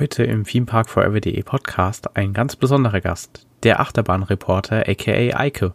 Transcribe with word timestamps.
Heute 0.00 0.22
im 0.22 0.44
Themepark 0.44 0.88
Forever.de 0.88 1.42
Podcast 1.42 2.16
ein 2.16 2.32
ganz 2.32 2.54
besonderer 2.54 3.00
Gast, 3.00 3.48
der 3.64 3.80
Achterbahnreporter 3.80 4.88
aka 4.88 5.36
Eike. 5.36 5.72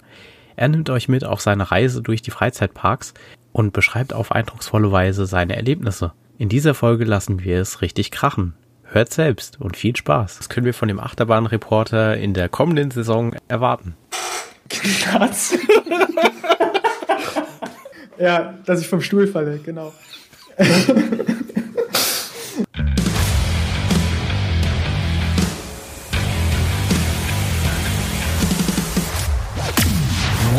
Er 0.55 0.69
nimmt 0.69 0.89
euch 0.89 1.09
mit 1.09 1.25
auf 1.25 1.41
seine 1.41 1.71
Reise 1.71 2.01
durch 2.01 2.21
die 2.21 2.31
Freizeitparks 2.31 3.13
und 3.51 3.73
beschreibt 3.73 4.13
auf 4.13 4.31
eindrucksvolle 4.31 4.93
Weise 4.93 5.25
seine 5.25 5.57
Erlebnisse. 5.57 6.13
In 6.37 6.47
dieser 6.47 6.73
Folge 6.73 7.03
lassen 7.03 7.43
wir 7.43 7.59
es 7.59 7.81
richtig 7.81 8.11
krachen. 8.11 8.53
Hört 8.83 9.11
selbst 9.11 9.59
und 9.59 9.75
viel 9.75 9.93
Spaß. 9.93 10.37
Das 10.37 10.47
können 10.47 10.65
wir 10.65 10.73
von 10.73 10.87
dem 10.87 11.01
Achterbahnreporter 11.01 12.15
in 12.15 12.33
der 12.33 12.47
kommenden 12.47 12.91
Saison 12.91 13.35
erwarten. 13.49 13.97
Kratz. 14.69 15.57
ja, 18.17 18.53
dass 18.65 18.79
ich 18.79 18.87
vom 18.87 19.01
Stuhl 19.01 19.27
falle, 19.27 19.57
genau. 19.57 19.91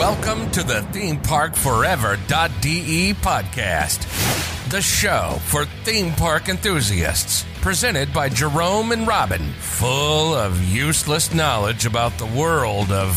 Welcome 0.04 0.44
to 0.50 0.60
the 0.62 0.84
ThemeParkForever.de 0.92 3.14
podcast, 3.14 4.04
the 4.68 4.82
show 4.82 5.38
for 5.46 5.64
theme 5.84 6.12
park 6.12 6.50
enthusiasts. 6.50 7.46
Presented 7.62 8.12
by 8.12 8.28
Jerome 8.28 8.92
and 8.92 9.06
Robin, 9.06 9.40
full 9.60 10.34
of 10.34 10.62
useless 10.62 11.32
knowledge 11.32 11.86
about 11.86 12.18
the 12.18 12.26
world 12.26 12.92
of 12.92 13.16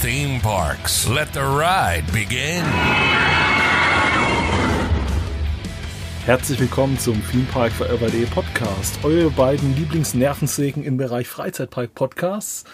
theme 0.00 0.40
parks. 0.40 1.06
Let 1.06 1.34
the 1.34 1.42
ride 1.42 2.10
begin. 2.14 2.64
Herzlich 6.24 6.60
willkommen 6.60 6.98
zum 6.98 7.22
Theme 7.30 7.46
Park 7.52 7.72
Forever.de 7.72 8.24
Podcast, 8.24 9.04
eure 9.04 9.28
beiden 9.28 9.76
Lieblingsnervensägen 9.76 10.82
im 10.82 10.96
Bereich 10.96 11.28
Freizeitpark 11.28 11.94
Podcasts 11.94 12.64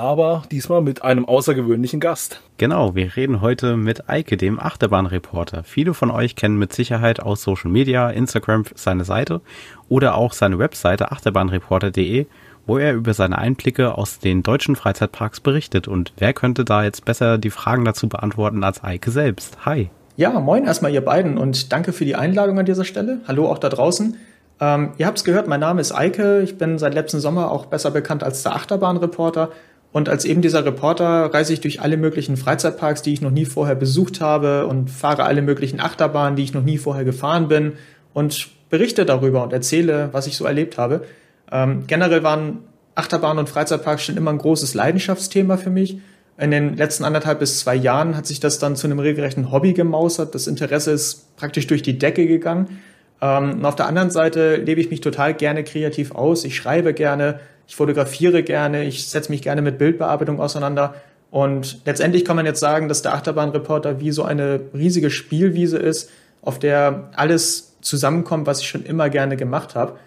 aber 0.00 0.42
diesmal 0.50 0.80
mit 0.80 1.04
einem 1.04 1.26
außergewöhnlichen 1.26 2.00
Gast. 2.00 2.40
Genau, 2.56 2.94
wir 2.94 3.16
reden 3.16 3.40
heute 3.40 3.76
mit 3.76 4.08
Eike, 4.08 4.36
dem 4.36 4.58
Achterbahnreporter. 4.58 5.62
Viele 5.62 5.94
von 5.94 6.10
euch 6.10 6.36
kennen 6.36 6.58
mit 6.58 6.72
Sicherheit 6.72 7.20
aus 7.20 7.42
Social 7.42 7.70
Media, 7.70 8.10
Instagram 8.10 8.64
seine 8.74 9.04
Seite 9.04 9.40
oder 9.88 10.14
auch 10.14 10.32
seine 10.32 10.58
Webseite 10.58 11.12
achterbahnreporter.de, 11.12 12.26
wo 12.66 12.78
er 12.78 12.94
über 12.94 13.14
seine 13.14 13.38
Einblicke 13.38 13.96
aus 13.96 14.18
den 14.18 14.42
deutschen 14.42 14.74
Freizeitparks 14.74 15.40
berichtet. 15.40 15.86
Und 15.86 16.12
wer 16.16 16.32
könnte 16.32 16.64
da 16.64 16.82
jetzt 16.82 17.04
besser 17.04 17.38
die 17.38 17.50
Fragen 17.50 17.84
dazu 17.84 18.08
beantworten 18.08 18.64
als 18.64 18.82
Eike 18.82 19.10
selbst? 19.10 19.64
Hi. 19.66 19.90
Ja, 20.16 20.38
moin 20.40 20.64
erstmal 20.64 20.92
ihr 20.92 21.04
beiden 21.04 21.38
und 21.38 21.72
danke 21.72 21.92
für 21.92 22.04
die 22.04 22.16
Einladung 22.16 22.58
an 22.58 22.66
dieser 22.66 22.84
Stelle. 22.84 23.20
Hallo 23.28 23.48
auch 23.48 23.58
da 23.58 23.68
draußen. 23.68 24.16
Ähm, 24.60 24.92
ihr 24.98 25.06
habt 25.06 25.18
es 25.18 25.24
gehört, 25.24 25.48
mein 25.48 25.60
Name 25.60 25.80
ist 25.80 25.92
Eike. 25.92 26.42
Ich 26.42 26.58
bin 26.58 26.78
seit 26.78 26.94
letztem 26.94 27.20
Sommer 27.20 27.50
auch 27.50 27.66
besser 27.66 27.90
bekannt 27.90 28.22
als 28.22 28.42
der 28.42 28.54
Achterbahnreporter 28.54 29.50
und 29.92 30.08
als 30.08 30.24
eben 30.24 30.40
dieser 30.40 30.64
Reporter 30.64 31.32
reise 31.34 31.52
ich 31.52 31.60
durch 31.60 31.80
alle 31.80 31.96
möglichen 31.96 32.36
Freizeitparks, 32.36 33.02
die 33.02 33.12
ich 33.12 33.20
noch 33.20 33.32
nie 33.32 33.44
vorher 33.44 33.74
besucht 33.74 34.20
habe 34.20 34.66
und 34.66 34.88
fahre 34.88 35.24
alle 35.24 35.42
möglichen 35.42 35.80
Achterbahnen, 35.80 36.36
die 36.36 36.44
ich 36.44 36.54
noch 36.54 36.62
nie 36.62 36.78
vorher 36.78 37.04
gefahren 37.04 37.48
bin 37.48 37.72
und 38.14 38.48
berichte 38.70 39.04
darüber 39.04 39.42
und 39.42 39.52
erzähle, 39.52 40.10
was 40.12 40.28
ich 40.28 40.36
so 40.36 40.44
erlebt 40.44 40.78
habe. 40.78 41.02
Ähm, 41.50 41.84
generell 41.88 42.22
waren 42.22 42.60
Achterbahnen 42.94 43.38
und 43.38 43.48
Freizeitparks 43.48 44.04
schon 44.04 44.16
immer 44.16 44.30
ein 44.30 44.38
großes 44.38 44.74
Leidenschaftsthema 44.74 45.56
für 45.56 45.70
mich. 45.70 45.98
In 46.38 46.52
den 46.52 46.76
letzten 46.76 47.04
anderthalb 47.04 47.40
bis 47.40 47.58
zwei 47.58 47.74
Jahren 47.74 48.16
hat 48.16 48.26
sich 48.26 48.38
das 48.38 48.60
dann 48.60 48.76
zu 48.76 48.86
einem 48.86 49.00
regelrechten 49.00 49.50
Hobby 49.50 49.72
gemausert. 49.72 50.34
Das 50.34 50.46
Interesse 50.46 50.92
ist 50.92 51.36
praktisch 51.36 51.66
durch 51.66 51.82
die 51.82 51.98
Decke 51.98 52.26
gegangen. 52.28 52.80
Ähm, 53.20 53.54
und 53.54 53.64
auf 53.64 53.74
der 53.74 53.86
anderen 53.86 54.10
Seite 54.10 54.54
lebe 54.56 54.80
ich 54.80 54.88
mich 54.88 55.00
total 55.00 55.34
gerne 55.34 55.64
kreativ 55.64 56.12
aus. 56.12 56.44
Ich 56.44 56.56
schreibe 56.56 56.94
gerne, 56.94 57.40
ich 57.70 57.76
fotografiere 57.76 58.42
gerne, 58.42 58.82
ich 58.82 59.06
setze 59.06 59.30
mich 59.30 59.42
gerne 59.42 59.62
mit 59.62 59.78
Bildbearbeitung 59.78 60.40
auseinander. 60.40 60.96
Und 61.30 61.78
letztendlich 61.84 62.24
kann 62.24 62.34
man 62.34 62.44
jetzt 62.44 62.58
sagen, 62.58 62.88
dass 62.88 63.02
der 63.02 63.14
Achterbahnreporter 63.14 64.00
wie 64.00 64.10
so 64.10 64.24
eine 64.24 64.60
riesige 64.74 65.08
Spielwiese 65.08 65.78
ist, 65.78 66.10
auf 66.42 66.58
der 66.58 67.10
alles 67.14 67.76
zusammenkommt, 67.80 68.48
was 68.48 68.60
ich 68.60 68.68
schon 68.68 68.82
immer 68.82 69.08
gerne 69.08 69.36
gemacht 69.36 69.76
habe. 69.76 69.98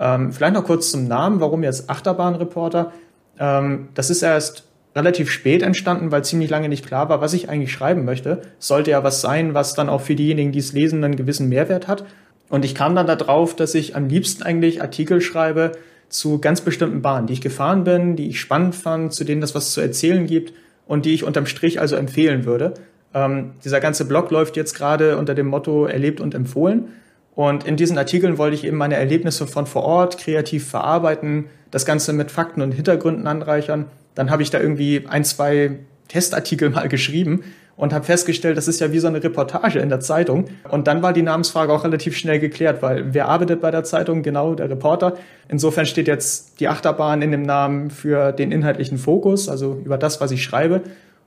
Ähm, 0.00 0.32
vielleicht 0.32 0.54
noch 0.54 0.64
kurz 0.64 0.90
zum 0.90 1.06
Namen, 1.06 1.38
warum 1.38 1.62
jetzt 1.62 1.88
Achterbahnreporter? 1.88 2.90
Ähm, 3.38 3.90
das 3.94 4.10
ist 4.10 4.22
erst 4.22 4.64
relativ 4.96 5.30
spät 5.30 5.62
entstanden, 5.62 6.10
weil 6.10 6.24
ziemlich 6.24 6.50
lange 6.50 6.68
nicht 6.68 6.84
klar 6.84 7.08
war, 7.08 7.20
was 7.20 7.34
ich 7.34 7.48
eigentlich 7.48 7.70
schreiben 7.70 8.04
möchte. 8.04 8.42
Sollte 8.58 8.90
ja 8.90 9.04
was 9.04 9.20
sein, 9.20 9.54
was 9.54 9.74
dann 9.74 9.88
auch 9.88 10.00
für 10.00 10.16
diejenigen, 10.16 10.50
die 10.50 10.58
es 10.58 10.72
lesen, 10.72 11.04
einen 11.04 11.14
gewissen 11.14 11.48
Mehrwert 11.48 11.86
hat. 11.86 12.04
Und 12.48 12.64
ich 12.64 12.74
kam 12.74 12.96
dann 12.96 13.06
darauf, 13.06 13.54
dass 13.54 13.76
ich 13.76 13.94
am 13.94 14.08
liebsten 14.08 14.42
eigentlich 14.42 14.82
Artikel 14.82 15.20
schreibe, 15.20 15.70
zu 16.12 16.38
ganz 16.38 16.60
bestimmten 16.60 17.00
Bahnen, 17.00 17.26
die 17.26 17.32
ich 17.32 17.40
gefahren 17.40 17.84
bin, 17.84 18.16
die 18.16 18.28
ich 18.28 18.38
spannend 18.38 18.74
fand, 18.74 19.14
zu 19.14 19.24
denen 19.24 19.40
das 19.40 19.54
was 19.54 19.72
zu 19.72 19.80
erzählen 19.80 20.26
gibt 20.26 20.52
und 20.86 21.06
die 21.06 21.14
ich 21.14 21.24
unterm 21.24 21.46
Strich 21.46 21.80
also 21.80 21.96
empfehlen 21.96 22.44
würde. 22.44 22.74
Ähm, 23.14 23.52
dieser 23.64 23.80
ganze 23.80 24.04
Blog 24.04 24.30
läuft 24.30 24.56
jetzt 24.56 24.74
gerade 24.74 25.16
unter 25.16 25.34
dem 25.34 25.46
Motto 25.46 25.86
erlebt 25.86 26.20
und 26.20 26.34
empfohlen. 26.34 26.88
Und 27.34 27.64
in 27.64 27.76
diesen 27.76 27.96
Artikeln 27.96 28.36
wollte 28.36 28.54
ich 28.54 28.64
eben 28.64 28.76
meine 28.76 28.96
Erlebnisse 28.96 29.46
von 29.46 29.66
vor 29.66 29.84
Ort 29.84 30.18
kreativ 30.18 30.68
verarbeiten, 30.68 31.46
das 31.70 31.86
Ganze 31.86 32.12
mit 32.12 32.30
Fakten 32.30 32.60
und 32.60 32.72
Hintergründen 32.72 33.26
anreichern. 33.26 33.86
Dann 34.14 34.30
habe 34.30 34.42
ich 34.42 34.50
da 34.50 34.60
irgendwie 34.60 35.06
ein, 35.08 35.24
zwei 35.24 35.78
Testartikel 36.08 36.68
mal 36.68 36.88
geschrieben 36.90 37.42
und 37.76 37.92
habe 37.92 38.04
festgestellt, 38.04 38.56
das 38.56 38.68
ist 38.68 38.80
ja 38.80 38.92
wie 38.92 38.98
so 38.98 39.08
eine 39.08 39.22
Reportage 39.22 39.78
in 39.78 39.88
der 39.88 40.00
Zeitung. 40.00 40.46
Und 40.70 40.86
dann 40.86 41.02
war 41.02 41.12
die 41.12 41.22
Namensfrage 41.22 41.72
auch 41.72 41.84
relativ 41.84 42.16
schnell 42.16 42.38
geklärt, 42.38 42.82
weil 42.82 43.14
wer 43.14 43.28
arbeitet 43.28 43.60
bei 43.60 43.70
der 43.70 43.84
Zeitung? 43.84 44.22
Genau, 44.22 44.54
der 44.54 44.70
Reporter. 44.70 45.14
Insofern 45.48 45.86
steht 45.86 46.06
jetzt 46.06 46.60
die 46.60 46.68
Achterbahn 46.68 47.22
in 47.22 47.32
dem 47.32 47.42
Namen 47.42 47.90
für 47.90 48.32
den 48.32 48.52
inhaltlichen 48.52 48.98
Fokus, 48.98 49.48
also 49.48 49.80
über 49.84 49.98
das, 49.98 50.20
was 50.20 50.30
ich 50.30 50.42
schreibe. 50.42 50.82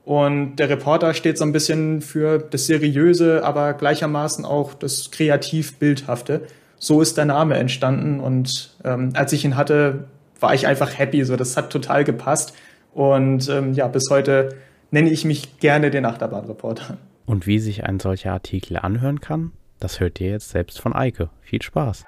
Und 0.06 0.58
der 0.58 0.70
Reporter 0.70 1.16
steht 1.16 1.38
so 1.38 1.44
ein 1.44 1.52
bisschen 1.52 2.02
für 2.02 2.38
das 2.38 2.68
Seriöse, 2.68 3.44
aber 3.44 3.74
gleichermaßen 3.74 4.46
auch 4.46 4.76
das 4.76 5.10
kreativ-bildhafte. 5.10 6.42
So 6.78 7.02
ist 7.02 7.18
der 7.18 7.26
Name 7.26 7.56
entstanden 7.58 8.20
und 8.20 8.76
ähm, 8.84 9.10
als 9.16 9.34
ich 9.34 9.44
ihn 9.46 9.58
hatte, 9.58 10.04
war 10.40 10.54
ich 10.54 10.68
einfach 10.68 10.98
happy. 10.98 11.24
So, 11.24 11.36
das 11.36 11.58
hat 11.58 11.72
total 11.72 12.04
gepasst. 12.04 12.54
Und 12.94 13.50
ähm, 13.50 13.74
ja, 13.74 13.88
bis 13.88 14.10
heute 14.12 14.50
nenne 14.96 15.10
ich 15.10 15.26
mich 15.26 15.60
gerne 15.60 15.92
den 15.92 16.06
Achterbahnreporter. 16.06 16.98
Und 17.26 17.46
wie 17.46 17.60
sich 17.60 17.84
ein 17.84 18.00
solcher 18.00 18.32
Artikel 18.32 18.78
anhören 18.78 19.20
kann, 19.20 19.52
das 19.82 20.00
hört 20.00 20.22
ihr 20.22 20.30
jetzt 20.30 20.50
selbst 20.50 20.80
von 20.80 20.96
Eike. 20.96 21.30
Viel 21.42 21.62
Spaß. 21.62 22.06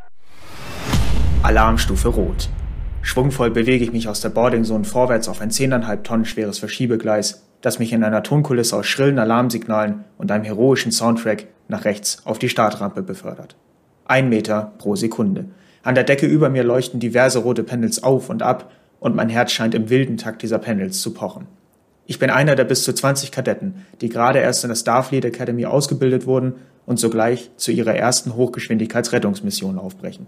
Alarmstufe 1.43 2.07
Rot. 2.07 2.47
Schwungvoll 3.01 3.51
bewege 3.51 3.83
ich 3.83 3.91
mich 3.91 4.07
aus 4.07 4.21
der 4.21 4.29
Boarding 4.29 4.63
Zone 4.63 4.85
vorwärts 4.85 5.27
auf 5.27 5.41
ein 5.41 5.51
10,5 5.51 6.03
Tonnen 6.03 6.25
schweres 6.25 6.59
Verschiebegleis, 6.59 7.43
das 7.59 7.77
mich 7.77 7.91
in 7.91 8.05
einer 8.05 8.23
Tonkulisse 8.23 8.77
aus 8.77 8.87
schrillen 8.87 9.19
Alarmsignalen 9.19 10.05
und 10.17 10.31
einem 10.31 10.45
heroischen 10.45 10.93
Soundtrack 10.93 11.47
nach 11.67 11.83
rechts 11.83 12.25
auf 12.25 12.39
die 12.39 12.49
Startrampe 12.49 13.03
befördert. 13.03 13.57
Ein 14.05 14.29
Meter 14.29 14.71
pro 14.77 14.95
Sekunde. 14.95 15.43
An 15.83 15.95
der 15.95 16.05
Decke 16.05 16.25
über 16.25 16.49
mir 16.49 16.63
leuchten 16.63 17.01
diverse 17.01 17.39
rote 17.39 17.63
Panels 17.63 18.01
auf 18.01 18.29
und 18.29 18.43
ab 18.43 18.71
und 19.01 19.13
mein 19.13 19.27
Herz 19.27 19.51
scheint 19.51 19.75
im 19.75 19.89
wilden 19.89 20.15
Takt 20.15 20.41
dieser 20.41 20.59
Panels 20.59 21.01
zu 21.01 21.13
pochen. 21.13 21.47
Ich 22.09 22.19
bin 22.19 22.29
einer 22.29 22.55
der 22.55 22.63
bis 22.63 22.83
zu 22.83 22.93
20 22.93 23.33
Kadetten, 23.33 23.85
die 23.99 24.07
gerade 24.07 24.39
erst 24.39 24.63
in 24.63 24.69
der 24.69 24.75
Starfleet 24.75 25.25
Academy 25.25 25.65
ausgebildet 25.65 26.25
wurden 26.25 26.53
und 26.85 26.99
sogleich 26.99 27.51
zu 27.57 27.73
ihrer 27.73 27.95
ersten 27.95 28.33
Hochgeschwindigkeitsrettungsmission 28.35 29.77
aufbrechen. 29.77 30.25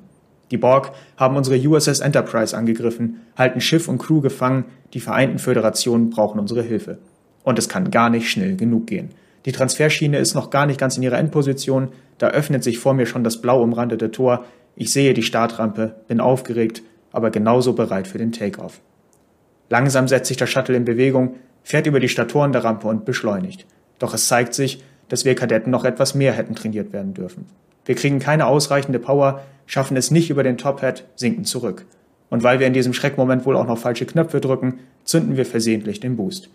Die 0.51 0.57
Borg 0.57 0.91
haben 1.16 1.38
unsere 1.38 1.57
USS 1.57 2.01
Enterprise 2.01 2.56
angegriffen, 2.57 3.22
halten 3.38 3.62
Schiff 3.62 3.88
und 3.88 3.97
Crew 3.97 4.19
gefangen, 4.19 4.66
die 4.94 5.00
Vereinten 5.00 5.39
Föderationen 5.39 6.09
brauchen 6.09 6.39
unsere 6.39 6.63
Hilfe. 6.63 6.97
Und 7.44 7.57
es 7.57 7.69
kann 7.69 7.91
gar 7.91 8.09
nicht 8.09 8.29
schnell 8.29 8.57
genug 8.57 8.88
gehen. 8.88 9.12
Die 9.45 9.53
Transferschiene 9.53 10.18
ist 10.18 10.34
noch 10.34 10.50
gar 10.50 10.66
nicht 10.66 10.81
ganz 10.81 10.97
in 10.97 11.03
ihrer 11.03 11.18
Endposition, 11.18 11.94
da 12.18 12.28
öffnet 12.28 12.62
sich 12.62 12.78
vor 12.78 12.94
mir 12.94 13.06
schon 13.06 13.23
das 13.23 13.39
blau 13.39 13.63
umrandete 13.63 14.12
Tor, 14.12 14.44
ich 14.75 14.91
sehe 14.91 15.13
die 15.13 15.23
Startrampe, 15.23 15.95
bin 16.09 16.19
aufgeregt, 16.19 16.84
aber 17.13 17.31
genauso 17.31 17.72
bereit 17.72 18.07
für 18.07 18.18
den 18.18 18.34
Takeoff. 18.34 18.81
Langsam 19.69 20.07
setzt 20.09 20.27
sich 20.27 20.38
der 20.38 20.48
Shuttle 20.48 20.75
in 20.75 20.83
Bewegung, 20.83 21.36
fährt 21.69 21.86
über 21.86 22.00
die 22.00 22.10
Statoren 22.10 22.51
der 22.51 22.63
Rampe 22.63 22.88
und 22.88 23.06
beschleunigt. 23.06 23.68
Doch 24.00 24.16
es 24.16 24.27
zeigt 24.27 24.56
sich, 24.56 24.83
dass 25.07 25.24
wir 25.24 25.36
Kadetten 25.36 25.69
noch 25.69 25.86
etwas 25.86 26.16
mehr 26.16 26.33
hätten 26.33 26.56
trainiert 26.56 26.92
werden 26.94 27.13
dürfen. 27.13 27.45
Wir 27.86 27.94
kriegen 27.94 28.18
keine 28.18 28.48
ausreichende 28.48 28.98
Power, 28.98 29.44
schaffen 29.68 29.95
es 29.95 30.10
nicht 30.10 30.31
über 30.31 30.42
den 30.42 30.57
Top 30.57 30.81
Hat, 30.81 31.04
sinken 31.16 31.45
zurück. 31.45 31.86
Und 32.31 32.42
weil 32.42 32.60
wir 32.60 32.66
in 32.66 32.74
diesem 32.74 32.94
Schreckmoment 32.94 33.45
wohl 33.45 33.56
auch 33.56 33.68
noch 33.68 33.77
falsche 33.77 34.07
Knöpfe 34.07 34.42
drücken, 34.42 34.80
zünden 35.04 35.38
wir 35.38 35.45
versehentlich 35.45 36.00
den 36.00 36.16
Boost. 36.16 36.50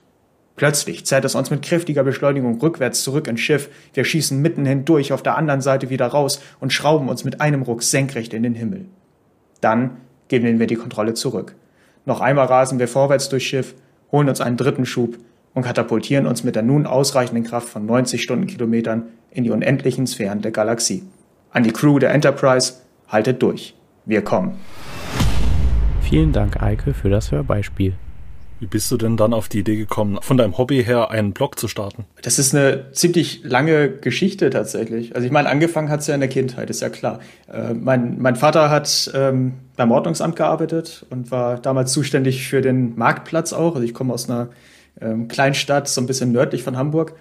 Plötzlich 0.56 1.06
zerrt 1.06 1.24
es 1.24 1.36
uns 1.36 1.48
mit 1.48 1.62
kräftiger 1.62 2.02
Beschleunigung 2.02 2.60
rückwärts 2.60 3.04
zurück 3.04 3.28
ins 3.28 3.40
Schiff, 3.40 3.68
wir 3.92 4.04
schießen 4.04 4.42
mitten 4.42 4.66
hindurch 4.66 5.12
auf 5.12 5.22
der 5.22 5.36
anderen 5.36 5.60
Seite 5.60 5.90
wieder 5.90 6.08
raus 6.08 6.40
und 6.58 6.72
schrauben 6.72 7.08
uns 7.08 7.22
mit 7.22 7.40
einem 7.40 7.62
Ruck 7.62 7.84
senkrecht 7.84 8.34
in 8.34 8.42
den 8.42 8.54
Himmel. 8.54 8.86
Dann 9.60 9.98
geben 10.26 10.58
wir 10.58 10.66
die 10.66 10.74
Kontrolle 10.74 11.14
zurück. 11.14 11.54
Noch 12.04 12.20
einmal 12.20 12.46
rasen 12.46 12.80
wir 12.80 12.88
vorwärts 12.88 13.28
durchs 13.28 13.46
Schiff, 13.46 13.74
holen 14.14 14.28
uns 14.28 14.40
einen 14.40 14.56
dritten 14.56 14.86
Schub 14.86 15.18
und 15.54 15.64
katapultieren 15.64 16.28
uns 16.28 16.44
mit 16.44 16.54
der 16.54 16.62
nun 16.62 16.86
ausreichenden 16.86 17.42
Kraft 17.42 17.68
von 17.68 17.84
90 17.84 18.22
Stundenkilometern 18.22 19.08
in 19.32 19.42
die 19.42 19.50
unendlichen 19.50 20.06
Sphären 20.06 20.40
der 20.40 20.52
Galaxie. 20.52 21.02
An 21.50 21.64
die 21.64 21.72
Crew 21.72 21.98
der 21.98 22.14
Enterprise, 22.14 22.74
haltet 23.08 23.42
durch. 23.42 23.74
Wir 24.04 24.22
kommen. 24.22 24.60
Vielen 26.00 26.30
Dank, 26.30 26.62
Eike, 26.62 26.94
für 26.94 27.10
das 27.10 27.32
Hörbeispiel. 27.32 27.94
Wie 28.64 28.68
bist 28.68 28.90
du 28.90 28.96
denn 28.96 29.18
dann 29.18 29.34
auf 29.34 29.50
die 29.50 29.58
Idee 29.58 29.76
gekommen, 29.76 30.18
von 30.22 30.38
deinem 30.38 30.56
Hobby 30.56 30.82
her 30.82 31.10
einen 31.10 31.32
Blog 31.34 31.58
zu 31.58 31.68
starten? 31.68 32.06
Das 32.22 32.38
ist 32.38 32.54
eine 32.54 32.92
ziemlich 32.92 33.42
lange 33.44 33.90
Geschichte 33.90 34.48
tatsächlich. 34.48 35.14
Also 35.14 35.26
ich 35.26 35.32
meine, 35.32 35.50
angefangen 35.50 35.90
hat 35.90 36.00
es 36.00 36.06
ja 36.06 36.14
in 36.14 36.20
der 36.20 36.30
Kindheit, 36.30 36.70
ist 36.70 36.80
ja 36.80 36.88
klar. 36.88 37.20
Äh, 37.52 37.74
mein, 37.74 38.18
mein 38.22 38.36
Vater 38.36 38.70
hat 38.70 39.12
ähm, 39.14 39.52
beim 39.76 39.90
Ordnungsamt 39.90 40.36
gearbeitet 40.36 41.04
und 41.10 41.30
war 41.30 41.58
damals 41.58 41.92
zuständig 41.92 42.48
für 42.48 42.62
den 42.62 42.96
Marktplatz 42.96 43.52
auch. 43.52 43.74
Also 43.74 43.82
ich 43.82 43.92
komme 43.92 44.14
aus 44.14 44.30
einer 44.30 44.48
ähm, 44.98 45.28
Kleinstadt, 45.28 45.86
so 45.86 46.00
ein 46.00 46.06
bisschen 46.06 46.32
nördlich 46.32 46.62
von 46.62 46.78
Hamburg. 46.78 47.12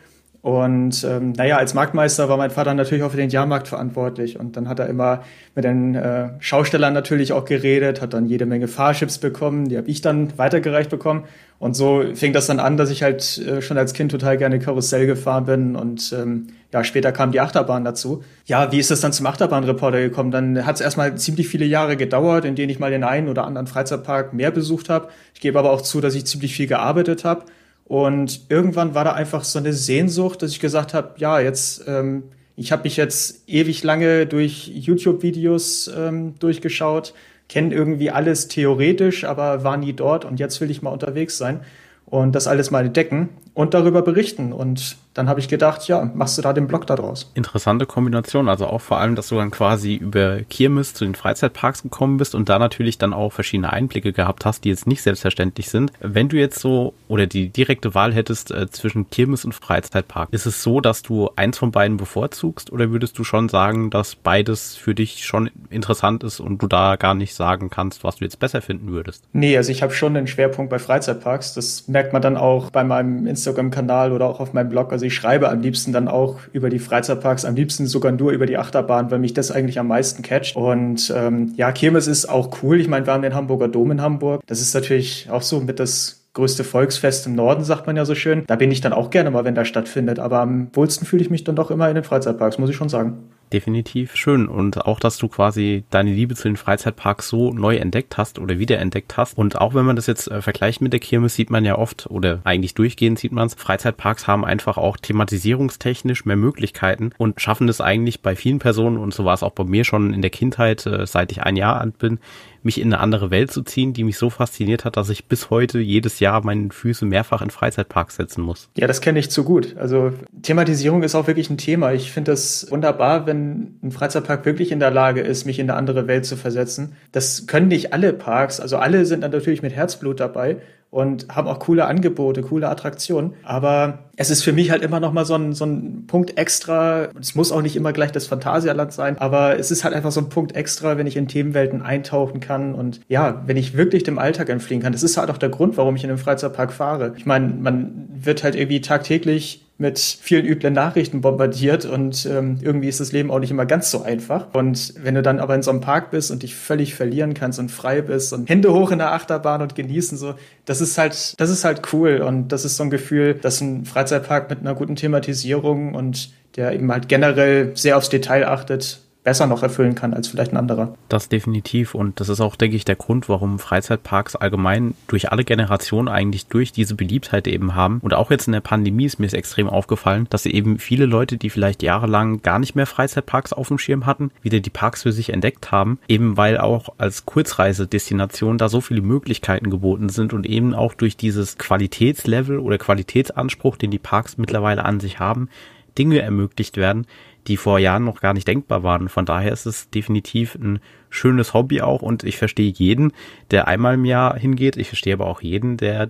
Und 0.43 1.05
ähm, 1.05 1.31
naja, 1.31 1.55
als 1.55 1.73
Marktmeister 1.73 2.27
war 2.27 2.35
mein 2.35 2.51
Vater 2.51 2.73
natürlich 2.73 3.01
auch 3.05 3.11
für 3.11 3.17
den 3.17 3.29
Jahrmarkt 3.29 3.69
verantwortlich. 3.69 4.37
Und 4.37 4.57
dann 4.57 4.67
hat 4.67 4.77
er 4.77 4.87
immer 4.87 5.23
mit 5.55 5.63
den 5.63 5.95
äh, 5.95 6.31
Schaustellern 6.39 6.93
natürlich 6.93 7.31
auch 7.31 7.45
geredet, 7.45 8.01
hat 8.01 8.13
dann 8.13 8.25
jede 8.25 8.45
Menge 8.45 8.67
Fahrchips 8.67 9.19
bekommen, 9.19 9.69
die 9.69 9.77
habe 9.77 9.87
ich 9.87 10.01
dann 10.01 10.37
weitergereicht 10.37 10.89
bekommen. 10.89 11.23
Und 11.59 11.77
so 11.77 12.03
fing 12.13 12.33
das 12.33 12.47
dann 12.47 12.59
an, 12.59 12.75
dass 12.75 12.89
ich 12.89 13.03
halt 13.03 13.37
äh, 13.37 13.61
schon 13.61 13.77
als 13.77 13.93
Kind 13.93 14.11
total 14.11 14.37
gerne 14.37 14.59
Karussell 14.59 15.05
gefahren 15.05 15.45
bin. 15.45 15.75
Und 15.77 16.13
ähm, 16.13 16.47
ja, 16.73 16.83
später 16.83 17.13
kam 17.13 17.31
die 17.31 17.39
Achterbahn 17.39 17.85
dazu. 17.85 18.21
Ja, 18.45 18.69
wie 18.73 18.79
ist 18.79 18.91
das 18.91 18.99
dann 18.99 19.13
zum 19.13 19.25
Achterbahnreporter 19.27 20.01
gekommen? 20.01 20.31
Dann 20.31 20.65
hat 20.65 20.75
es 20.75 20.81
erstmal 20.81 21.15
ziemlich 21.15 21.47
viele 21.47 21.63
Jahre 21.63 21.95
gedauert, 21.95 22.43
in 22.43 22.55
denen 22.55 22.69
ich 22.69 22.79
mal 22.79 22.91
den 22.91 23.05
einen 23.05 23.29
oder 23.29 23.45
anderen 23.45 23.67
Freizeitpark 23.67 24.33
mehr 24.33 24.51
besucht 24.51 24.89
habe. 24.89 25.07
Ich 25.35 25.39
gebe 25.39 25.57
aber 25.57 25.71
auch 25.71 25.81
zu, 25.81 26.01
dass 26.01 26.15
ich 26.15 26.25
ziemlich 26.25 26.53
viel 26.53 26.67
gearbeitet 26.67 27.23
habe. 27.23 27.45
Und 27.85 28.41
irgendwann 28.49 28.95
war 28.95 29.03
da 29.03 29.13
einfach 29.13 29.43
so 29.43 29.59
eine 29.59 29.73
Sehnsucht, 29.73 30.41
dass 30.41 30.51
ich 30.51 30.59
gesagt 30.59 30.93
habe, 30.93 31.15
ja, 31.17 31.39
jetzt, 31.39 31.83
ähm, 31.87 32.23
ich 32.55 32.71
habe 32.71 32.83
mich 32.83 32.97
jetzt 32.97 33.43
ewig 33.47 33.83
lange 33.83 34.25
durch 34.25 34.67
YouTube-Videos 34.67 35.91
ähm, 35.95 36.35
durchgeschaut, 36.39 37.13
kenne 37.49 37.73
irgendwie 37.73 38.09
alles 38.09 38.47
theoretisch, 38.47 39.25
aber 39.25 39.63
war 39.63 39.77
nie 39.77 39.93
dort 39.93 40.25
und 40.25 40.39
jetzt 40.39 40.61
will 40.61 40.71
ich 40.71 40.81
mal 40.81 40.91
unterwegs 40.91 41.37
sein 41.37 41.61
und 42.05 42.33
das 42.33 42.47
alles 42.47 42.71
mal 42.71 42.85
entdecken 42.85 43.29
und 43.53 43.73
darüber 43.73 44.01
berichten. 44.01 44.53
Und 44.53 44.97
dann 45.13 45.29
habe 45.29 45.39
ich 45.39 45.47
gedacht, 45.47 45.87
ja, 45.87 46.09
machst 46.13 46.37
du 46.37 46.41
da 46.41 46.53
den 46.53 46.67
Blog 46.67 46.87
daraus. 46.87 47.31
Interessante 47.35 47.85
Kombination, 47.85 48.49
also 48.49 48.67
auch 48.67 48.81
vor 48.81 48.97
allem, 48.97 49.15
dass 49.15 49.27
du 49.27 49.35
dann 49.35 49.51
quasi 49.51 49.95
über 49.95 50.41
Kirmes 50.41 50.93
zu 50.93 51.05
den 51.05 51.15
Freizeitparks 51.15 51.83
gekommen 51.83 52.17
bist 52.17 52.35
und 52.35 52.49
da 52.49 52.59
natürlich 52.59 52.97
dann 52.97 53.13
auch 53.13 53.31
verschiedene 53.31 53.71
Einblicke 53.71 54.13
gehabt 54.13 54.45
hast, 54.45 54.63
die 54.63 54.69
jetzt 54.69 54.87
nicht 54.87 55.03
selbstverständlich 55.03 55.69
sind. 55.69 55.91
Wenn 55.99 56.29
du 56.29 56.37
jetzt 56.37 56.59
so 56.59 56.93
oder 57.07 57.27
die 57.27 57.49
direkte 57.49 57.93
Wahl 57.93 58.13
hättest 58.13 58.51
äh, 58.51 58.69
zwischen 58.69 59.09
Kirmes 59.09 59.45
und 59.45 59.53
Freizeitpark, 59.53 60.29
ist 60.31 60.45
es 60.45 60.63
so, 60.63 60.81
dass 60.81 61.03
du 61.03 61.29
eins 61.35 61.57
von 61.57 61.71
beiden 61.71 61.97
bevorzugst 61.97 62.71
oder 62.71 62.91
würdest 62.91 63.17
du 63.19 63.23
schon 63.23 63.49
sagen, 63.49 63.89
dass 63.89 64.15
beides 64.15 64.75
für 64.75 64.95
dich 64.95 65.25
schon 65.25 65.51
interessant 65.69 66.23
ist 66.23 66.39
und 66.39 66.61
du 66.61 66.67
da 66.67 66.95
gar 66.95 67.13
nicht 67.13 67.35
sagen 67.35 67.69
kannst, 67.69 68.03
was 68.03 68.17
du 68.17 68.25
jetzt 68.25 68.39
besser 68.39 68.61
finden 68.61 68.91
würdest? 68.91 69.23
Nee, 69.33 69.55
also 69.57 69.71
ich 69.71 69.83
habe 69.83 69.93
schon 69.93 70.17
einen 70.17 70.27
Schwerpunkt 70.27 70.69
bei 70.69 70.79
Freizeitparks. 70.79 71.53
Das 71.53 71.87
merkt 71.87 72.13
man 72.13 72.21
dann 72.21 72.37
auch 72.37 72.71
bei 72.71 72.83
meinem 72.83 73.27
Instagram-Kanal 73.27 74.11
oder 74.11 74.25
auch 74.27 74.39
auf 74.39 74.53
meinem 74.53 74.69
Blog. 74.69 74.91
Also 74.91 75.02
ich 75.03 75.15
schreibe 75.15 75.49
am 75.49 75.61
liebsten 75.61 75.91
dann 75.91 76.07
auch 76.07 76.39
über 76.51 76.69
die 76.69 76.79
Freizeitparks, 76.79 77.45
am 77.45 77.55
liebsten 77.55 77.87
sogar 77.87 78.11
nur 78.11 78.31
über 78.31 78.45
die 78.45 78.57
Achterbahn, 78.57 79.11
weil 79.11 79.19
mich 79.19 79.33
das 79.33 79.51
eigentlich 79.51 79.79
am 79.79 79.87
meisten 79.87 80.21
catcht. 80.21 80.55
Und 80.55 81.13
ähm, 81.15 81.53
ja, 81.55 81.71
Kirmes 81.71 82.07
ist 82.07 82.27
auch 82.27 82.63
cool. 82.63 82.79
Ich 82.79 82.87
meine, 82.87 83.05
wir 83.05 83.13
haben 83.13 83.21
den 83.21 83.35
Hamburger 83.35 83.67
Dom 83.67 83.91
in 83.91 84.01
Hamburg. 84.01 84.41
Das 84.47 84.61
ist 84.61 84.73
natürlich 84.73 85.29
auch 85.29 85.41
so 85.41 85.59
mit 85.59 85.79
das 85.79 86.22
größte 86.33 86.63
Volksfest 86.63 87.27
im 87.27 87.35
Norden, 87.35 87.63
sagt 87.63 87.87
man 87.87 87.95
ja 87.95 88.05
so 88.05 88.15
schön. 88.15 88.43
Da 88.47 88.55
bin 88.55 88.71
ich 88.71 88.81
dann 88.81 88.93
auch 88.93 89.09
gerne 89.09 89.31
mal, 89.31 89.45
wenn 89.45 89.55
das 89.55 89.67
stattfindet. 89.67 90.19
Aber 90.19 90.39
am 90.39 90.69
wohlsten 90.73 91.05
fühle 91.05 91.21
ich 91.21 91.29
mich 91.29 91.43
dann 91.43 91.55
doch 91.55 91.71
immer 91.71 91.89
in 91.89 91.95
den 91.95 92.03
Freizeitparks, 92.03 92.57
muss 92.57 92.69
ich 92.69 92.75
schon 92.75 92.89
sagen 92.89 93.29
definitiv 93.53 94.15
schön. 94.15 94.47
Und 94.47 94.85
auch, 94.85 94.99
dass 94.99 95.17
du 95.17 95.27
quasi 95.27 95.83
deine 95.91 96.11
Liebe 96.11 96.35
zu 96.35 96.43
den 96.43 96.57
Freizeitparks 96.57 97.29
so 97.29 97.53
neu 97.53 97.77
entdeckt 97.77 98.17
hast 98.17 98.39
oder 98.39 98.59
wiederentdeckt 98.59 99.15
hast. 99.15 99.37
Und 99.37 99.61
auch 99.61 99.75
wenn 99.75 99.85
man 99.85 99.95
das 99.95 100.07
jetzt 100.07 100.29
äh, 100.29 100.41
vergleicht 100.41 100.81
mit 100.81 100.91
der 100.91 100.99
Kirmes, 100.99 101.35
sieht 101.35 101.51
man 101.51 101.63
ja 101.63 101.77
oft 101.77 102.07
oder 102.09 102.39
eigentlich 102.43 102.73
durchgehend 102.73 103.19
sieht 103.19 103.31
man 103.31 103.47
es, 103.47 103.53
Freizeitparks 103.53 104.27
haben 104.27 104.43
einfach 104.43 104.77
auch 104.77 104.97
thematisierungstechnisch 104.97 106.25
mehr 106.25 106.35
Möglichkeiten 106.35 107.11
und 107.17 107.39
schaffen 107.39 107.69
es 107.69 107.79
eigentlich 107.79 108.21
bei 108.21 108.35
vielen 108.35 108.59
Personen, 108.59 108.97
und 108.97 109.13
so 109.13 109.23
war 109.23 109.35
es 109.35 109.43
auch 109.43 109.51
bei 109.51 109.63
mir 109.63 109.83
schon 109.83 110.13
in 110.13 110.21
der 110.21 110.31
Kindheit, 110.31 110.85
äh, 110.85 111.05
seit 111.05 111.31
ich 111.31 111.43
ein 111.43 111.55
Jahr 111.55 111.79
alt 111.79 111.99
bin, 111.99 112.19
mich 112.65 112.79
in 112.79 112.93
eine 112.93 113.01
andere 113.01 113.31
Welt 113.31 113.51
zu 113.51 113.61
ziehen, 113.61 113.93
die 113.93 114.03
mich 114.03 114.17
so 114.17 114.29
fasziniert 114.29 114.85
hat, 114.85 114.97
dass 114.97 115.09
ich 115.09 115.25
bis 115.25 115.49
heute 115.49 115.79
jedes 115.79 116.19
Jahr 116.19 116.43
meine 116.45 116.69
Füße 116.71 117.05
mehrfach 117.05 117.41
in 117.41 117.49
Freizeitparks 117.49 118.15
setzen 118.15 118.41
muss. 118.41 118.69
Ja, 118.77 118.87
das 118.87 119.01
kenne 119.01 119.19
ich 119.19 119.29
zu 119.29 119.43
gut. 119.43 119.75
Also 119.77 120.13
Thematisierung 120.41 121.03
ist 121.03 121.15
auch 121.15 121.27
wirklich 121.27 121.49
ein 121.49 121.57
Thema. 121.57 121.93
Ich 121.93 122.11
finde 122.11 122.31
das 122.31 122.69
wunderbar, 122.69 123.25
wenn 123.25 123.79
ein 123.83 123.91
Freizeitpark 123.91 124.45
wirklich 124.45 124.71
in 124.71 124.79
der 124.79 124.91
Lage 124.91 125.21
ist, 125.21 125.45
mich 125.45 125.59
in 125.59 125.69
eine 125.69 125.77
andere 125.77 126.07
Welt 126.07 126.25
zu 126.25 126.35
versetzen. 126.35 126.95
Das 127.11 127.47
können 127.47 127.67
nicht 127.67 127.93
alle 127.93 128.13
Parks. 128.13 128.59
Also 128.59 128.77
alle 128.77 129.05
sind 129.05 129.21
dann 129.21 129.31
natürlich 129.31 129.61
mit 129.61 129.73
Herzblut 129.73 130.19
dabei 130.19 130.57
und 130.93 131.35
haben 131.35 131.47
auch 131.47 131.57
coole 131.57 131.85
Angebote, 131.85 132.43
coole 132.43 132.69
Attraktionen. 132.69 133.33
Aber 133.41 134.03
es 134.15 134.29
ist 134.29 134.43
für 134.43 134.53
mich 134.53 134.69
halt 134.69 134.83
immer 134.83 134.99
noch 134.99 135.11
mal 135.11 135.25
so 135.25 135.33
ein, 135.33 135.53
so 135.53 135.65
ein 135.65 136.05
Punkt 136.05 136.37
extra. 136.37 137.07
Es 137.19 137.33
muss 137.33 137.51
auch 137.51 137.63
nicht 137.63 137.75
immer 137.75 137.93
gleich 137.93 138.11
das 138.11 138.27
Phantasialand 138.27 138.93
sein, 138.93 139.17
aber 139.17 139.57
es 139.57 139.71
ist 139.71 139.83
halt 139.83 139.95
einfach 139.95 140.11
so 140.11 140.21
ein 140.21 140.29
Punkt 140.29 140.55
extra, 140.55 140.95
wenn 140.95 141.07
ich 141.07 141.17
in 141.17 141.27
Themenwelten 141.27 141.81
eintauchen 141.81 142.41
kann 142.41 142.75
und 142.75 143.01
ja, 143.07 143.41
wenn 143.47 143.57
ich 143.57 143.75
wirklich 143.75 144.03
dem 144.03 144.19
Alltag 144.19 144.49
entfliehen 144.49 144.83
kann. 144.83 144.93
Das 144.93 145.01
ist 145.01 145.17
halt 145.17 145.31
auch 145.31 145.39
der 145.39 145.49
Grund, 145.49 145.77
warum 145.77 145.95
ich 145.95 146.03
in 146.03 146.09
den 146.09 146.19
Freizeitpark 146.19 146.71
fahre. 146.71 147.15
Ich 147.17 147.25
meine, 147.25 147.47
man 147.47 148.07
wird 148.13 148.43
halt 148.43 148.53
irgendwie 148.53 148.81
tagtäglich 148.81 149.62
mit 149.77 149.99
vielen 149.99 150.45
üblen 150.45 150.73
Nachrichten 150.73 151.21
bombardiert 151.21 151.85
und 151.85 152.27
ähm, 152.27 152.59
irgendwie 152.61 152.89
ist 152.89 152.99
das 152.99 153.11
Leben 153.11 153.31
auch 153.31 153.39
nicht 153.39 153.51
immer 153.51 153.65
ganz 153.65 153.89
so 153.89 154.03
einfach. 154.03 154.53
Und 154.53 154.93
wenn 155.03 155.15
du 155.15 155.23
dann 155.23 155.39
aber 155.39 155.55
in 155.55 155.63
so 155.63 155.71
einem 155.71 155.81
Park 155.81 156.11
bist 156.11 156.29
und 156.31 156.43
dich 156.43 156.55
völlig 156.55 156.93
verlieren 156.93 157.33
kannst 157.33 157.59
und 157.59 157.69
frei 157.69 158.01
bist 158.01 158.33
und 158.33 158.49
Hände 158.49 158.71
hoch 158.71 158.91
in 158.91 158.99
der 158.99 159.13
Achterbahn 159.13 159.61
und 159.61 159.75
genießen 159.75 160.17
so, 160.17 160.35
das 160.65 160.79
ist 160.79 160.97
halt, 160.97 161.39
das 161.39 161.49
ist 161.49 161.65
halt 161.65 161.81
cool 161.91 162.21
und 162.21 162.49
das 162.49 162.65
ist 162.65 162.77
so 162.77 162.83
ein 162.83 162.91
Gefühl, 162.91 163.33
dass 163.33 163.61
ein 163.61 163.85
Freizeitpark 163.85 164.49
mit 164.49 164.59
einer 164.59 164.75
guten 164.75 164.95
Thematisierung 164.95 165.95
und 165.95 166.31
der 166.55 166.73
eben 166.73 166.91
halt 166.91 167.09
generell 167.09 167.71
sehr 167.75 167.97
aufs 167.97 168.09
Detail 168.09 168.47
achtet, 168.47 168.99
besser 169.23 169.47
noch 169.47 169.63
erfüllen 169.63 169.95
kann 169.95 170.13
als 170.13 170.27
vielleicht 170.27 170.51
ein 170.51 170.57
anderer. 170.57 170.95
Das 171.09 171.29
definitiv 171.29 171.95
und 171.95 172.19
das 172.19 172.29
ist 172.29 172.41
auch, 172.41 172.55
denke 172.55 172.75
ich, 172.75 172.85
der 172.85 172.95
Grund, 172.95 173.29
warum 173.29 173.59
Freizeitparks 173.59 174.35
allgemein 174.35 174.95
durch 175.07 175.31
alle 175.31 175.43
Generationen 175.43 176.07
eigentlich 176.07 176.47
durch 176.47 176.71
diese 176.71 176.95
Beliebtheit 176.95 177.47
eben 177.47 177.75
haben. 177.75 177.99
Und 178.01 178.13
auch 178.13 178.31
jetzt 178.31 178.47
in 178.47 178.53
der 178.53 178.61
Pandemie 178.61 179.05
ist 179.05 179.19
mir 179.19 179.25
es 179.25 179.33
extrem 179.33 179.69
aufgefallen, 179.69 180.27
dass 180.29 180.45
eben 180.45 180.77
viele 180.77 181.05
Leute, 181.05 181.37
die 181.37 181.49
vielleicht 181.49 181.83
jahrelang 181.83 182.41
gar 182.41 182.59
nicht 182.59 182.75
mehr 182.75 182.85
Freizeitparks 182.85 183.53
auf 183.53 183.69
dem 183.69 183.77
Schirm 183.77 184.05
hatten, 184.05 184.31
wieder 184.41 184.59
die 184.59 184.69
Parks 184.69 185.03
für 185.03 185.11
sich 185.11 185.31
entdeckt 185.31 185.71
haben, 185.71 185.99
eben 186.07 186.37
weil 186.37 186.57
auch 186.57 186.89
als 186.97 187.25
Kurzreisedestination 187.25 188.57
da 188.57 188.69
so 188.69 188.81
viele 188.81 189.01
Möglichkeiten 189.01 189.69
geboten 189.69 190.09
sind 190.09 190.33
und 190.33 190.45
eben 190.45 190.73
auch 190.73 190.93
durch 190.93 191.15
dieses 191.15 191.57
Qualitätslevel 191.57 192.59
oder 192.59 192.77
Qualitätsanspruch, 192.77 193.77
den 193.77 193.91
die 193.91 193.99
Parks 193.99 194.37
mittlerweile 194.37 194.83
an 194.85 194.99
sich 194.99 195.19
haben, 195.19 195.49
Dinge 195.97 196.21
ermöglicht 196.21 196.77
werden, 196.77 197.05
die 197.47 197.57
vor 197.57 197.79
Jahren 197.79 198.05
noch 198.05 198.21
gar 198.21 198.33
nicht 198.33 198.47
denkbar 198.47 198.83
waren. 198.83 199.09
Von 199.09 199.25
daher 199.25 199.51
ist 199.51 199.65
es 199.65 199.89
definitiv 199.89 200.55
ein 200.55 200.79
schönes 201.09 201.53
Hobby 201.53 201.81
auch 201.81 202.01
und 202.01 202.23
ich 202.23 202.37
verstehe 202.37 202.71
jeden, 202.71 203.11
der 203.51 203.67
einmal 203.67 203.95
im 203.95 204.05
Jahr 204.05 204.37
hingeht. 204.37 204.77
Ich 204.77 204.87
verstehe 204.87 205.13
aber 205.13 205.27
auch 205.27 205.41
jeden, 205.41 205.77
der 205.77 206.09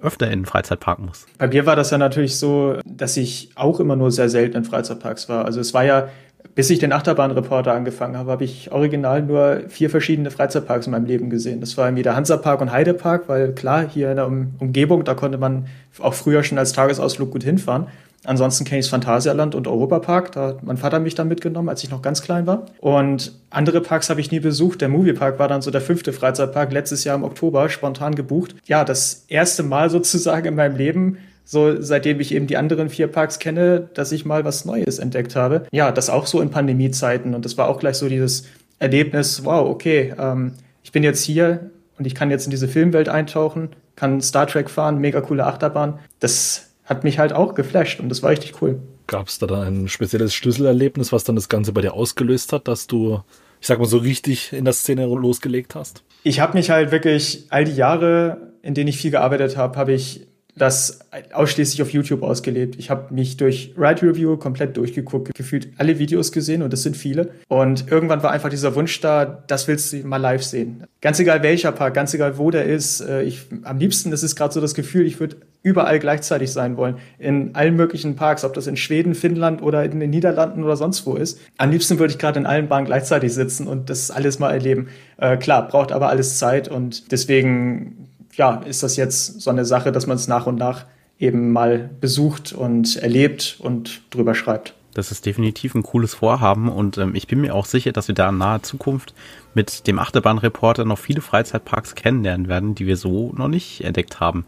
öfter 0.00 0.26
in 0.30 0.40
den 0.40 0.46
Freizeitpark 0.46 1.00
muss. 1.00 1.26
Bei 1.38 1.48
mir 1.48 1.66
war 1.66 1.76
das 1.76 1.90
ja 1.90 1.98
natürlich 1.98 2.36
so, 2.36 2.78
dass 2.84 3.16
ich 3.16 3.50
auch 3.54 3.80
immer 3.80 3.96
nur 3.96 4.10
sehr 4.10 4.28
selten 4.28 4.58
in 4.58 4.64
Freizeitparks 4.64 5.28
war. 5.28 5.44
Also 5.44 5.60
es 5.60 5.74
war 5.74 5.84
ja 5.84 6.08
bis 6.54 6.70
ich 6.70 6.78
den 6.78 6.92
Achterbahnreporter 6.92 7.72
angefangen 7.72 8.16
habe, 8.16 8.30
habe 8.30 8.44
ich 8.44 8.70
original 8.70 9.22
nur 9.22 9.62
vier 9.68 9.90
verschiedene 9.90 10.30
Freizeitparks 10.30 10.86
in 10.86 10.92
meinem 10.92 11.06
Leben 11.06 11.30
gesehen. 11.30 11.60
Das 11.60 11.76
war 11.76 11.86
irgendwie 11.86 12.02
der 12.04 12.14
Hansapark 12.14 12.60
und 12.60 12.70
Heidepark, 12.70 13.28
weil 13.28 13.52
klar, 13.54 13.88
hier 13.88 14.10
in 14.10 14.16
der 14.16 14.26
Umgebung, 14.26 15.04
da 15.04 15.14
konnte 15.14 15.38
man 15.38 15.66
auch 15.98 16.14
früher 16.14 16.42
schon 16.44 16.58
als 16.58 16.72
Tagesausflug 16.72 17.30
gut 17.30 17.42
hinfahren. 17.42 17.88
Ansonsten 18.24 18.64
kenne 18.64 18.80
ich 18.80 18.86
das 18.86 18.90
Phantasialand 18.90 19.54
und 19.54 19.68
Europapark. 19.68 20.32
Da 20.32 20.48
hat 20.48 20.62
mein 20.62 20.76
Vater 20.76 20.98
mich 20.98 21.14
dann 21.14 21.28
mitgenommen, 21.28 21.68
als 21.68 21.84
ich 21.84 21.90
noch 21.90 22.02
ganz 22.02 22.22
klein 22.22 22.46
war. 22.46 22.66
Und 22.80 23.32
andere 23.50 23.80
Parks 23.80 24.10
habe 24.10 24.20
ich 24.20 24.30
nie 24.30 24.40
besucht. 24.40 24.80
Der 24.80 24.88
Moviepark 24.88 25.38
war 25.38 25.48
dann 25.48 25.62
so 25.62 25.70
der 25.70 25.80
fünfte 25.80 26.12
Freizeitpark, 26.12 26.72
letztes 26.72 27.04
Jahr 27.04 27.16
im 27.16 27.24
Oktober, 27.24 27.68
spontan 27.68 28.14
gebucht. 28.14 28.56
Ja, 28.66 28.84
das 28.84 29.24
erste 29.28 29.62
Mal 29.62 29.90
sozusagen 29.94 30.46
in 30.48 30.54
meinem 30.54 30.76
Leben, 30.76 31.18
so 31.44 31.80
seitdem 31.80 32.20
ich 32.20 32.34
eben 32.34 32.46
die 32.46 32.56
anderen 32.56 32.88
vier 32.88 33.06
Parks 33.06 33.38
kenne, 33.38 33.88
dass 33.94 34.12
ich 34.12 34.24
mal 34.24 34.44
was 34.44 34.64
Neues 34.64 34.98
entdeckt 34.98 35.36
habe. 35.36 35.66
Ja, 35.70 35.92
das 35.92 36.08
auch 36.08 36.26
so 36.26 36.40
in 36.40 36.50
Pandemiezeiten. 36.50 37.34
Und 37.34 37.44
das 37.44 37.58
war 37.58 37.68
auch 37.68 37.78
gleich 37.78 37.96
so 37.96 38.08
dieses 38.08 38.44
Erlebnis, 38.78 39.44
wow, 39.44 39.68
okay, 39.68 40.14
ähm, 40.18 40.52
ich 40.82 40.92
bin 40.92 41.02
jetzt 41.02 41.22
hier 41.22 41.70
und 41.98 42.06
ich 42.06 42.14
kann 42.14 42.30
jetzt 42.30 42.46
in 42.46 42.50
diese 42.50 42.68
Filmwelt 42.68 43.08
eintauchen, 43.08 43.70
kann 43.96 44.20
Star 44.20 44.46
Trek 44.46 44.68
fahren, 44.70 44.98
mega 44.98 45.20
coole 45.20 45.46
Achterbahn. 45.46 45.98
Das 46.20 46.73
hat 46.84 47.04
mich 47.04 47.18
halt 47.18 47.32
auch 47.32 47.54
geflasht 47.54 48.00
und 48.00 48.08
das 48.08 48.22
war 48.22 48.30
richtig 48.30 48.60
cool. 48.62 48.80
Gab 49.06 49.28
es 49.28 49.38
da 49.38 49.46
dann 49.46 49.84
ein 49.84 49.88
spezielles 49.88 50.34
Schlüsselerlebnis, 50.34 51.12
was 51.12 51.24
dann 51.24 51.36
das 51.36 51.48
Ganze 51.48 51.72
bei 51.72 51.80
dir 51.80 51.94
ausgelöst 51.94 52.52
hat, 52.52 52.68
dass 52.68 52.86
du, 52.86 53.22
ich 53.60 53.66
sag 53.66 53.78
mal 53.78 53.86
so 53.86 53.98
richtig 53.98 54.52
in 54.52 54.64
der 54.64 54.74
Szene 54.74 55.06
losgelegt 55.06 55.74
hast? 55.74 56.02
Ich 56.22 56.40
habe 56.40 56.56
mich 56.56 56.70
halt 56.70 56.90
wirklich 56.90 57.46
all 57.50 57.64
die 57.64 57.74
Jahre, 57.74 58.52
in 58.62 58.74
denen 58.74 58.88
ich 58.88 58.98
viel 58.98 59.10
gearbeitet 59.10 59.56
habe, 59.56 59.78
habe 59.78 59.92
ich 59.92 60.26
das 60.56 61.00
ausschließlich 61.32 61.82
auf 61.82 61.90
YouTube 61.90 62.22
ausgelebt. 62.22 62.76
Ich 62.78 62.88
habe 62.88 63.12
mich 63.12 63.36
durch 63.36 63.74
Ride 63.76 64.02
Review 64.02 64.36
komplett 64.36 64.76
durchgeguckt, 64.76 65.34
gefühlt 65.34 65.68
alle 65.78 65.98
Videos 65.98 66.30
gesehen 66.30 66.62
und 66.62 66.72
das 66.72 66.82
sind 66.82 66.96
viele. 66.96 67.30
Und 67.48 67.90
irgendwann 67.90 68.22
war 68.22 68.30
einfach 68.30 68.50
dieser 68.50 68.74
Wunsch 68.76 69.00
da, 69.00 69.24
das 69.24 69.66
willst 69.66 69.92
du 69.92 70.06
mal 70.06 70.18
live 70.18 70.44
sehen. 70.44 70.84
Ganz 71.00 71.18
egal 71.18 71.42
welcher 71.42 71.72
Park, 71.72 71.94
ganz 71.94 72.14
egal 72.14 72.38
wo 72.38 72.50
der 72.50 72.66
ist. 72.66 73.00
Äh, 73.00 73.22
ich, 73.22 73.46
am 73.64 73.78
liebsten, 73.78 74.12
das 74.12 74.22
ist 74.22 74.36
gerade 74.36 74.54
so 74.54 74.60
das 74.60 74.74
Gefühl, 74.74 75.06
ich 75.06 75.18
würde 75.18 75.36
überall 75.64 75.98
gleichzeitig 75.98 76.52
sein 76.52 76.76
wollen. 76.76 76.98
In 77.18 77.54
allen 77.54 77.74
möglichen 77.74 78.14
Parks, 78.14 78.44
ob 78.44 78.52
das 78.52 78.68
in 78.68 78.76
Schweden, 78.76 79.14
Finnland 79.14 79.62
oder 79.62 79.82
in 79.82 79.98
den 79.98 80.10
Niederlanden 80.10 80.62
oder 80.62 80.76
sonst 80.76 81.06
wo 81.06 81.14
ist. 81.14 81.40
Am 81.56 81.70
liebsten 81.70 81.98
würde 81.98 82.12
ich 82.12 82.18
gerade 82.18 82.38
in 82.38 82.46
allen 82.46 82.68
Bahnen 82.68 82.86
gleichzeitig 82.86 83.32
sitzen 83.32 83.66
und 83.66 83.88
das 83.90 84.10
alles 84.10 84.38
mal 84.38 84.50
erleben. 84.50 84.88
Äh, 85.16 85.38
klar, 85.38 85.66
braucht 85.66 85.90
aber 85.90 86.10
alles 86.10 86.38
Zeit 86.38 86.68
und 86.68 87.10
deswegen 87.10 88.08
ja, 88.34 88.56
ist 88.66 88.82
das 88.82 88.96
jetzt 88.96 89.40
so 89.40 89.50
eine 89.50 89.64
Sache, 89.64 89.90
dass 89.90 90.06
man 90.06 90.16
es 90.16 90.28
nach 90.28 90.46
und 90.46 90.56
nach 90.56 90.84
eben 91.18 91.52
mal 91.52 91.90
besucht 92.00 92.52
und 92.52 92.96
erlebt 92.96 93.56
und 93.58 94.02
drüber 94.10 94.34
schreibt. 94.34 94.74
Das 94.92 95.10
ist 95.10 95.26
definitiv 95.26 95.74
ein 95.74 95.82
cooles 95.82 96.14
Vorhaben 96.14 96.68
und 96.68 96.98
ähm, 96.98 97.14
ich 97.14 97.26
bin 97.26 97.40
mir 97.40 97.54
auch 97.54 97.66
sicher, 97.66 97.90
dass 97.90 98.06
wir 98.06 98.14
da 98.14 98.28
in 98.28 98.38
naher 98.38 98.62
Zukunft 98.62 99.14
mit 99.54 99.86
dem 99.86 99.98
Achterbahnreporter 99.98 100.84
noch 100.84 100.98
viele 100.98 101.20
Freizeitparks 101.20 101.94
kennenlernen 101.94 102.48
werden, 102.48 102.74
die 102.74 102.86
wir 102.86 102.96
so 102.96 103.32
noch 103.34 103.48
nicht 103.48 103.82
entdeckt 103.82 104.20
haben. 104.20 104.44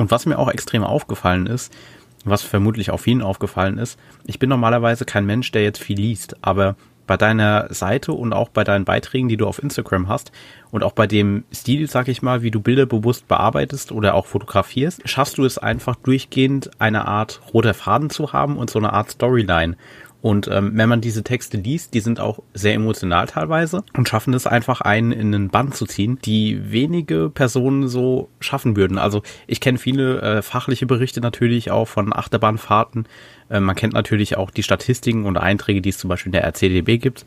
Und 0.00 0.10
was 0.10 0.24
mir 0.24 0.38
auch 0.38 0.48
extrem 0.48 0.82
aufgefallen 0.82 1.46
ist, 1.46 1.70
was 2.24 2.40
vermutlich 2.40 2.90
auch 2.90 3.00
vielen 3.00 3.20
aufgefallen 3.20 3.76
ist, 3.76 3.98
ich 4.24 4.38
bin 4.38 4.48
normalerweise 4.48 5.04
kein 5.04 5.26
Mensch, 5.26 5.52
der 5.52 5.62
jetzt 5.62 5.82
viel 5.82 5.98
liest, 5.98 6.36
aber 6.40 6.74
bei 7.06 7.18
deiner 7.18 7.66
Seite 7.74 8.12
und 8.12 8.32
auch 8.32 8.48
bei 8.48 8.64
deinen 8.64 8.86
Beiträgen, 8.86 9.28
die 9.28 9.36
du 9.36 9.46
auf 9.46 9.62
Instagram 9.62 10.08
hast 10.08 10.32
und 10.70 10.84
auch 10.84 10.92
bei 10.92 11.06
dem 11.06 11.44
Stil, 11.52 11.86
sag 11.86 12.08
ich 12.08 12.22
mal, 12.22 12.40
wie 12.40 12.50
du 12.50 12.60
Bilder 12.60 12.86
bewusst 12.86 13.28
bearbeitest 13.28 13.92
oder 13.92 14.14
auch 14.14 14.24
fotografierst, 14.24 15.06
schaffst 15.06 15.36
du 15.36 15.44
es 15.44 15.58
einfach 15.58 15.96
durchgehend 15.96 16.70
eine 16.78 17.06
Art 17.06 17.42
roter 17.52 17.74
Faden 17.74 18.08
zu 18.08 18.32
haben 18.32 18.56
und 18.56 18.70
so 18.70 18.78
eine 18.78 18.94
Art 18.94 19.10
Storyline. 19.10 19.76
Und 20.22 20.48
ähm, 20.48 20.72
wenn 20.74 20.88
man 20.88 21.00
diese 21.00 21.24
Texte 21.24 21.56
liest, 21.56 21.94
die 21.94 22.00
sind 22.00 22.20
auch 22.20 22.40
sehr 22.52 22.74
emotional 22.74 23.26
teilweise 23.26 23.84
und 23.96 24.08
schaffen 24.08 24.34
es 24.34 24.46
einfach 24.46 24.82
einen 24.82 25.12
in 25.12 25.34
einen 25.34 25.48
Band 25.48 25.74
zu 25.74 25.86
ziehen, 25.86 26.18
die 26.24 26.70
wenige 26.70 27.30
Personen 27.30 27.88
so 27.88 28.28
schaffen 28.38 28.76
würden. 28.76 28.98
Also 28.98 29.22
ich 29.46 29.60
kenne 29.60 29.78
viele 29.78 30.20
äh, 30.20 30.42
fachliche 30.42 30.86
Berichte 30.86 31.20
natürlich 31.20 31.70
auch 31.70 31.86
von 31.86 32.12
Achterbahnfahrten. 32.12 33.06
Äh, 33.48 33.60
man 33.60 33.76
kennt 33.76 33.94
natürlich 33.94 34.36
auch 34.36 34.50
die 34.50 34.62
Statistiken 34.62 35.24
und 35.24 35.38
Einträge, 35.38 35.80
die 35.80 35.88
es 35.88 35.98
zum 35.98 36.08
Beispiel 36.08 36.28
in 36.28 36.40
der 36.40 36.44
RCDB 36.44 37.00
gibt. 37.00 37.24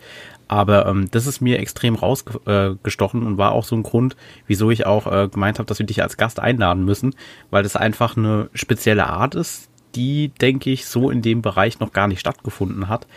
Aber 0.47 0.85
ähm, 0.85 1.09
das 1.09 1.25
ist 1.25 1.41
mir 1.41 1.57
extrem 1.57 1.95
rausgestochen 1.95 3.23
und 3.23 3.37
war 3.39 3.53
auch 3.53 3.63
so 3.63 3.75
ein 3.75 3.81
Grund, 3.81 4.15
wieso 4.45 4.69
ich 4.69 4.85
auch 4.85 5.11
äh, 5.11 5.27
gemeint 5.29 5.57
habe, 5.57 5.65
dass 5.65 5.79
wir 5.79 5.85
dich 5.85 6.03
als 6.03 6.17
Gast 6.17 6.39
einladen 6.39 6.85
müssen, 6.85 7.15
weil 7.49 7.63
das 7.63 7.75
einfach 7.75 8.17
eine 8.17 8.49
spezielle 8.53 9.07
Art 9.07 9.33
ist, 9.33 9.69
die, 9.95 10.29
denke 10.41 10.69
ich, 10.69 10.85
so 10.85 11.09
in 11.09 11.21
dem 11.21 11.41
Bereich 11.41 11.79
noch 11.79 11.93
gar 11.93 12.07
nicht 12.07 12.19
stattgefunden 12.19 12.87
hat 12.87 13.07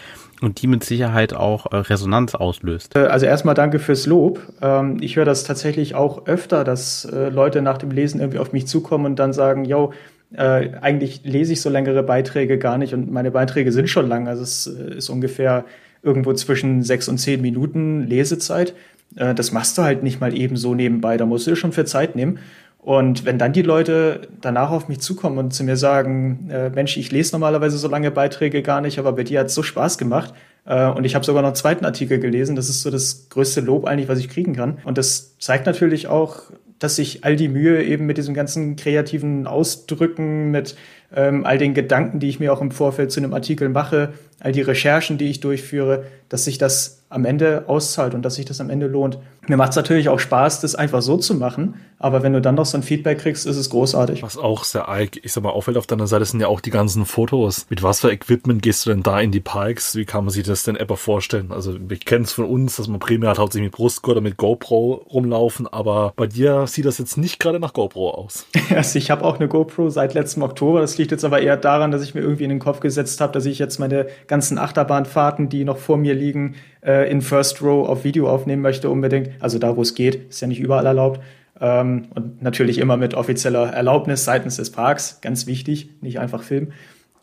und 0.40 0.61
die 0.62 0.66
mit 0.66 0.85
Sicherheit 0.85 1.35
auch 1.35 1.73
äh, 1.73 1.76
Resonanz 1.76 2.35
auslöst. 2.35 2.97
Äh, 2.97 3.06
also 3.06 3.26
erstmal 3.26 3.54
danke 3.54 3.78
fürs 3.78 4.06
Lob. 4.06 4.40
Ähm, 4.62 4.99
ich 5.00 5.16
höre 5.16 5.25
das 5.25 5.45
tatsächlich 5.45 5.95
auch 5.95 6.26
öfter, 6.26 6.64
dass 6.64 7.04
äh, 7.04 7.28
Leute 7.28 7.62
nach 7.62 7.78
dem 7.78 7.90
Lesen 7.90 8.21
irgendwie 8.21 8.38
auf 8.38 8.52
mich 8.52 8.66
zukommen 8.66 9.06
und 9.06 9.18
dann 9.18 9.33
sagen, 9.33 9.64
yo, 9.64 9.92
eigentlich 10.37 11.21
lese 11.23 11.52
ich 11.52 11.61
so 11.61 11.71
längere 11.71 12.02
Beiträge 12.02 12.59
gar 12.59 12.78
nicht 12.78 12.92
und 12.92 13.12
meine 13.12 13.30
Beiträge 13.30 13.71
sind 13.71 13.88
schon 13.88 14.09
lang. 14.09 14.26
Also 14.26 14.42
es 14.42 14.66
ist 14.66 15.09
ungefähr 15.09 15.64
irgendwo 16.02 16.33
zwischen 16.33 16.83
sechs 16.83 17.09
und 17.09 17.18
zehn 17.18 17.40
Minuten 17.40 18.02
Lesezeit. 18.09 18.75
Das 19.14 19.52
machst 19.52 19.78
du 19.78 19.83
halt 19.83 20.02
nicht 20.02 20.21
mal 20.21 20.37
eben 20.37 20.56
so 20.56 20.75
nebenbei. 20.75 21.16
Da 21.16 21.26
musst 21.26 21.47
du 21.47 21.52
dir 21.52 21.56
schon 21.56 21.71
für 21.71 21.85
Zeit 21.85 22.16
nehmen. 22.16 22.40
Und 22.86 23.24
wenn 23.24 23.36
dann 23.36 23.52
die 23.52 23.62
Leute 23.62 24.28
danach 24.40 24.70
auf 24.70 24.86
mich 24.86 25.00
zukommen 25.00 25.38
und 25.38 25.52
zu 25.52 25.64
mir 25.64 25.76
sagen, 25.76 26.48
äh, 26.52 26.70
Mensch, 26.70 26.96
ich 26.96 27.10
lese 27.10 27.32
normalerweise 27.32 27.78
so 27.78 27.88
lange 27.88 28.12
Beiträge 28.12 28.62
gar 28.62 28.80
nicht, 28.80 29.00
aber 29.00 29.12
bei 29.14 29.24
dir 29.24 29.40
hat 29.40 29.48
es 29.48 29.54
so 29.54 29.64
Spaß 29.64 29.98
gemacht. 29.98 30.32
Äh, 30.66 30.86
und 30.90 31.02
ich 31.02 31.16
habe 31.16 31.24
sogar 31.24 31.42
noch 31.42 31.48
einen 31.48 31.56
zweiten 31.56 31.84
Artikel 31.84 32.20
gelesen. 32.20 32.54
Das 32.54 32.68
ist 32.68 32.82
so 32.82 32.90
das 32.92 33.28
größte 33.28 33.60
Lob 33.60 33.86
eigentlich, 33.86 34.08
was 34.08 34.20
ich 34.20 34.28
kriegen 34.28 34.54
kann. 34.54 34.78
Und 34.84 34.98
das 34.98 35.36
zeigt 35.40 35.66
natürlich 35.66 36.06
auch, 36.06 36.42
dass 36.78 36.94
sich 36.94 37.24
all 37.24 37.34
die 37.34 37.48
Mühe 37.48 37.82
eben 37.82 38.06
mit 38.06 38.18
diesem 38.18 38.34
ganzen 38.34 38.76
kreativen 38.76 39.48
Ausdrücken, 39.48 40.52
mit 40.52 40.76
ähm, 41.12 41.44
all 41.44 41.58
den 41.58 41.74
Gedanken, 41.74 42.20
die 42.20 42.28
ich 42.28 42.38
mir 42.38 42.52
auch 42.52 42.60
im 42.60 42.70
Vorfeld 42.70 43.10
zu 43.10 43.18
einem 43.18 43.34
Artikel 43.34 43.68
mache, 43.68 44.12
all 44.38 44.52
die 44.52 44.60
Recherchen, 44.60 45.18
die 45.18 45.28
ich 45.28 45.40
durchführe, 45.40 46.04
dass 46.28 46.44
sich 46.44 46.58
das 46.58 47.02
am 47.08 47.24
Ende 47.24 47.64
auszahlt 47.66 48.14
und 48.14 48.22
dass 48.22 48.36
sich 48.36 48.44
das 48.44 48.60
am 48.60 48.70
Ende 48.70 48.86
lohnt. 48.86 49.18
Mir 49.48 49.56
macht 49.56 49.70
es 49.70 49.76
natürlich 49.76 50.08
auch 50.08 50.18
Spaß, 50.18 50.60
das 50.60 50.74
einfach 50.74 51.02
so 51.02 51.16
zu 51.16 51.34
machen, 51.34 51.74
aber 51.98 52.22
wenn 52.22 52.32
du 52.32 52.40
dann 52.40 52.56
noch 52.56 52.66
so 52.66 52.76
ein 52.76 52.82
Feedback 52.82 53.18
kriegst, 53.18 53.46
ist 53.46 53.56
es 53.56 53.70
großartig. 53.70 54.22
Was 54.22 54.36
auch 54.36 54.64
sehr, 54.64 54.86
ich 55.22 55.32
sag 55.32 55.44
mal, 55.44 55.50
auffällt 55.50 55.76
auf 55.76 55.86
deiner 55.86 56.06
Seite 56.06 56.24
sind 56.24 56.40
ja 56.40 56.48
auch 56.48 56.60
die 56.60 56.70
ganzen 56.70 57.06
Fotos. 57.06 57.66
Mit 57.70 57.82
was 57.82 58.00
für 58.00 58.10
Equipment 58.10 58.62
gehst 58.62 58.84
du 58.84 58.90
denn 58.90 59.02
da 59.02 59.20
in 59.20 59.30
die 59.30 59.40
Parks? 59.40 59.94
Wie 59.94 60.04
kann 60.04 60.24
man 60.24 60.32
sich 60.32 60.44
das 60.44 60.64
denn 60.64 60.76
etwa 60.76 60.96
vorstellen? 60.96 61.52
Also 61.52 61.76
ich 61.88 62.04
kenne 62.04 62.24
es 62.24 62.32
von 62.32 62.44
uns, 62.44 62.76
dass 62.76 62.88
man 62.88 62.98
primär 62.98 63.28
halt 63.28 63.38
hauptsächlich 63.38 63.70
mit 63.70 63.76
Brustgurt 63.76 64.16
oder 64.16 64.20
mit 64.20 64.36
GoPro 64.36 65.06
rumlaufen, 65.10 65.66
aber 65.66 66.12
bei 66.16 66.26
dir 66.26 66.66
sieht 66.66 66.84
das 66.84 66.98
jetzt 66.98 67.16
nicht 67.16 67.38
gerade 67.38 67.60
nach 67.60 67.72
GoPro 67.72 68.10
aus. 68.10 68.46
also 68.74 68.98
ich 68.98 69.10
habe 69.10 69.24
auch 69.24 69.38
eine 69.38 69.48
GoPro 69.48 69.88
seit 69.88 70.14
letztem 70.14 70.42
Oktober. 70.42 70.80
Das 70.80 70.98
liegt 70.98 71.12
jetzt 71.12 71.24
aber 71.24 71.40
eher 71.40 71.56
daran, 71.56 71.90
dass 71.90 72.02
ich 72.02 72.14
mir 72.14 72.20
irgendwie 72.20 72.44
in 72.44 72.50
den 72.50 72.58
Kopf 72.58 72.80
gesetzt 72.80 73.20
habe, 73.20 73.32
dass 73.32 73.46
ich 73.46 73.58
jetzt 73.58 73.78
meine 73.78 74.06
ganzen 74.26 74.58
Achterbahnfahrten, 74.58 75.48
die 75.48 75.64
noch 75.64 75.78
vor 75.78 75.96
mir 75.96 76.14
liegen, 76.14 76.56
äh, 76.86 77.10
in 77.10 77.20
First 77.20 77.60
Row 77.62 77.88
auf 77.88 78.04
Video 78.04 78.28
aufnehmen 78.30 78.62
möchte 78.62 78.88
unbedingt. 78.88 79.30
Also 79.40 79.58
da, 79.58 79.76
wo 79.76 79.82
es 79.82 79.94
geht, 79.94 80.30
ist 80.30 80.40
ja 80.40 80.48
nicht 80.48 80.60
überall 80.60 80.86
erlaubt. 80.86 81.20
Ähm, 81.60 82.06
und 82.14 82.42
natürlich 82.42 82.78
immer 82.78 82.96
mit 82.96 83.14
offizieller 83.14 83.72
Erlaubnis 83.72 84.24
seitens 84.24 84.56
des 84.56 84.70
Parks, 84.70 85.20
ganz 85.22 85.46
wichtig, 85.46 85.90
nicht 86.00 86.18
einfach 86.18 86.42
Film. 86.42 86.72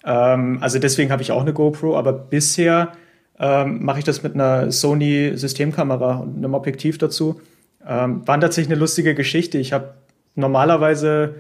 Ähm, 0.04 0.58
also 0.62 0.80
deswegen 0.80 1.12
habe 1.12 1.22
ich 1.22 1.32
auch 1.32 1.42
eine 1.42 1.54
GoPro, 1.54 1.98
aber 1.98 2.14
bisher 2.14 2.94
ähm, 3.40 3.84
mache 3.84 4.00
ich 4.00 4.06
das 4.06 4.24
mit 4.24 4.34
einer 4.34 4.72
Sony 4.72 5.34
Systemkamera 5.36 6.18
und 6.18 6.38
einem 6.38 6.54
Objektiv 6.54 6.98
dazu. 6.98 7.42
Ähm, 7.86 8.28
war 8.28 8.40
tatsächlich 8.40 8.72
eine 8.72 8.80
lustige 8.80 9.16
Geschichte. 9.16 9.58
Ich 9.58 9.74
habe 9.74 9.94
normalerweise 10.36 11.36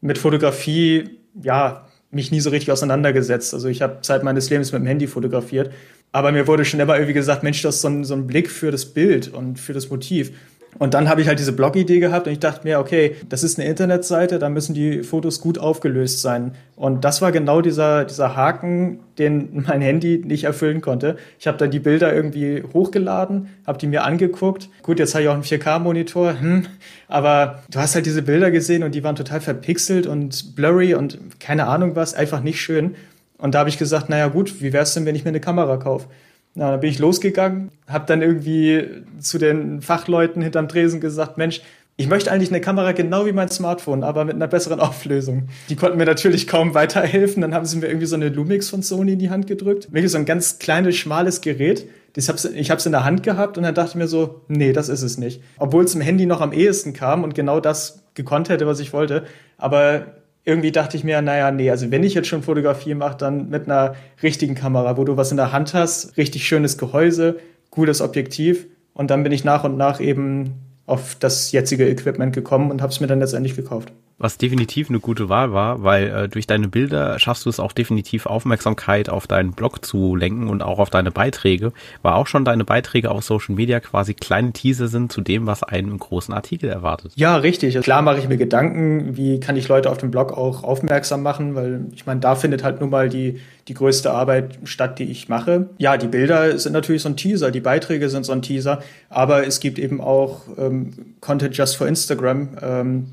mit 0.00 0.18
Fotografie, 0.18 1.18
ja, 1.42 1.86
mich 2.10 2.30
nie 2.30 2.40
so 2.40 2.50
richtig 2.50 2.72
auseinandergesetzt. 2.72 3.54
Also 3.54 3.68
ich 3.68 3.82
habe 3.82 4.00
Zeit 4.02 4.22
meines 4.22 4.50
Lebens 4.50 4.72
mit 4.72 4.82
dem 4.82 4.86
Handy 4.86 5.06
fotografiert. 5.06 5.72
Aber 6.12 6.32
mir 6.32 6.46
wurde 6.46 6.64
schon 6.64 6.80
immer 6.80 6.94
irgendwie 6.94 7.12
gesagt, 7.12 7.42
Mensch, 7.42 7.62
das 7.62 7.76
ist 7.76 7.80
so 7.82 7.88
ein, 7.88 8.04
so 8.04 8.14
ein 8.14 8.26
Blick 8.26 8.50
für 8.50 8.70
das 8.70 8.86
Bild 8.86 9.28
und 9.28 9.58
für 9.58 9.72
das 9.72 9.90
Motiv. 9.90 10.32
Und 10.78 10.94
dann 10.94 11.08
habe 11.08 11.20
ich 11.20 11.28
halt 11.28 11.38
diese 11.38 11.52
Blog-Idee 11.52 12.00
gehabt 12.00 12.26
und 12.26 12.32
ich 12.32 12.38
dachte 12.38 12.66
mir, 12.66 12.78
okay, 12.78 13.16
das 13.28 13.42
ist 13.42 13.58
eine 13.58 13.68
Internetseite, 13.68 14.38
da 14.38 14.48
müssen 14.48 14.74
die 14.74 15.02
Fotos 15.02 15.40
gut 15.40 15.58
aufgelöst 15.58 16.20
sein. 16.20 16.52
Und 16.74 17.04
das 17.04 17.22
war 17.22 17.32
genau 17.32 17.60
dieser, 17.60 18.04
dieser 18.04 18.36
Haken, 18.36 19.00
den 19.18 19.64
mein 19.66 19.80
Handy 19.80 20.22
nicht 20.24 20.44
erfüllen 20.44 20.80
konnte. 20.80 21.16
Ich 21.38 21.46
habe 21.46 21.56
dann 21.56 21.70
die 21.70 21.78
Bilder 21.78 22.14
irgendwie 22.14 22.62
hochgeladen, 22.74 23.48
habe 23.66 23.78
die 23.78 23.86
mir 23.86 24.04
angeguckt. 24.04 24.68
Gut, 24.82 24.98
jetzt 24.98 25.14
habe 25.14 25.22
ich 25.22 25.28
auch 25.28 25.34
einen 25.34 25.44
4K-Monitor, 25.44 26.40
hm, 26.40 26.66
aber 27.08 27.62
du 27.70 27.78
hast 27.78 27.94
halt 27.94 28.06
diese 28.06 28.22
Bilder 28.22 28.50
gesehen 28.50 28.82
und 28.82 28.94
die 28.94 29.02
waren 29.02 29.16
total 29.16 29.40
verpixelt 29.40 30.06
und 30.06 30.54
blurry 30.56 30.94
und 30.94 31.40
keine 31.40 31.66
Ahnung 31.66 31.96
was, 31.96 32.14
einfach 32.14 32.42
nicht 32.42 32.60
schön. 32.60 32.94
Und 33.38 33.54
da 33.54 33.60
habe 33.60 33.68
ich 33.68 33.78
gesagt, 33.78 34.08
naja 34.08 34.28
gut, 34.28 34.60
wie 34.60 34.72
wäre 34.72 34.82
es 34.82 34.94
denn, 34.94 35.04
wenn 35.06 35.14
ich 35.14 35.24
mir 35.24 35.30
eine 35.30 35.40
Kamera 35.40 35.76
kaufe? 35.76 36.08
Na, 36.54 36.70
dann 36.70 36.80
bin 36.80 36.90
ich 36.90 36.98
losgegangen, 36.98 37.70
habe 37.86 38.06
dann 38.06 38.22
irgendwie 38.22 38.88
zu 39.20 39.36
den 39.38 39.82
Fachleuten 39.82 40.40
hinterm 40.40 40.68
Tresen 40.68 41.00
gesagt, 41.00 41.36
Mensch, 41.36 41.60
ich 41.98 42.08
möchte 42.08 42.30
eigentlich 42.30 42.50
eine 42.50 42.60
Kamera 42.60 42.92
genau 42.92 43.24
wie 43.24 43.32
mein 43.32 43.48
Smartphone, 43.48 44.02
aber 44.02 44.24
mit 44.24 44.34
einer 44.34 44.46
besseren 44.46 44.80
Auflösung. 44.88 45.48
Die 45.68 45.76
konnten 45.76 45.96
mir 45.96 46.04
natürlich 46.04 46.46
kaum 46.46 46.74
weiterhelfen. 46.74 47.40
Dann 47.40 47.54
haben 47.54 47.64
sie 47.64 47.78
mir 47.78 47.86
irgendwie 47.86 48.06
so 48.06 48.16
eine 48.16 48.28
Lumix 48.28 48.68
von 48.68 48.82
Sony 48.82 49.14
in 49.14 49.18
die 49.18 49.30
Hand 49.30 49.46
gedrückt. 49.46 49.92
Wirklich 49.92 50.12
so 50.12 50.18
ein 50.18 50.26
ganz 50.26 50.58
kleines, 50.58 50.96
schmales 50.96 51.40
Gerät. 51.40 51.88
Das 52.12 52.28
hab's, 52.28 52.44
ich 52.44 52.70
habe 52.70 52.78
es 52.78 52.86
in 52.86 52.92
der 52.92 53.04
Hand 53.04 53.22
gehabt 53.22 53.58
und 53.58 53.64
dann 53.64 53.74
dachte 53.74 53.90
ich 53.90 53.94
mir 53.96 54.08
so, 54.08 54.42
nee, 54.48 54.72
das 54.72 54.88
ist 54.88 55.02
es 55.02 55.18
nicht. 55.18 55.42
Obwohl 55.58 55.84
es 55.84 55.94
im 55.94 56.00
Handy 56.00 56.26
noch 56.26 56.40
am 56.40 56.52
ehesten 56.52 56.92
kam 56.92 57.24
und 57.24 57.34
genau 57.34 57.60
das 57.60 58.02
gekonnt 58.14 58.48
hätte, 58.48 58.66
was 58.66 58.80
ich 58.80 58.92
wollte. 58.92 59.24
Aber 59.58 60.06
irgendwie 60.46 60.72
dachte 60.72 60.96
ich 60.96 61.04
mir, 61.04 61.20
naja, 61.20 61.50
nee, 61.50 61.70
also 61.70 61.90
wenn 61.90 62.04
ich 62.04 62.14
jetzt 62.14 62.28
schon 62.28 62.44
Fotografie 62.44 62.94
mache, 62.94 63.18
dann 63.18 63.50
mit 63.50 63.64
einer 63.66 63.96
richtigen 64.22 64.54
Kamera, 64.54 64.96
wo 64.96 65.04
du 65.04 65.16
was 65.16 65.32
in 65.32 65.36
der 65.36 65.52
Hand 65.52 65.74
hast, 65.74 66.16
richtig 66.16 66.46
schönes 66.46 66.78
Gehäuse, 66.78 67.38
gutes 67.70 68.00
Objektiv. 68.00 68.66
Und 68.94 69.10
dann 69.10 69.24
bin 69.24 69.32
ich 69.32 69.44
nach 69.44 69.64
und 69.64 69.76
nach 69.76 70.00
eben 70.00 70.54
auf 70.86 71.16
das 71.16 71.50
jetzige 71.50 71.88
Equipment 71.88 72.32
gekommen 72.32 72.70
und 72.70 72.80
habe 72.80 72.92
es 72.92 73.00
mir 73.00 73.08
dann 73.08 73.18
letztendlich 73.18 73.56
gekauft 73.56 73.92
was 74.18 74.38
definitiv 74.38 74.88
eine 74.88 74.98
gute 74.98 75.28
Wahl 75.28 75.52
war, 75.52 75.82
weil 75.82 76.08
äh, 76.08 76.28
durch 76.28 76.46
deine 76.46 76.68
Bilder 76.68 77.18
schaffst 77.18 77.44
du 77.44 77.50
es 77.50 77.60
auch 77.60 77.72
definitiv 77.72 78.24
Aufmerksamkeit 78.24 79.10
auf 79.10 79.26
deinen 79.26 79.52
Blog 79.52 79.84
zu 79.84 80.16
lenken 80.16 80.48
und 80.48 80.62
auch 80.62 80.78
auf 80.78 80.88
deine 80.88 81.10
Beiträge, 81.10 81.72
weil 82.00 82.14
auch 82.14 82.26
schon 82.26 82.46
deine 82.46 82.64
Beiträge 82.64 83.10
auf 83.10 83.24
Social 83.24 83.54
Media 83.54 83.78
quasi 83.80 84.14
kleine 84.14 84.52
Teaser 84.52 84.88
sind 84.88 85.12
zu 85.12 85.20
dem, 85.20 85.46
was 85.46 85.62
einen 85.62 85.88
im 85.88 85.98
großen 85.98 86.32
Artikel 86.32 86.70
erwartet. 86.70 87.12
Ja, 87.14 87.36
richtig. 87.36 87.78
Klar 87.80 88.00
mache 88.00 88.18
ich 88.18 88.28
mir 88.28 88.38
Gedanken, 88.38 89.18
wie 89.18 89.38
kann 89.38 89.56
ich 89.56 89.68
Leute 89.68 89.90
auf 89.90 89.98
dem 89.98 90.10
Blog 90.10 90.32
auch 90.32 90.64
aufmerksam 90.64 91.22
machen, 91.22 91.54
weil 91.54 91.84
ich 91.92 92.06
meine, 92.06 92.20
da 92.20 92.36
findet 92.36 92.64
halt 92.64 92.80
nun 92.80 92.88
mal 92.88 93.10
die, 93.10 93.40
die 93.68 93.74
größte 93.74 94.10
Arbeit 94.10 94.58
statt, 94.64 94.98
die 94.98 95.04
ich 95.04 95.28
mache. 95.28 95.68
Ja, 95.76 95.98
die 95.98 96.08
Bilder 96.08 96.58
sind 96.58 96.72
natürlich 96.72 97.02
so 97.02 97.10
ein 97.10 97.16
Teaser, 97.16 97.50
die 97.50 97.60
Beiträge 97.60 98.08
sind 98.08 98.24
so 98.24 98.32
ein 98.32 98.40
Teaser, 98.40 98.80
aber 99.10 99.46
es 99.46 99.60
gibt 99.60 99.78
eben 99.78 100.00
auch 100.00 100.42
ähm, 100.56 101.16
Content 101.20 101.54
just 101.54 101.76
for 101.76 101.86
Instagram. 101.86 102.48
Ähm, 102.62 103.06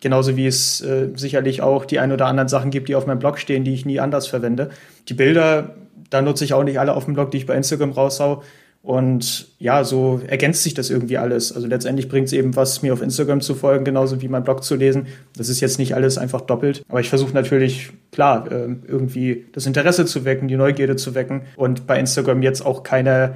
Genauso 0.00 0.36
wie 0.36 0.46
es 0.46 0.80
äh, 0.80 1.08
sicherlich 1.14 1.62
auch 1.62 1.84
die 1.84 1.98
ein 1.98 2.12
oder 2.12 2.26
anderen 2.26 2.48
Sachen 2.48 2.70
gibt, 2.70 2.88
die 2.88 2.94
auf 2.94 3.06
meinem 3.06 3.18
Blog 3.18 3.38
stehen, 3.38 3.64
die 3.64 3.74
ich 3.74 3.84
nie 3.84 4.00
anders 4.00 4.26
verwende. 4.26 4.70
Die 5.08 5.14
Bilder, 5.14 5.74
da 6.08 6.22
nutze 6.22 6.44
ich 6.44 6.54
auch 6.54 6.64
nicht 6.64 6.80
alle 6.80 6.94
auf 6.94 7.04
dem 7.04 7.14
Blog, 7.14 7.30
die 7.30 7.38
ich 7.38 7.46
bei 7.46 7.54
Instagram 7.54 7.92
raushau. 7.92 8.42
Und 8.82 9.48
ja, 9.58 9.84
so 9.84 10.22
ergänzt 10.26 10.62
sich 10.62 10.72
das 10.72 10.88
irgendwie 10.88 11.18
alles. 11.18 11.52
Also 11.54 11.66
letztendlich 11.66 12.08
bringt 12.08 12.28
es 12.28 12.32
eben 12.32 12.56
was, 12.56 12.80
mir 12.80 12.94
auf 12.94 13.02
Instagram 13.02 13.42
zu 13.42 13.54
folgen, 13.54 13.84
genauso 13.84 14.22
wie 14.22 14.28
mein 14.28 14.42
Blog 14.42 14.64
zu 14.64 14.74
lesen. 14.74 15.08
Das 15.36 15.50
ist 15.50 15.60
jetzt 15.60 15.78
nicht 15.78 15.94
alles 15.94 16.16
einfach 16.16 16.40
doppelt. 16.40 16.82
Aber 16.88 17.00
ich 17.00 17.10
versuche 17.10 17.34
natürlich, 17.34 17.90
klar, 18.10 18.50
äh, 18.50 18.76
irgendwie 18.88 19.44
das 19.52 19.66
Interesse 19.66 20.06
zu 20.06 20.24
wecken, 20.24 20.48
die 20.48 20.56
Neugierde 20.56 20.96
zu 20.96 21.14
wecken. 21.14 21.42
Und 21.56 21.86
bei 21.86 22.00
Instagram 22.00 22.40
jetzt 22.40 22.64
auch 22.64 22.82
keine 22.82 23.34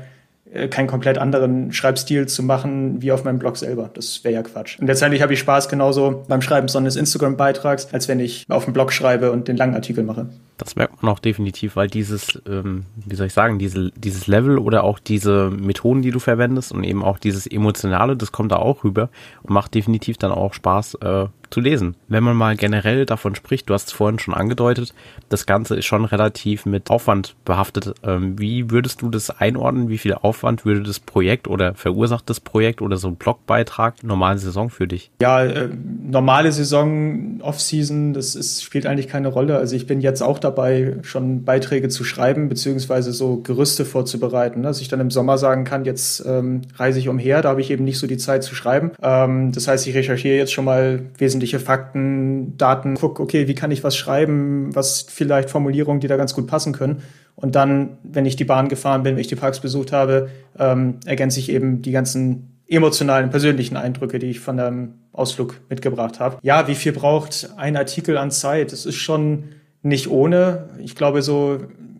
äh, 0.55 0.69
keinen 0.69 0.87
komplett 0.87 1.19
anderen 1.19 1.73
Schreibstil 1.73 2.27
zu 2.27 2.43
machen 2.43 3.03
wie 3.03 3.13
auf 3.13 3.25
meinem 3.25 3.39
Blog 3.39 3.57
selber. 3.57 3.91
Das 3.93 4.23
wäre 4.25 4.35
ja 4.35 4.43
Quatsch. 4.43 4.79
Und 4.79 4.87
letztendlich 4.87 5.21
habe 5.23 5.33
ich 5.33 5.41
Spaß 5.41 5.69
genauso 5.69 6.25
beim 6.29 6.43
Schreiben 6.43 6.69
so 6.69 6.79
eines 6.79 6.97
Instagram-Beitrags, 6.97 7.89
als 7.93 8.09
wenn 8.09 8.21
ich 8.21 8.47
auf 8.49 8.65
dem 8.65 8.73
Blog 8.73 8.93
schreibe 8.93 9.33
und 9.33 9.49
den 9.49 9.57
langen 9.57 9.75
Artikel 9.75 10.05
mache. 10.05 10.29
Das 10.57 10.77
merkt 10.77 11.03
man 11.03 11.13
auch 11.13 11.19
definitiv, 11.19 11.75
weil 11.75 11.89
dieses, 11.89 12.41
ähm, 12.49 12.85
wie 13.05 13.17
soll 13.17 13.27
ich 13.27 13.33
sagen, 13.33 13.59
diese, 13.59 13.91
dieses 13.97 14.29
Level 14.29 14.59
oder 14.59 14.85
auch 14.85 15.01
diese 15.01 15.51
Methoden, 15.51 16.03
die 16.03 16.13
du 16.13 16.21
verwendest 16.21 16.71
und 16.71 16.85
eben 16.85 17.03
auch 17.03 17.19
dieses 17.19 17.47
Emotionale, 17.47 18.17
das 18.17 18.31
kommt 18.31 18.53
da 18.53 18.57
auch 18.57 18.85
rüber 18.85 19.11
und 19.43 19.53
macht 19.53 19.75
definitiv 19.75 20.17
dann 20.17 20.31
auch 20.31 20.55
Spaß, 20.55 20.95
äh, 21.03 21.27
zu 21.51 21.61
lesen. 21.61 21.95
Wenn 22.09 22.25
man 22.25 22.37
mal 22.37 22.57
generell 22.57 23.07
davon 23.07 23.35
spricht, 23.35 23.69
du 23.69 23.75
hast 23.75 23.89
es 23.89 23.93
vorhin 23.93 24.19
schon 24.19 24.35
angedeutet, 24.35 24.95
das 25.29 25.47
Ganze 25.47 25.77
ist 25.77 25.87
schon 25.87 26.05
relativ 26.05 26.67
mit 26.67 26.91
Aufwand 26.91 27.35
behaftet. 27.45 27.95
Ähm, 28.03 28.39
wie 28.39 28.71
würdest 28.71 29.03
du 29.03 29.11
das 29.11 29.31
einordnen? 29.31 29.89
Wie 29.89 29.99
viel 29.99 30.15
Aufwand 30.15 30.65
würde 30.65 30.83
das 30.83 31.01
Projekt 31.01 31.49
oder 31.49 31.75
verursacht 31.75 32.29
das 32.31 32.41
Projekt 32.41 32.83
oder 32.83 32.97
so 32.97 33.09
ein 33.09 33.17
Blogbeitrag 33.17 34.03
normale 34.03 34.39
Saison 34.39 34.71
für 34.71 34.87
dich? 34.87 35.11
Ja, 35.21 35.45
äh, 35.45 35.69
normale 36.05 36.53
Saison, 36.53 37.41
Off-Season, 37.41 38.15
das 38.15 38.35
ist, 38.35 38.63
spielt 38.63 38.87
eigentlich 38.87 39.09
keine 39.09 39.29
Rolle. 39.29 39.57
Also 39.57 39.77
ich 39.77 39.87
bin 39.87 40.01
jetzt 40.01 40.23
auch 40.23 40.39
dabei, 40.39 40.97
schon 41.03 41.45
Beiträge 41.45 41.89
zu 41.89 42.05
schreiben, 42.05 42.49
beziehungsweise 42.49 43.13
so 43.13 43.37
Gerüste 43.37 43.85
vorzubereiten, 43.85 44.63
dass 44.63 44.81
ich 44.81 44.89
dann 44.89 45.01
im 45.01 45.11
Sommer 45.11 45.39
sagen 45.39 45.65
kann, 45.65 45.85
jetzt 45.85 46.25
ähm, 46.27 46.63
reise 46.77 46.99
ich 46.99 47.09
umher, 47.09 47.43
da 47.43 47.51
habe 47.51 47.61
ich 47.61 47.71
eben 47.71 47.85
nicht 47.85 47.99
so 47.99 48.07
die 48.07 48.17
Zeit 48.17 48.43
zu 48.43 48.55
schreiben. 48.55 48.93
Ähm, 49.03 49.53
das 49.53 49.69
heißt, 49.69 49.87
ich 49.87 49.95
recherchiere 49.95 50.37
jetzt 50.37 50.53
schon 50.53 50.65
mal 50.65 51.01
wesentlich 51.19 51.34
wesentliche 51.35 51.59
Fakten, 51.59 52.57
Daten, 52.57 52.95
guck, 52.95 53.19
okay, 53.19 53.49
wie 53.49 53.57
kann 53.57 53.73
ich 53.73 53.83
was 53.83 53.97
schreiben, 53.97 54.73
was 54.73 55.03
vielleicht 55.03 55.51
Formulierungen, 55.51 55.99
die 55.99 56.07
da 56.07 56.17
ganz 56.17 56.33
gut 56.33 56.47
passen 56.47 56.73
können. 56.73 57.03
Und 57.35 57.57
dann, 57.57 57.99
wenn 58.05 58.25
ich 58.25 58.37
die 58.37 58.45
Bahn 58.45 58.69
gefahren 58.69 59.03
bin, 59.03 59.17
wenn 59.17 59.21
ich 59.21 59.27
die 59.27 59.35
Parks 59.35 59.59
besucht 59.59 59.91
habe, 59.91 60.31
ähm, 60.57 61.01
ergänze 61.05 61.41
ich 61.41 61.51
eben 61.51 61.83
die 61.83 61.91
ganzen 61.91 62.61
emotionalen, 62.69 63.31
persönlichen 63.31 63.77
Eindrücke, 63.77 64.21
die 64.21 64.31
ich 64.31 64.39
von 64.39 64.61
einem 64.61 64.95
Ausflug 65.13 65.61
mitgebracht 65.69 66.21
habe. 66.21 66.39
Ja, 66.43 66.69
wie 66.69 66.77
viel 66.77 66.93
braucht 66.93 67.51
ein 67.57 67.77
Artikel 67.77 68.17
an 68.17 68.31
Zeit? 68.31 68.71
Das 68.71 68.87
ist 68.87 68.95
schon 68.95 69.45
nicht 69.83 70.09
ohne. 70.09 70.69
Ich 70.79 70.95
glaube, 70.95 71.23
so 71.23 71.59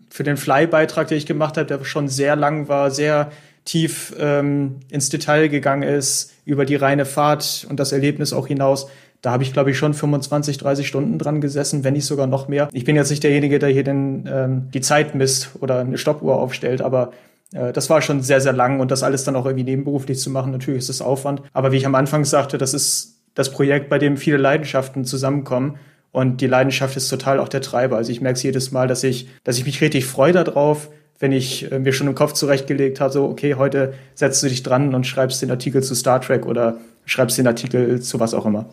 für 0.09 0.23
den 0.23 0.37
Fly-Beitrag, 0.37 1.09
den 1.09 1.17
ich 1.17 1.25
gemacht 1.25 1.57
habe, 1.57 1.67
der 1.67 1.83
schon 1.83 2.07
sehr 2.07 2.37
lang 2.37 2.69
war, 2.69 2.89
sehr 2.89 3.31
tief 3.65 4.13
ähm, 4.17 4.77
ins 4.89 5.09
Detail 5.09 5.49
gegangen 5.49 5.83
ist, 5.83 6.31
über 6.45 6.65
die 6.65 6.75
reine 6.75 7.05
Fahrt 7.05 7.65
und 7.69 7.79
das 7.79 7.91
Erlebnis 7.91 8.31
auch 8.31 8.47
hinaus. 8.47 8.87
Da 9.25 9.31
habe 9.31 9.41
ich, 9.41 9.53
glaube 9.53 9.71
ich, 9.71 9.77
schon 9.79 9.95
25, 9.95 10.59
30 10.59 10.87
Stunden 10.87 11.17
dran 11.17 11.41
gesessen, 11.41 11.83
wenn 11.83 11.93
nicht 11.93 12.05
sogar 12.05 12.27
noch 12.27 12.47
mehr. 12.47 12.69
Ich 12.73 12.83
bin 12.83 12.95
jetzt 12.95 13.09
nicht 13.09 13.23
derjenige, 13.23 13.57
der 13.57 13.69
hier 13.69 13.83
den, 13.83 14.29
ähm, 14.31 14.67
die 14.71 14.81
Zeit 14.81 15.15
misst 15.15 15.49
oder 15.61 15.79
eine 15.79 15.97
Stoppuhr 15.97 16.35
aufstellt, 16.35 16.83
aber 16.83 17.11
äh, 17.51 17.73
das 17.73 17.89
war 17.89 18.03
schon 18.03 18.21
sehr, 18.21 18.39
sehr 18.39 18.53
lang 18.53 18.79
und 18.79 18.91
das 18.91 19.01
alles 19.01 19.23
dann 19.23 19.35
auch 19.35 19.47
irgendwie 19.47 19.63
nebenberuflich 19.63 20.19
zu 20.19 20.29
machen, 20.29 20.51
natürlich 20.51 20.77
ist 20.77 20.89
das 20.89 21.01
Aufwand. 21.01 21.41
Aber 21.53 21.71
wie 21.71 21.77
ich 21.77 21.87
am 21.87 21.95
Anfang 21.95 22.23
sagte, 22.23 22.59
das 22.59 22.75
ist 22.75 23.15
das 23.33 23.49
Projekt, 23.49 23.89
bei 23.89 23.97
dem 23.97 24.17
viele 24.17 24.37
Leidenschaften 24.37 25.05
zusammenkommen. 25.05 25.79
Und 26.11 26.39
die 26.39 26.47
Leidenschaft 26.47 26.95
ist 26.95 27.09
total 27.09 27.39
auch 27.39 27.49
der 27.49 27.61
Treiber. 27.61 27.97
Also 27.97 28.11
ich 28.11 28.21
merke 28.21 28.37
es 28.37 28.43
jedes 28.43 28.71
Mal, 28.71 28.87
dass 28.87 29.03
ich, 29.03 29.27
dass 29.43 29.57
ich 29.57 29.65
mich 29.65 29.81
richtig 29.81 30.05
freue 30.05 30.33
darauf, 30.33 30.89
wenn 31.17 31.31
ich 31.31 31.71
äh, 31.71 31.79
mir 31.79 31.93
schon 31.93 32.05
im 32.05 32.13
Kopf 32.13 32.33
zurechtgelegt 32.33 33.01
habe, 33.01 33.11
so, 33.11 33.25
okay, 33.25 33.55
heute 33.55 33.95
setzt 34.13 34.43
du 34.43 34.49
dich 34.49 34.61
dran 34.61 34.93
und 34.93 35.07
schreibst 35.07 35.41
den 35.41 35.49
Artikel 35.49 35.81
zu 35.81 35.95
Star 35.95 36.21
Trek 36.21 36.45
oder 36.45 36.77
schreibst 37.05 37.39
den 37.39 37.47
Artikel 37.47 37.99
zu 38.03 38.19
was 38.19 38.35
auch 38.35 38.45
immer. 38.45 38.67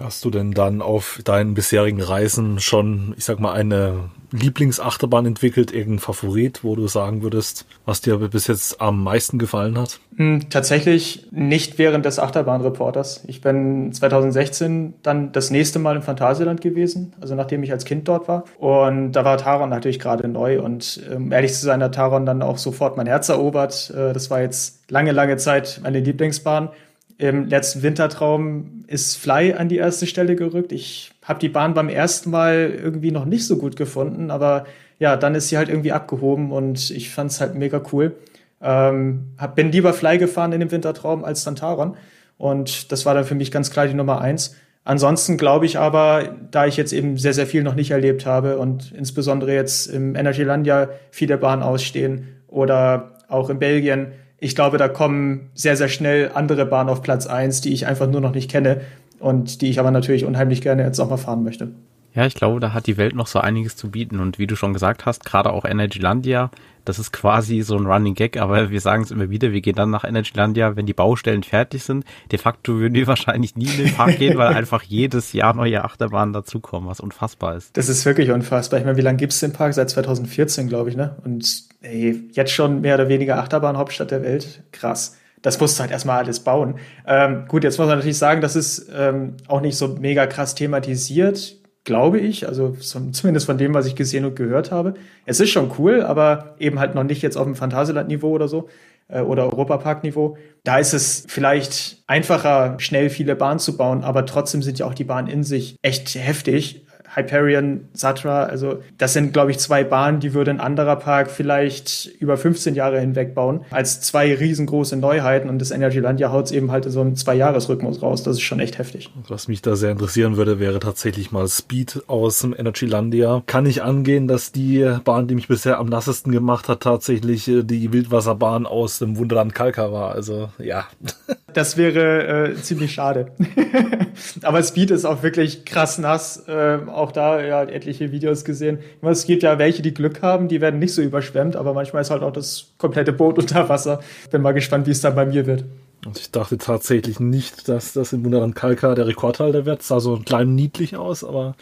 Hast 0.00 0.24
du 0.24 0.30
denn 0.30 0.52
dann 0.52 0.82
auf 0.82 1.20
deinen 1.24 1.54
bisherigen 1.54 2.02
Reisen 2.02 2.60
schon, 2.60 3.14
ich 3.16 3.24
sag 3.24 3.38
mal, 3.38 3.52
eine 3.52 4.10
Lieblingsachterbahn 4.32 5.26
entwickelt, 5.26 5.72
irgendein 5.72 6.00
Favorit, 6.00 6.64
wo 6.64 6.74
du 6.74 6.88
sagen 6.88 7.22
würdest, 7.22 7.66
was 7.84 8.00
dir 8.00 8.16
bis 8.18 8.48
jetzt 8.48 8.80
am 8.80 9.04
meisten 9.04 9.38
gefallen 9.38 9.78
hat? 9.78 10.00
Hm, 10.16 10.50
tatsächlich 10.50 11.28
nicht 11.30 11.78
während 11.78 12.04
des 12.04 12.18
Achterbahnreporters. 12.18 13.22
Ich 13.28 13.40
bin 13.40 13.92
2016 13.92 14.94
dann 15.02 15.30
das 15.30 15.50
nächste 15.50 15.78
Mal 15.78 15.94
im 15.96 16.02
Phantasialand 16.02 16.60
gewesen, 16.60 17.12
also 17.20 17.36
nachdem 17.36 17.62
ich 17.62 17.70
als 17.70 17.84
Kind 17.84 18.08
dort 18.08 18.26
war. 18.26 18.44
Und 18.58 19.12
da 19.12 19.24
war 19.24 19.36
Taron 19.38 19.70
natürlich 19.70 20.00
gerade 20.00 20.26
neu 20.26 20.60
und 20.60 21.00
um 21.14 21.30
ehrlich 21.30 21.54
zu 21.54 21.64
sein, 21.64 21.82
hat 21.82 21.94
Taron 21.94 22.26
dann 22.26 22.42
auch 22.42 22.58
sofort 22.58 22.96
mein 22.96 23.06
Herz 23.06 23.28
erobert. 23.28 23.92
Äh, 23.96 24.12
das 24.12 24.30
war 24.30 24.40
jetzt 24.40 24.90
lange, 24.90 25.12
lange 25.12 25.36
Zeit 25.36 25.80
meine 25.82 26.00
Lieblingsbahn. 26.00 26.70
Im 27.18 27.46
letzten 27.46 27.82
Wintertraum 27.82 28.84
ist 28.86 29.16
Fly 29.16 29.54
an 29.54 29.68
die 29.68 29.76
erste 29.76 30.06
Stelle 30.06 30.34
gerückt. 30.34 30.72
Ich 30.72 31.12
habe 31.22 31.38
die 31.38 31.48
Bahn 31.48 31.74
beim 31.74 31.88
ersten 31.88 32.30
Mal 32.30 32.70
irgendwie 32.70 33.12
noch 33.12 33.24
nicht 33.24 33.46
so 33.46 33.56
gut 33.56 33.76
gefunden, 33.76 34.30
aber 34.30 34.64
ja, 34.98 35.16
dann 35.16 35.34
ist 35.34 35.48
sie 35.48 35.56
halt 35.56 35.68
irgendwie 35.68 35.92
abgehoben 35.92 36.50
und 36.50 36.90
ich 36.90 37.10
fand 37.10 37.30
es 37.30 37.40
halt 37.40 37.54
mega 37.54 37.80
cool. 37.92 38.16
Ähm, 38.60 39.34
hab, 39.38 39.54
bin 39.54 39.70
lieber 39.70 39.92
Fly 39.92 40.18
gefahren 40.18 40.52
in 40.52 40.60
dem 40.60 40.70
Wintertraum 40.70 41.24
als 41.24 41.42
Santaron 41.42 41.96
und 42.36 42.90
das 42.90 43.06
war 43.06 43.14
dann 43.14 43.24
für 43.24 43.34
mich 43.34 43.50
ganz 43.50 43.70
klar 43.70 43.86
die 43.86 43.94
Nummer 43.94 44.20
eins. 44.20 44.56
Ansonsten 44.84 45.38
glaube 45.38 45.66
ich 45.66 45.78
aber, 45.78 46.36
da 46.50 46.66
ich 46.66 46.76
jetzt 46.76 46.92
eben 46.92 47.16
sehr, 47.16 47.32
sehr 47.32 47.46
viel 47.46 47.62
noch 47.62 47.74
nicht 47.74 47.90
erlebt 47.90 48.26
habe 48.26 48.58
und 48.58 48.92
insbesondere 48.92 49.54
jetzt 49.54 49.86
im 49.86 50.14
Energylandia 50.14 50.90
viele 51.10 51.38
Bahnen 51.38 51.62
ausstehen 51.62 52.28
oder 52.48 53.18
auch 53.28 53.48
in 53.48 53.58
Belgien, 53.58 54.12
ich 54.44 54.54
glaube, 54.54 54.76
da 54.76 54.88
kommen 54.88 55.48
sehr, 55.54 55.76
sehr 55.76 55.88
schnell 55.88 56.30
andere 56.34 56.66
Bahnen 56.66 56.90
auf 56.90 57.00
Platz 57.00 57.26
1, 57.26 57.62
die 57.62 57.72
ich 57.72 57.86
einfach 57.86 58.06
nur 58.06 58.20
noch 58.20 58.34
nicht 58.34 58.50
kenne 58.50 58.82
und 59.18 59.62
die 59.62 59.70
ich 59.70 59.80
aber 59.80 59.90
natürlich 59.90 60.26
unheimlich 60.26 60.60
gerne 60.60 60.84
jetzt 60.84 61.00
auch 61.00 61.08
mal 61.08 61.16
fahren 61.16 61.42
möchte. 61.42 61.68
Ja, 62.14 62.26
ich 62.26 62.34
glaube, 62.34 62.60
da 62.60 62.72
hat 62.74 62.86
die 62.86 62.96
Welt 62.96 63.14
noch 63.16 63.26
so 63.26 63.40
einiges 63.40 63.74
zu 63.74 63.90
bieten. 63.90 64.20
Und 64.20 64.38
wie 64.38 64.46
du 64.46 64.54
schon 64.54 64.72
gesagt 64.72 65.06
hast, 65.06 65.24
gerade 65.24 65.50
auch 65.50 65.64
Energylandia, 65.64 66.50
das 66.84 66.98
ist 66.98 67.12
quasi 67.12 67.62
so 67.62 67.76
ein 67.76 67.86
Running 67.86 68.14
Gag, 68.14 68.36
aber 68.36 68.70
wir 68.70 68.80
sagen 68.80 69.02
es 69.02 69.10
immer 69.10 69.30
wieder, 69.30 69.50
wir 69.52 69.62
gehen 69.62 69.74
dann 69.74 69.90
nach 69.90 70.04
Energylandia, 70.04 70.76
wenn 70.76 70.86
die 70.86 70.92
Baustellen 70.92 71.42
fertig 71.42 71.82
sind. 71.82 72.04
De 72.30 72.38
facto 72.38 72.78
würden 72.78 72.94
wir 72.94 73.06
wahrscheinlich 73.06 73.56
nie 73.56 73.64
in 73.64 73.86
den 73.86 73.94
Park 73.94 74.18
gehen, 74.18 74.36
weil 74.36 74.54
einfach 74.54 74.82
jedes 74.82 75.32
Jahr 75.32 75.54
neue 75.54 75.82
Achterbahnen 75.82 76.34
dazukommen, 76.34 76.88
was 76.88 77.00
unfassbar 77.00 77.56
ist. 77.56 77.76
Das 77.76 77.88
ist 77.88 78.04
wirklich 78.04 78.30
unfassbar. 78.30 78.78
Ich 78.78 78.84
meine, 78.84 78.98
wie 78.98 79.02
lange 79.02 79.16
gibt 79.16 79.32
es 79.32 79.40
den 79.40 79.54
Park? 79.54 79.74
Seit 79.74 79.90
2014, 79.90 80.68
glaube 80.68 80.90
ich, 80.90 80.96
ne? 80.96 81.16
Und 81.24 81.64
ey, 81.84 82.28
jetzt 82.32 82.52
schon 82.52 82.80
mehr 82.80 82.94
oder 82.96 83.08
weniger 83.08 83.38
Achterbahn-Hauptstadt 83.38 84.10
der 84.10 84.22
Welt. 84.22 84.62
Krass 84.72 85.16
das 85.42 85.60
musst 85.60 85.78
du 85.78 85.82
halt 85.82 85.90
erstmal 85.90 86.24
alles 86.24 86.40
bauen. 86.40 86.76
Ähm, 87.06 87.44
gut, 87.48 87.64
jetzt 87.64 87.76
muss 87.76 87.86
man 87.86 87.98
natürlich 87.98 88.16
sagen, 88.16 88.40
das 88.40 88.56
ist 88.56 88.90
ähm, 88.96 89.36
auch 89.46 89.60
nicht 89.60 89.76
so 89.76 89.88
mega 89.88 90.26
krass 90.26 90.54
thematisiert 90.54 91.58
glaube 91.84 92.18
ich, 92.18 92.48
also 92.48 92.70
zumindest 92.70 93.46
von 93.46 93.58
dem, 93.58 93.74
was 93.74 93.86
ich 93.86 93.94
gesehen 93.94 94.24
und 94.24 94.36
gehört 94.36 94.72
habe. 94.72 94.94
Es 95.26 95.38
ist 95.38 95.50
schon 95.50 95.70
cool, 95.78 96.02
aber 96.02 96.56
eben 96.58 96.80
halt 96.80 96.94
noch 96.94 97.04
nicht 97.04 97.22
jetzt 97.22 97.36
auf 97.36 97.44
dem 97.44 97.54
Phantasialand-Niveau 97.54 98.30
oder 98.30 98.48
so 98.48 98.68
äh, 99.08 99.20
oder 99.20 99.44
Europapark-Niveau. 99.44 100.38
Da 100.64 100.78
ist 100.78 100.94
es 100.94 101.26
vielleicht 101.28 102.02
einfacher, 102.06 102.76
schnell 102.78 103.10
viele 103.10 103.36
Bahnen 103.36 103.58
zu 103.58 103.76
bauen, 103.76 104.02
aber 104.02 104.24
trotzdem 104.24 104.62
sind 104.62 104.78
ja 104.78 104.86
auch 104.86 104.94
die 104.94 105.04
Bahnen 105.04 105.28
in 105.28 105.44
sich 105.44 105.76
echt 105.82 106.14
heftig. 106.14 106.83
Hyperion, 107.14 107.88
Satra, 107.92 108.44
also 108.44 108.80
das 108.98 109.12
sind, 109.12 109.32
glaube 109.32 109.50
ich, 109.50 109.58
zwei 109.58 109.84
Bahnen, 109.84 110.20
die 110.20 110.34
würde 110.34 110.50
ein 110.50 110.60
anderer 110.60 110.96
Park 110.96 111.30
vielleicht 111.30 112.10
über 112.18 112.36
15 112.36 112.74
Jahre 112.74 113.00
hinweg 113.00 113.34
bauen, 113.34 113.60
als 113.70 114.00
zwei 114.00 114.34
riesengroße 114.34 114.96
Neuheiten 114.96 115.48
und 115.48 115.58
das 115.58 115.70
Energylandia 115.70 116.32
haut 116.32 116.46
es 116.46 116.52
eben 116.52 116.70
halt 116.70 116.84
so 116.90 117.00
einen 117.00 117.16
Zwei-Jahres-Rhythmus 117.16 118.02
raus. 118.02 118.22
Das 118.22 118.36
ist 118.36 118.42
schon 118.42 118.60
echt 118.60 118.78
heftig. 118.78 119.10
Was 119.28 119.48
mich 119.48 119.62
da 119.62 119.76
sehr 119.76 119.90
interessieren 119.90 120.36
würde, 120.36 120.58
wäre 120.58 120.78
tatsächlich 120.78 121.32
mal 121.32 121.48
Speed 121.48 122.02
aus 122.06 122.40
dem 122.40 122.54
Energylandia. 122.56 123.42
Kann 123.46 123.66
ich 123.66 123.82
angehen, 123.82 124.28
dass 124.28 124.52
die 124.52 124.88
Bahn, 125.04 125.28
die 125.28 125.34
mich 125.34 125.48
bisher 125.48 125.78
am 125.78 125.86
nassesten 125.86 126.32
gemacht 126.32 126.68
hat, 126.68 126.80
tatsächlich 126.80 127.48
äh, 127.48 127.62
die 127.62 127.92
Wildwasserbahn 127.92 128.66
aus 128.66 128.98
dem 128.98 129.16
Wunderland 129.16 129.54
Kalka 129.54 129.92
war. 129.92 130.12
Also 130.12 130.50
ja. 130.58 130.86
Das 131.54 131.76
wäre 131.76 132.48
äh, 132.50 132.54
ziemlich 132.56 132.92
schade. 132.92 133.30
Aber 134.42 134.60
Speed 134.60 134.90
ist 134.90 135.04
auch 135.04 135.22
wirklich 135.22 135.64
krass 135.64 135.98
nass. 135.98 136.48
Äh, 136.48 136.78
auch 136.88 137.03
da 137.12 137.42
ja 137.42 137.62
etliche 137.62 138.12
Videos 138.12 138.44
gesehen. 138.44 138.78
Meine, 139.00 139.12
es 139.12 139.26
gibt 139.26 139.42
ja 139.42 139.58
welche, 139.58 139.82
die 139.82 139.94
Glück 139.94 140.22
haben, 140.22 140.48
die 140.48 140.60
werden 140.60 140.78
nicht 140.78 140.94
so 140.94 141.02
überschwemmt, 141.02 141.56
aber 141.56 141.74
manchmal 141.74 142.02
ist 142.02 142.10
halt 142.10 142.22
auch 142.22 142.32
das 142.32 142.72
komplette 142.78 143.12
Boot 143.12 143.38
unter 143.38 143.68
Wasser. 143.68 144.00
Bin 144.30 144.42
mal 144.42 144.52
gespannt, 144.52 144.86
wie 144.86 144.92
es 144.92 145.00
dann 145.00 145.14
bei 145.14 145.26
mir 145.26 145.46
wird. 145.46 145.64
Und 146.04 146.18
ich 146.18 146.30
dachte 146.30 146.58
tatsächlich 146.58 147.18
nicht, 147.18 147.68
dass 147.68 147.94
das 147.94 148.12
in 148.12 148.24
Wunderland 148.24 148.54
Kalka 148.54 148.94
der 148.94 149.06
Rekordhalter 149.06 149.64
wird. 149.64 149.82
Sah 149.82 150.00
so 150.00 150.18
klein 150.18 150.54
niedlich 150.54 150.96
aus, 150.96 151.24
aber 151.24 151.54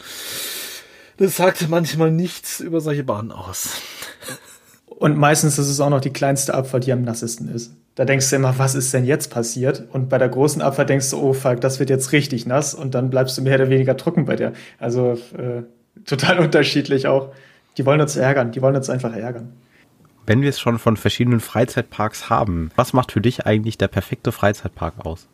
das 1.17 1.37
sagt 1.37 1.69
manchmal 1.69 2.11
nichts 2.11 2.59
über 2.59 2.81
solche 2.81 3.03
Bahnen 3.03 3.31
aus. 3.31 3.81
Und 4.87 5.17
meistens 5.17 5.57
ist 5.57 5.69
es 5.69 5.79
auch 5.79 5.89
noch 5.89 6.01
die 6.01 6.13
kleinste 6.13 6.53
Abfahrt, 6.53 6.85
die 6.85 6.93
am 6.93 7.03
nassesten 7.03 7.47
ist. 7.53 7.73
Da 7.95 8.05
denkst 8.05 8.29
du 8.29 8.37
immer, 8.37 8.57
was 8.57 8.73
ist 8.73 8.93
denn 8.93 9.05
jetzt 9.05 9.29
passiert? 9.29 9.83
Und 9.91 10.09
bei 10.09 10.17
der 10.17 10.29
großen 10.29 10.61
Abfahrt 10.61 10.89
denkst 10.89 11.11
du, 11.11 11.17
oh 11.17 11.33
fuck, 11.33 11.61
das 11.61 11.79
wird 11.79 11.91
jetzt 11.91 12.11
richtig 12.11 12.47
nass 12.47 12.73
und 12.73 12.95
dann 12.95 13.09
bleibst 13.11 13.37
du 13.37 13.43
mehr 13.43 13.55
oder 13.55 13.69
weniger 13.69 13.95
trocken 13.97 14.25
bei 14.25 14.35
dir. 14.35 14.53
Also 14.79 15.19
äh, 15.37 15.63
total 16.05 16.39
unterschiedlich 16.43 17.07
auch. 17.07 17.29
Die 17.77 17.85
wollen 17.85 18.01
uns 18.01 18.15
ärgern, 18.15 18.51
die 18.51 18.61
wollen 18.61 18.75
uns 18.75 18.89
einfach 18.89 19.15
ärgern. 19.15 19.53
Wenn 20.25 20.41
wir 20.41 20.49
es 20.49 20.59
schon 20.59 20.79
von 20.79 20.97
verschiedenen 20.97 21.39
Freizeitparks 21.39 22.29
haben, 22.29 22.71
was 22.75 22.93
macht 22.93 23.11
für 23.11 23.21
dich 23.21 23.45
eigentlich 23.45 23.77
der 23.77 23.89
perfekte 23.89 24.31
Freizeitpark 24.31 25.05
aus? 25.05 25.27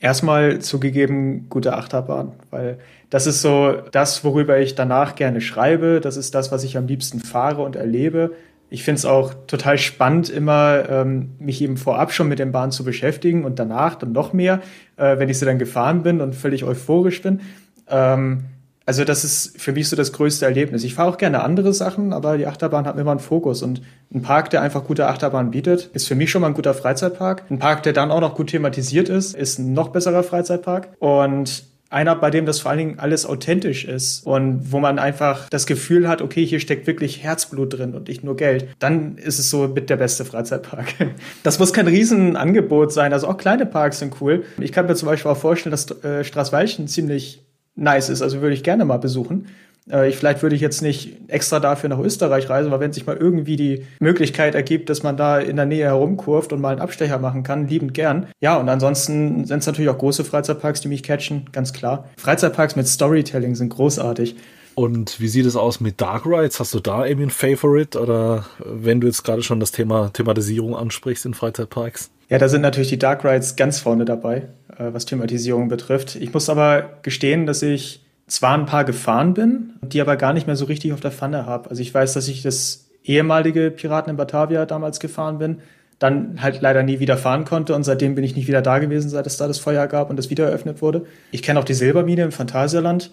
Erstmal 0.00 0.58
zugegeben 0.58 1.46
gute 1.48 1.74
Achterbahn, 1.74 2.32
weil 2.50 2.78
das 3.10 3.26
ist 3.26 3.40
so 3.40 3.72
das, 3.92 4.24
worüber 4.24 4.58
ich 4.58 4.74
danach 4.74 5.14
gerne 5.14 5.40
schreibe. 5.40 6.00
Das 6.00 6.16
ist 6.16 6.34
das, 6.34 6.50
was 6.50 6.64
ich 6.64 6.76
am 6.76 6.86
liebsten 6.86 7.20
fahre 7.20 7.62
und 7.62 7.76
erlebe. 7.76 8.32
Ich 8.70 8.82
finde 8.82 8.98
es 8.98 9.04
auch 9.04 9.34
total 9.46 9.78
spannend, 9.78 10.30
immer 10.30 10.88
ähm, 10.88 11.32
mich 11.38 11.62
eben 11.62 11.76
vorab 11.76 12.12
schon 12.12 12.28
mit 12.28 12.38
den 12.38 12.52
Bahnen 12.52 12.72
zu 12.72 12.84
beschäftigen 12.84 13.44
und 13.44 13.58
danach 13.58 13.94
dann 13.94 14.12
noch 14.12 14.32
mehr, 14.32 14.60
äh, 14.96 15.18
wenn 15.18 15.28
ich 15.28 15.38
sie 15.38 15.44
dann 15.44 15.58
gefahren 15.58 16.02
bin 16.02 16.20
und 16.20 16.34
völlig 16.34 16.64
euphorisch 16.64 17.22
bin. 17.22 17.40
Ähm, 17.88 18.44
also 18.86 19.04
das 19.04 19.24
ist 19.24 19.60
für 19.60 19.72
mich 19.72 19.88
so 19.88 19.96
das 19.96 20.12
größte 20.12 20.44
Erlebnis. 20.44 20.84
Ich 20.84 20.94
fahre 20.94 21.10
auch 21.10 21.16
gerne 21.16 21.42
andere 21.42 21.72
Sachen, 21.72 22.12
aber 22.12 22.36
die 22.36 22.46
Achterbahn 22.46 22.86
hat 22.86 22.98
immer 22.98 23.12
einen 23.12 23.20
Fokus. 23.20 23.62
Und 23.62 23.80
ein 24.12 24.20
Park, 24.20 24.50
der 24.50 24.60
einfach 24.60 24.84
gute 24.84 25.06
Achterbahn 25.06 25.50
bietet, 25.50 25.90
ist 25.94 26.06
für 26.06 26.14
mich 26.14 26.30
schon 26.30 26.42
mal 26.42 26.48
ein 26.48 26.54
guter 26.54 26.74
Freizeitpark. 26.74 27.44
Ein 27.50 27.58
Park, 27.58 27.82
der 27.84 27.94
dann 27.94 28.10
auch 28.10 28.20
noch 28.20 28.34
gut 28.34 28.48
thematisiert 28.48 29.08
ist, 29.08 29.34
ist 29.34 29.58
ein 29.58 29.72
noch 29.72 29.88
besserer 29.88 30.22
Freizeitpark. 30.22 30.88
Und 30.98 31.64
einer, 31.90 32.16
bei 32.16 32.30
dem 32.30 32.46
das 32.46 32.60
vor 32.60 32.70
allen 32.70 32.78
Dingen 32.78 32.98
alles 32.98 33.26
authentisch 33.26 33.84
ist 33.84 34.26
und 34.26 34.72
wo 34.72 34.80
man 34.80 34.98
einfach 34.98 35.48
das 35.48 35.66
Gefühl 35.66 36.08
hat, 36.08 36.22
okay, 36.22 36.44
hier 36.44 36.60
steckt 36.60 36.86
wirklich 36.86 37.22
Herzblut 37.22 37.78
drin 37.78 37.94
und 37.94 38.08
nicht 38.08 38.24
nur 38.24 38.36
Geld, 38.36 38.66
dann 38.78 39.16
ist 39.16 39.38
es 39.38 39.50
so 39.50 39.68
mit 39.68 39.90
der 39.90 39.96
beste 39.96 40.24
Freizeitpark. 40.24 40.86
Das 41.42 41.58
muss 41.58 41.72
kein 41.72 41.86
Riesenangebot 41.86 42.92
sein, 42.92 43.12
also 43.12 43.28
auch 43.28 43.36
kleine 43.36 43.66
Parks 43.66 43.98
sind 43.98 44.20
cool. 44.20 44.44
Ich 44.58 44.72
kann 44.72 44.86
mir 44.86 44.94
zum 44.94 45.08
Beispiel 45.08 45.30
auch 45.30 45.36
vorstellen, 45.36 45.72
dass 45.72 45.90
äh, 46.02 46.24
Straßweichen 46.24 46.88
ziemlich 46.88 47.44
nice 47.76 48.08
ist. 48.08 48.22
Also 48.22 48.40
würde 48.40 48.54
ich 48.54 48.62
gerne 48.62 48.84
mal 48.84 48.98
besuchen. 48.98 49.46
Äh, 49.90 50.08
ich, 50.08 50.16
vielleicht 50.16 50.42
würde 50.42 50.56
ich 50.56 50.62
jetzt 50.62 50.82
nicht 50.82 51.16
extra 51.28 51.60
dafür 51.60 51.88
nach 51.88 51.98
Österreich 51.98 52.48
reisen, 52.48 52.68
aber 52.68 52.80
wenn 52.80 52.92
sich 52.92 53.06
mal 53.06 53.16
irgendwie 53.16 53.56
die 53.56 53.86
Möglichkeit 54.00 54.54
ergibt, 54.54 54.88
dass 54.90 55.02
man 55.02 55.16
da 55.16 55.38
in 55.38 55.56
der 55.56 55.66
Nähe 55.66 55.86
herumkurft 55.86 56.52
und 56.52 56.60
mal 56.60 56.70
einen 56.70 56.80
Abstecher 56.80 57.18
machen 57.18 57.42
kann, 57.42 57.68
liebend 57.68 57.94
gern. 57.94 58.26
Ja, 58.40 58.56
und 58.56 58.68
ansonsten 58.68 59.44
sind 59.44 59.58
es 59.58 59.66
natürlich 59.66 59.90
auch 59.90 59.98
große 59.98 60.24
Freizeitparks, 60.24 60.80
die 60.80 60.88
mich 60.88 61.02
catchen, 61.02 61.46
ganz 61.52 61.72
klar. 61.72 62.08
Freizeitparks 62.16 62.76
mit 62.76 62.88
Storytelling 62.88 63.54
sind 63.54 63.70
großartig. 63.70 64.36
Und 64.74 65.20
wie 65.20 65.28
sieht 65.28 65.46
es 65.46 65.54
aus 65.54 65.80
mit 65.80 66.00
Dark 66.00 66.26
Rides? 66.26 66.58
Hast 66.58 66.74
du 66.74 66.80
da 66.80 67.06
irgendwie 67.06 67.26
ein 67.26 67.30
Favorite? 67.30 68.00
Oder 68.00 68.44
wenn 68.58 69.00
du 69.00 69.06
jetzt 69.06 69.22
gerade 69.22 69.42
schon 69.42 69.60
das 69.60 69.70
Thema 69.70 70.10
Thematisierung 70.12 70.74
ansprichst 70.74 71.26
in 71.26 71.34
Freizeitparks? 71.34 72.10
Ja, 72.28 72.38
da 72.38 72.48
sind 72.48 72.62
natürlich 72.62 72.88
die 72.88 72.98
Dark 72.98 73.24
Rides 73.24 73.54
ganz 73.54 73.78
vorne 73.78 74.04
dabei, 74.04 74.48
äh, 74.76 74.92
was 74.92 75.04
Thematisierung 75.04 75.68
betrifft. 75.68 76.16
Ich 76.16 76.32
muss 76.32 76.48
aber 76.48 76.98
gestehen, 77.02 77.46
dass 77.46 77.62
ich 77.62 78.03
zwar 78.34 78.56
ein 78.56 78.66
paar 78.66 78.84
gefahren 78.84 79.34
bin, 79.34 79.74
die 79.82 80.00
aber 80.00 80.16
gar 80.16 80.32
nicht 80.32 80.46
mehr 80.46 80.56
so 80.56 80.64
richtig 80.64 80.92
auf 80.92 81.00
der 81.00 81.12
Pfanne 81.12 81.46
habe. 81.46 81.70
Also 81.70 81.82
ich 81.82 81.92
weiß, 81.92 82.12
dass 82.14 82.28
ich 82.28 82.42
das 82.42 82.90
ehemalige 83.04 83.70
Piraten 83.70 84.10
in 84.10 84.16
Batavia 84.16 84.66
damals 84.66 84.98
gefahren 85.00 85.38
bin, 85.38 85.58
dann 85.98 86.42
halt 86.42 86.60
leider 86.60 86.82
nie 86.82 86.98
wieder 86.98 87.16
fahren 87.16 87.44
konnte 87.44 87.74
und 87.74 87.84
seitdem 87.84 88.14
bin 88.14 88.24
ich 88.24 88.34
nicht 88.34 88.48
wieder 88.48 88.62
da 88.62 88.78
gewesen, 88.78 89.08
seit 89.08 89.26
es 89.26 89.36
da 89.36 89.46
das 89.46 89.58
Feuer 89.58 89.86
gab 89.86 90.10
und 90.10 90.16
das 90.16 90.30
wieder 90.30 90.46
eröffnet 90.46 90.82
wurde. 90.82 91.06
Ich 91.30 91.42
kenne 91.42 91.60
auch 91.60 91.64
die 91.64 91.74
Silbermine 91.74 92.22
im 92.22 92.32
Phantasialand 92.32 93.12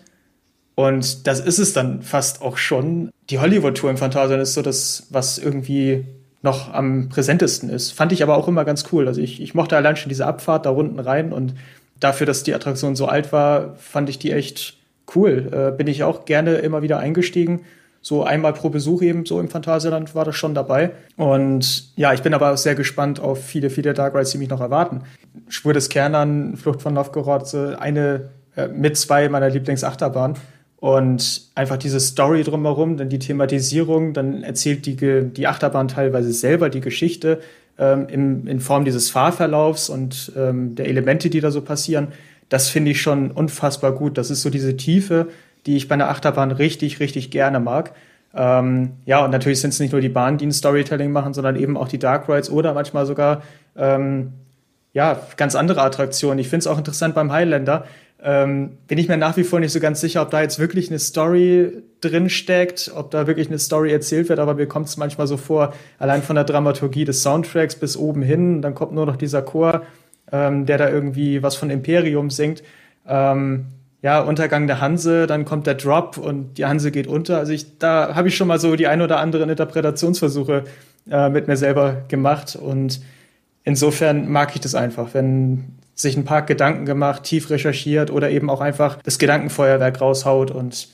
und 0.75 1.27
das 1.27 1.39
ist 1.39 1.59
es 1.59 1.73
dann 1.73 2.01
fast 2.01 2.41
auch 2.41 2.57
schon. 2.57 3.11
Die 3.29 3.39
Hollywood-Tour 3.39 3.91
im 3.91 3.97
Phantasialand 3.97 4.41
ist 4.41 4.55
so 4.55 4.61
das, 4.61 5.07
was 5.09 5.37
irgendwie 5.37 6.05
noch 6.41 6.73
am 6.73 7.09
präsentesten 7.09 7.69
ist. 7.69 7.91
Fand 7.91 8.11
ich 8.11 8.23
aber 8.23 8.35
auch 8.35 8.47
immer 8.47 8.65
ganz 8.65 8.85
cool. 8.91 9.07
Also 9.07 9.21
ich, 9.21 9.41
ich 9.41 9.53
mochte 9.53 9.77
allein 9.77 9.95
schon 9.95 10.09
diese 10.09 10.25
Abfahrt 10.25 10.65
da 10.65 10.71
unten 10.71 10.99
rein 10.99 11.31
und 11.31 11.53
dafür, 11.99 12.25
dass 12.25 12.41
die 12.43 12.55
Attraktion 12.55 12.95
so 12.95 13.05
alt 13.05 13.31
war, 13.31 13.75
fand 13.75 14.09
ich 14.09 14.17
die 14.17 14.31
echt 14.31 14.80
cool. 15.15 15.49
Äh, 15.51 15.77
bin 15.77 15.87
ich 15.87 16.03
auch 16.03 16.25
gerne 16.25 16.55
immer 16.55 16.81
wieder 16.81 16.99
eingestiegen. 16.99 17.61
So 18.03 18.23
einmal 18.23 18.53
pro 18.53 18.69
Besuch 18.69 19.03
eben 19.03 19.25
so 19.25 19.39
im 19.39 19.47
Phantasialand 19.47 20.15
war 20.15 20.25
das 20.25 20.35
schon 20.35 20.55
dabei. 20.55 20.91
Und 21.17 21.95
ja, 21.95 22.13
ich 22.13 22.23
bin 22.23 22.33
aber 22.33 22.51
auch 22.51 22.57
sehr 22.57 22.73
gespannt 22.73 23.19
auf 23.19 23.43
viele, 23.43 23.69
viele 23.69 23.93
Dark 23.93 24.15
Rides, 24.15 24.31
die 24.31 24.39
mich 24.39 24.49
noch 24.49 24.61
erwarten. 24.61 25.01
Schwur 25.49 25.73
des 25.73 25.89
Kernern, 25.89 26.57
Flucht 26.57 26.81
von 26.81 26.95
Novgorod, 26.95 27.53
eine 27.53 28.29
äh, 28.55 28.67
mit 28.67 28.97
zwei 28.97 29.29
meiner 29.29 29.49
Lieblingsachterbahnen. 29.49 30.37
Und 30.77 31.51
einfach 31.53 31.77
diese 31.77 31.99
Story 31.99 32.41
drumherum, 32.41 32.97
dann 32.97 33.07
die 33.07 33.19
Thematisierung, 33.19 34.13
dann 34.13 34.41
erzählt 34.41 34.87
die, 34.87 34.95
die 35.31 35.45
Achterbahn 35.45 35.87
teilweise 35.87 36.33
selber 36.33 36.69
die 36.69 36.81
Geschichte 36.81 37.39
ähm, 37.77 38.07
in, 38.09 38.47
in 38.47 38.59
Form 38.59 38.83
dieses 38.83 39.11
Fahrverlaufs 39.11 39.89
und 39.89 40.31
ähm, 40.35 40.73
der 40.73 40.87
Elemente, 40.87 41.29
die 41.29 41.39
da 41.39 41.51
so 41.51 41.61
passieren. 41.61 42.07
Das 42.51 42.67
finde 42.67 42.91
ich 42.91 43.01
schon 43.01 43.31
unfassbar 43.31 43.93
gut. 43.93 44.17
Das 44.17 44.29
ist 44.29 44.41
so 44.41 44.49
diese 44.49 44.75
Tiefe, 44.75 45.29
die 45.65 45.77
ich 45.77 45.87
bei 45.87 45.93
einer 45.93 46.09
Achterbahn 46.09 46.51
richtig, 46.51 46.99
richtig 46.99 47.31
gerne 47.31 47.61
mag. 47.61 47.93
Ähm, 48.35 48.91
ja, 49.05 49.23
und 49.23 49.31
natürlich 49.31 49.61
sind 49.61 49.69
es 49.69 49.79
nicht 49.79 49.93
nur 49.93 50.01
die 50.01 50.09
Bahnen, 50.09 50.37
die 50.37 50.47
ein 50.47 50.51
Storytelling 50.51 51.13
machen, 51.13 51.33
sondern 51.33 51.55
eben 51.55 51.77
auch 51.77 51.87
die 51.87 51.97
Dark 51.97 52.27
Rides 52.27 52.49
oder 52.49 52.73
manchmal 52.73 53.05
sogar 53.05 53.41
ähm, 53.77 54.33
ja, 54.91 55.17
ganz 55.37 55.55
andere 55.55 55.81
Attraktionen. 55.81 56.39
Ich 56.39 56.49
finde 56.49 56.59
es 56.59 56.67
auch 56.67 56.77
interessant 56.77 57.15
beim 57.15 57.31
Highlander, 57.31 57.85
ähm, 58.21 58.77
bin 58.85 58.97
ich 58.97 59.07
mir 59.07 59.15
nach 59.15 59.37
wie 59.37 59.45
vor 59.45 59.61
nicht 59.61 59.71
so 59.71 59.79
ganz 59.79 60.01
sicher, 60.01 60.21
ob 60.21 60.29
da 60.29 60.41
jetzt 60.41 60.59
wirklich 60.59 60.89
eine 60.89 60.99
Story 60.99 61.83
drin 62.01 62.29
steckt, 62.29 62.91
ob 62.93 63.11
da 63.11 63.27
wirklich 63.27 63.47
eine 63.47 63.59
Story 63.59 63.93
erzählt 63.93 64.27
wird, 64.27 64.39
aber 64.39 64.55
mir 64.55 64.67
kommt 64.67 64.89
es 64.89 64.97
manchmal 64.97 65.25
so 65.25 65.37
vor, 65.37 65.73
allein 65.99 66.21
von 66.21 66.35
der 66.35 66.43
Dramaturgie 66.43 67.05
des 67.05 67.23
Soundtracks 67.23 67.75
bis 67.75 67.95
oben 67.95 68.21
hin, 68.21 68.61
dann 68.61 68.75
kommt 68.75 68.91
nur 68.91 69.05
noch 69.05 69.15
dieser 69.15 69.41
Chor, 69.41 69.83
ähm, 70.31 70.65
der 70.65 70.77
da 70.77 70.89
irgendwie 70.89 71.43
was 71.43 71.55
von 71.55 71.69
Imperium 71.69 72.29
singt. 72.29 72.63
Ähm, 73.07 73.65
ja, 74.01 74.19
Untergang 74.19 74.65
der 74.65 74.81
Hanse, 74.81 75.27
dann 75.27 75.45
kommt 75.45 75.67
der 75.67 75.75
Drop 75.75 76.17
und 76.17 76.57
die 76.57 76.65
Hanse 76.65 76.91
geht 76.91 77.07
unter. 77.07 77.37
Also 77.37 77.53
ich, 77.53 77.77
da 77.77 78.15
habe 78.15 78.29
ich 78.29 78.35
schon 78.35 78.47
mal 78.47 78.59
so 78.59 78.75
die 78.75 78.87
ein 78.87 79.01
oder 79.01 79.19
anderen 79.19 79.49
Interpretationsversuche 79.49 80.63
äh, 81.09 81.29
mit 81.29 81.47
mir 81.47 81.57
selber 81.57 82.03
gemacht 82.07 82.55
und 82.55 83.01
insofern 83.63 84.31
mag 84.31 84.55
ich 84.55 84.61
das 84.61 84.73
einfach, 84.75 85.13
wenn 85.13 85.75
sich 85.93 86.17
ein 86.17 86.25
paar 86.25 86.41
Gedanken 86.41 86.85
gemacht, 86.85 87.23
tief 87.23 87.49
recherchiert 87.49 88.11
oder 88.11 88.31
eben 88.31 88.49
auch 88.49 88.61
einfach 88.61 88.97
das 89.03 89.19
Gedankenfeuerwerk 89.19 90.01
raushaut 90.01 90.49
und 90.49 90.87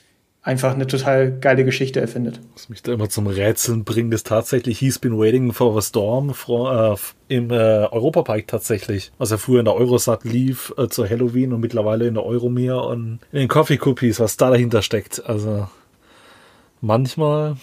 einfach 0.48 0.74
eine 0.74 0.88
total 0.88 1.38
geile 1.40 1.66
Geschichte 1.66 2.00
erfindet. 2.00 2.40
Was 2.54 2.70
mich 2.70 2.82
da 2.82 2.94
immer 2.94 3.10
zum 3.10 3.28
Rätseln 3.28 3.84
bringt, 3.84 4.14
ist 4.14 4.28
tatsächlich 4.28 4.80
He's 4.80 4.98
Been 4.98 5.20
Waiting 5.20 5.52
for 5.52 5.78
a 5.78 5.82
Storm 5.82 6.34
for, 6.34 6.98
äh, 7.30 7.34
im 7.36 7.52
äh, 7.52 7.54
Europapark 7.54 8.48
tatsächlich. 8.48 9.12
Was 9.18 9.32
er 9.32 9.40
früher 9.40 9.60
in 9.60 9.66
der 9.66 9.76
Eurosat 9.76 10.24
lief 10.24 10.74
äh, 10.78 10.88
zu 10.88 11.08
Halloween 11.08 11.52
und 11.52 11.60
mittlerweile 11.60 12.08
in 12.08 12.14
der 12.14 12.26
Euromir 12.26 12.78
und 12.78 13.20
in 13.34 13.40
den 13.40 13.48
Coffee 13.50 13.78
Cookies, 13.84 14.22
was 14.22 14.38
da 14.38 14.50
dahinter 14.50 14.82
steckt. 14.82 15.26
Also 15.26 15.68
manchmal 16.80 17.58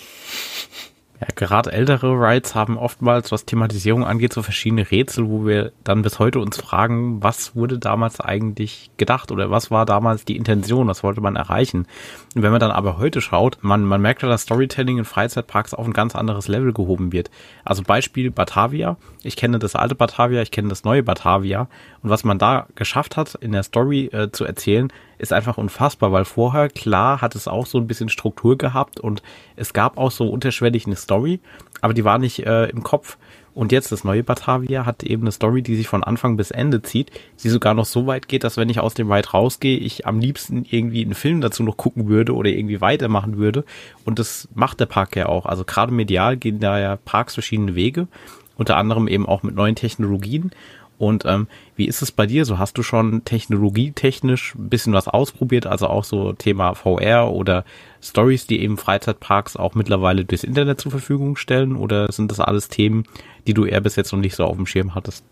gerade 1.35 1.73
ältere 1.73 2.13
Rides 2.13 2.55
haben 2.55 2.77
oftmals, 2.77 3.33
was 3.33 3.45
Thematisierung 3.45 4.05
angeht, 4.05 4.33
so 4.33 4.43
verschiedene 4.43 4.91
Rätsel, 4.91 5.29
wo 5.29 5.47
wir 5.47 5.73
dann 5.83 6.03
bis 6.03 6.19
heute 6.19 6.41
uns 6.41 6.57
fragen, 6.57 7.23
was 7.23 7.55
wurde 7.55 7.79
damals 7.79 8.21
eigentlich 8.21 8.91
gedacht 8.97 9.33
oder 9.33 9.51
was 9.51 9.71
war 9.71 9.87
damals 9.87 10.25
die 10.25 10.37
Intention, 10.37 10.89
was 10.89 11.03
wollte 11.03 11.21
man 11.21 11.37
erreichen. 11.37 11.87
Und 12.35 12.43
wenn 12.43 12.51
man 12.51 12.61
dann 12.61 12.71
aber 12.71 12.99
heute 12.99 13.21
schaut, 13.21 13.59
man, 13.63 13.85
man 13.85 14.01
merkt 14.01 14.23
ja, 14.23 14.29
dass 14.29 14.43
Storytelling 14.43 14.99
in 14.99 15.05
Freizeitparks 15.05 15.75
auf 15.75 15.87
ein 15.87 15.93
ganz 15.93 16.15
anderes 16.15 16.49
Level 16.49 16.73
gehoben 16.73 17.13
wird. 17.13 17.31
Also 17.65 17.83
Beispiel 17.83 18.31
Batavia. 18.31 18.97
Ich 19.23 19.37
kenne 19.37 19.59
das 19.59 19.77
alte 19.77 19.95
Batavia, 19.95 20.43
ich 20.43 20.51
kenne 20.51 20.69
das 20.69 20.85
neue 20.85 21.03
Batavia. 21.03 21.69
Und 22.03 22.11
was 22.11 22.25
man 22.25 22.39
da 22.39 22.67
geschafft 22.75 23.17
hat, 23.17 23.35
in 23.37 23.53
der 23.53 23.63
Story 23.63 24.07
äh, 24.07 24.31
zu 24.31 24.45
erzählen, 24.45 24.93
ist 25.25 25.33
einfach 25.33 25.59
unfassbar, 25.59 26.13
weil 26.13 26.25
vorher, 26.25 26.69
klar, 26.69 27.21
hat 27.21 27.35
es 27.35 27.49
auch 27.49 27.67
so 27.67 27.79
ein 27.79 27.87
bisschen 27.87 28.09
Struktur 28.09 28.57
gehabt 28.57 29.01
und 29.01 29.23
es 29.57 29.73
gab 29.73 29.99
auch 29.99 30.11
so 30.11 30.29
unterschwellig 30.29 30.87
eine 30.87 30.97
Story, 30.97 31.41
aber 31.81 31.95
die 31.95 32.05
war 32.05 32.19
nicht 32.19 32.47
äh, 32.47 32.67
im 32.67 32.83
Kopf. 32.83 33.19
Und 33.55 33.71
jetzt 33.71 33.93
das 33.93 34.03
neue 34.03 34.25
Batavia 34.25 34.85
hat 34.85 35.05
eben 35.05 35.23
eine 35.23 35.33
Story, 35.33 35.63
die 35.63 35.77
sich 35.77 35.87
von 35.87 36.03
Anfang 36.03 36.37
bis 36.37 36.51
Ende 36.51 36.83
zieht, 36.83 37.13
die 37.43 37.49
sogar 37.49 37.73
noch 37.73 37.85
so 37.85 38.07
weit 38.07 38.27
geht, 38.27 38.43
dass 38.43 38.57
wenn 38.57 38.69
ich 38.69 38.81
aus 38.81 38.95
dem 38.95 39.11
Ride 39.11 39.31
rausgehe, 39.31 39.79
ich 39.79 40.07
am 40.07 40.19
liebsten 40.19 40.67
irgendwie 40.69 41.05
einen 41.05 41.15
Film 41.15 41.41
dazu 41.41 41.63
noch 41.63 41.77
gucken 41.77 42.09
würde 42.09 42.35
oder 42.35 42.51
irgendwie 42.51 42.81
weitermachen 42.81 43.37
würde. 43.37 43.65
Und 44.05 44.19
das 44.19 44.49
macht 44.55 44.81
der 44.81 44.87
Park 44.87 45.15
ja 45.15 45.27
auch. 45.27 45.47
Also 45.47 45.65
gerade 45.65 45.93
medial 45.93 46.37
gehen 46.37 46.59
da 46.59 46.81
ja 46.81 46.97
Parks 46.97 47.35
verschiedene 47.35 47.77
Wege, 47.77 48.09
unter 48.57 48.77
anderem 48.77 49.07
eben 49.07 49.27
auch 49.27 49.45
mit 49.45 49.55
neuen 49.55 49.77
Technologien. 49.77 50.51
Und 50.99 51.25
ähm, 51.25 51.49
wie 51.77 51.87
ist 51.87 52.03
es 52.03 52.13
bei 52.13 52.27
dir? 52.27 52.45
So 52.45 52.59
hast 52.59 52.79
du 52.79 52.83
schon 52.83 53.25
technologietechnisch 53.25 54.55
ein 54.55 54.69
bisschen 54.69 54.93
was 54.93 55.09
ausprobiert, 55.09 55.67
also 55.67 55.89
auch 55.89 56.05
so 56.05 56.33
Thema 56.33 56.75
VR 56.75 57.33
oder 57.33 57.65
Stories, 58.01 58.47
die 58.47 58.63
eben 58.63 58.77
Freizeitparks 58.77 59.57
auch 59.57 59.75
mittlerweile 59.75 60.25
durchs 60.25 60.45
Internet 60.45 60.81
zur 60.81 60.91
Verfügung 60.93 61.37
stellen? 61.37 61.77
Oder 61.77 62.11
sind 62.13 62.31
das 62.31 62.41
alles 62.41 62.69
Themen, 62.69 63.05
die 63.47 63.55
du 63.55 63.65
eher 63.65 63.81
bis 63.81 63.97
jetzt 63.97 64.13
noch 64.13 64.21
nicht 64.21 64.37
so 64.37 64.45
auf 64.45 64.57
dem 64.57 64.67
Schirm 64.67 64.95
hattest? 64.95 65.25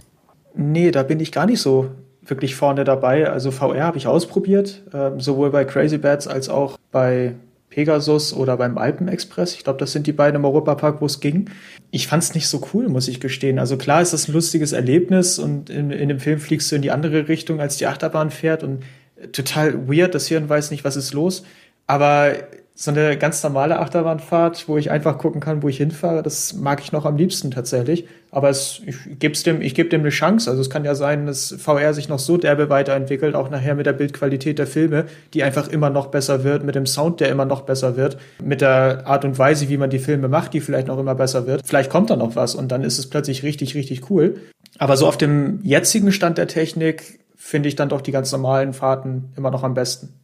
Nee, 0.55 0.91
da 0.91 1.03
bin 1.03 1.21
ich 1.21 1.33
gar 1.33 1.47
nicht 1.47 1.61
so 1.61 1.91
wirklich 2.25 2.55
vorne 2.55 2.85
dabei. 2.85 3.31
Also 3.31 3.51
VR 3.51 3.85
habe 3.85 3.99
ich 3.99 4.07
ausprobiert, 4.07 4.83
äh, 4.93 5.11
sowohl 5.19 5.51
bei 5.51 5.65
Crazy 5.65 5.99
Bats 5.99 6.27
als 6.27 6.49
auch 6.49 6.79
bei 6.91 7.35
Pegasus 7.73 8.35
oder 8.35 8.59
beim 8.59 8.77
Alpenexpress. 8.77 9.55
Ich 9.55 9.65
glaube, 9.65 9.79
das 9.79 9.93
sind 9.93 10.07
die 10.07 10.13
beiden 10.13 10.37
im 10.37 10.45
Europapark, 10.45 11.01
wo 11.01 11.07
es 11.07 11.21
ging. 11.21 11.49
Ich 11.91 12.07
fand 12.07 12.23
es 12.23 12.35
nicht 12.35 12.47
so 12.47 12.63
cool, 12.73 12.89
muss 12.89 13.09
ich 13.09 13.19
gestehen. 13.19 13.59
Also 13.59 13.79
klar 13.79 14.03
ist 14.03 14.13
das 14.13 14.29
ein 14.29 14.33
lustiges 14.33 14.73
Erlebnis 14.73 15.39
und 15.39 15.71
in, 15.71 15.91
in 15.91 16.09
dem 16.11 16.21
Film 16.21 16.39
fliegst 16.39 16.71
du 16.71 16.77
in 16.77 16.83
die 16.83 16.91
andere 16.91 17.29
Richtung, 17.29 17.61
als 17.61 17.79
die 17.79 17.87
Achterbahn 17.87 18.31
fährt 18.31 18.63
und 18.63 18.85
total 19.33 19.89
weird, 19.89 20.15
das 20.15 20.27
Hirn 20.27 20.49
weiß 20.49 20.71
nicht, 20.71 20.85
was 20.85 20.97
ist 20.97 21.15
los. 21.15 21.45
Aber 21.87 22.35
so 22.75 22.91
eine 22.91 23.19
ganz 23.19 23.43
normale 23.43 23.79
Achterbahnfahrt, 23.79 24.67
wo 24.67 24.79
ich 24.79 24.91
einfach 24.91 25.19
gucken 25.19 25.41
kann, 25.41 25.63
wo 25.63 25.69
ich 25.69 25.77
hinfahre, 25.77 26.23
das 26.23 26.55
mag 26.55 26.81
ich 26.81 26.91
noch 26.91 27.05
am 27.05 27.17
liebsten 27.17 27.51
tatsächlich. 27.51 28.07
Aber 28.31 28.49
es, 28.49 28.81
ich 28.87 29.19
gebe 29.19 29.37
dem, 29.39 29.61
ich 29.61 29.75
gebe 29.75 29.91
dem 29.91 30.01
eine 30.01 30.09
Chance. 30.09 30.49
Also 30.49 30.63
es 30.63 30.71
kann 30.71 30.85
ja 30.85 30.95
sein, 30.95 31.27
dass 31.27 31.55
VR 31.59 31.93
sich 31.93 32.09
noch 32.09 32.19
so 32.19 32.39
derbe 32.39 32.71
weiterentwickelt, 32.71 33.35
auch 33.35 33.51
nachher 33.51 33.75
mit 33.75 33.85
der 33.85 33.93
Bildqualität 33.93 34.59
der 34.59 34.67
Filme, 34.67 35.05
die 35.35 35.43
einfach 35.43 35.69
immer 35.69 35.91
noch 35.91 36.07
besser 36.07 36.45
wird, 36.45 36.65
mit 36.65 36.75
dem 36.75 36.87
Sound, 36.87 37.21
der 37.21 37.29
immer 37.29 37.45
noch 37.45 37.63
besser 37.63 37.97
wird, 37.97 38.17
mit 38.43 38.63
der 38.63 39.07
Art 39.07 39.27
und 39.27 39.39
Weise, 39.39 39.69
wie 39.69 39.77
man 39.77 39.91
die 39.91 39.99
Filme 39.99 40.29
macht, 40.29 40.55
die 40.55 40.61
vielleicht 40.61 40.89
noch 40.89 40.99
immer 40.99 41.15
besser 41.15 41.47
wird. 41.47 41.61
Vielleicht 41.67 41.91
kommt 41.91 42.09
da 42.09 42.17
noch 42.17 42.37
was 42.37 42.55
und 42.55 42.73
dann 42.73 42.83
ist 42.83 42.99
es 42.99 43.11
plötzlich 43.11 43.43
richtig, 43.43 43.75
richtig 43.75 44.11
cool. 44.11 44.41
Aber 44.79 44.97
so 44.97 45.07
auf 45.07 45.19
dem 45.19 45.61
jetzigen 45.63 46.11
Stand 46.11 46.39
der 46.39 46.47
Technik 46.47 47.21
finde 47.37 47.69
ich 47.69 47.77
dann 47.77 47.91
doch 47.91 48.01
die 48.01 48.13
ganz 48.13 48.33
normalen 48.33 48.73
Fahrten 48.73 49.33
immer 49.37 49.51
noch 49.51 49.63
am 49.63 49.75
besten. 49.75 50.22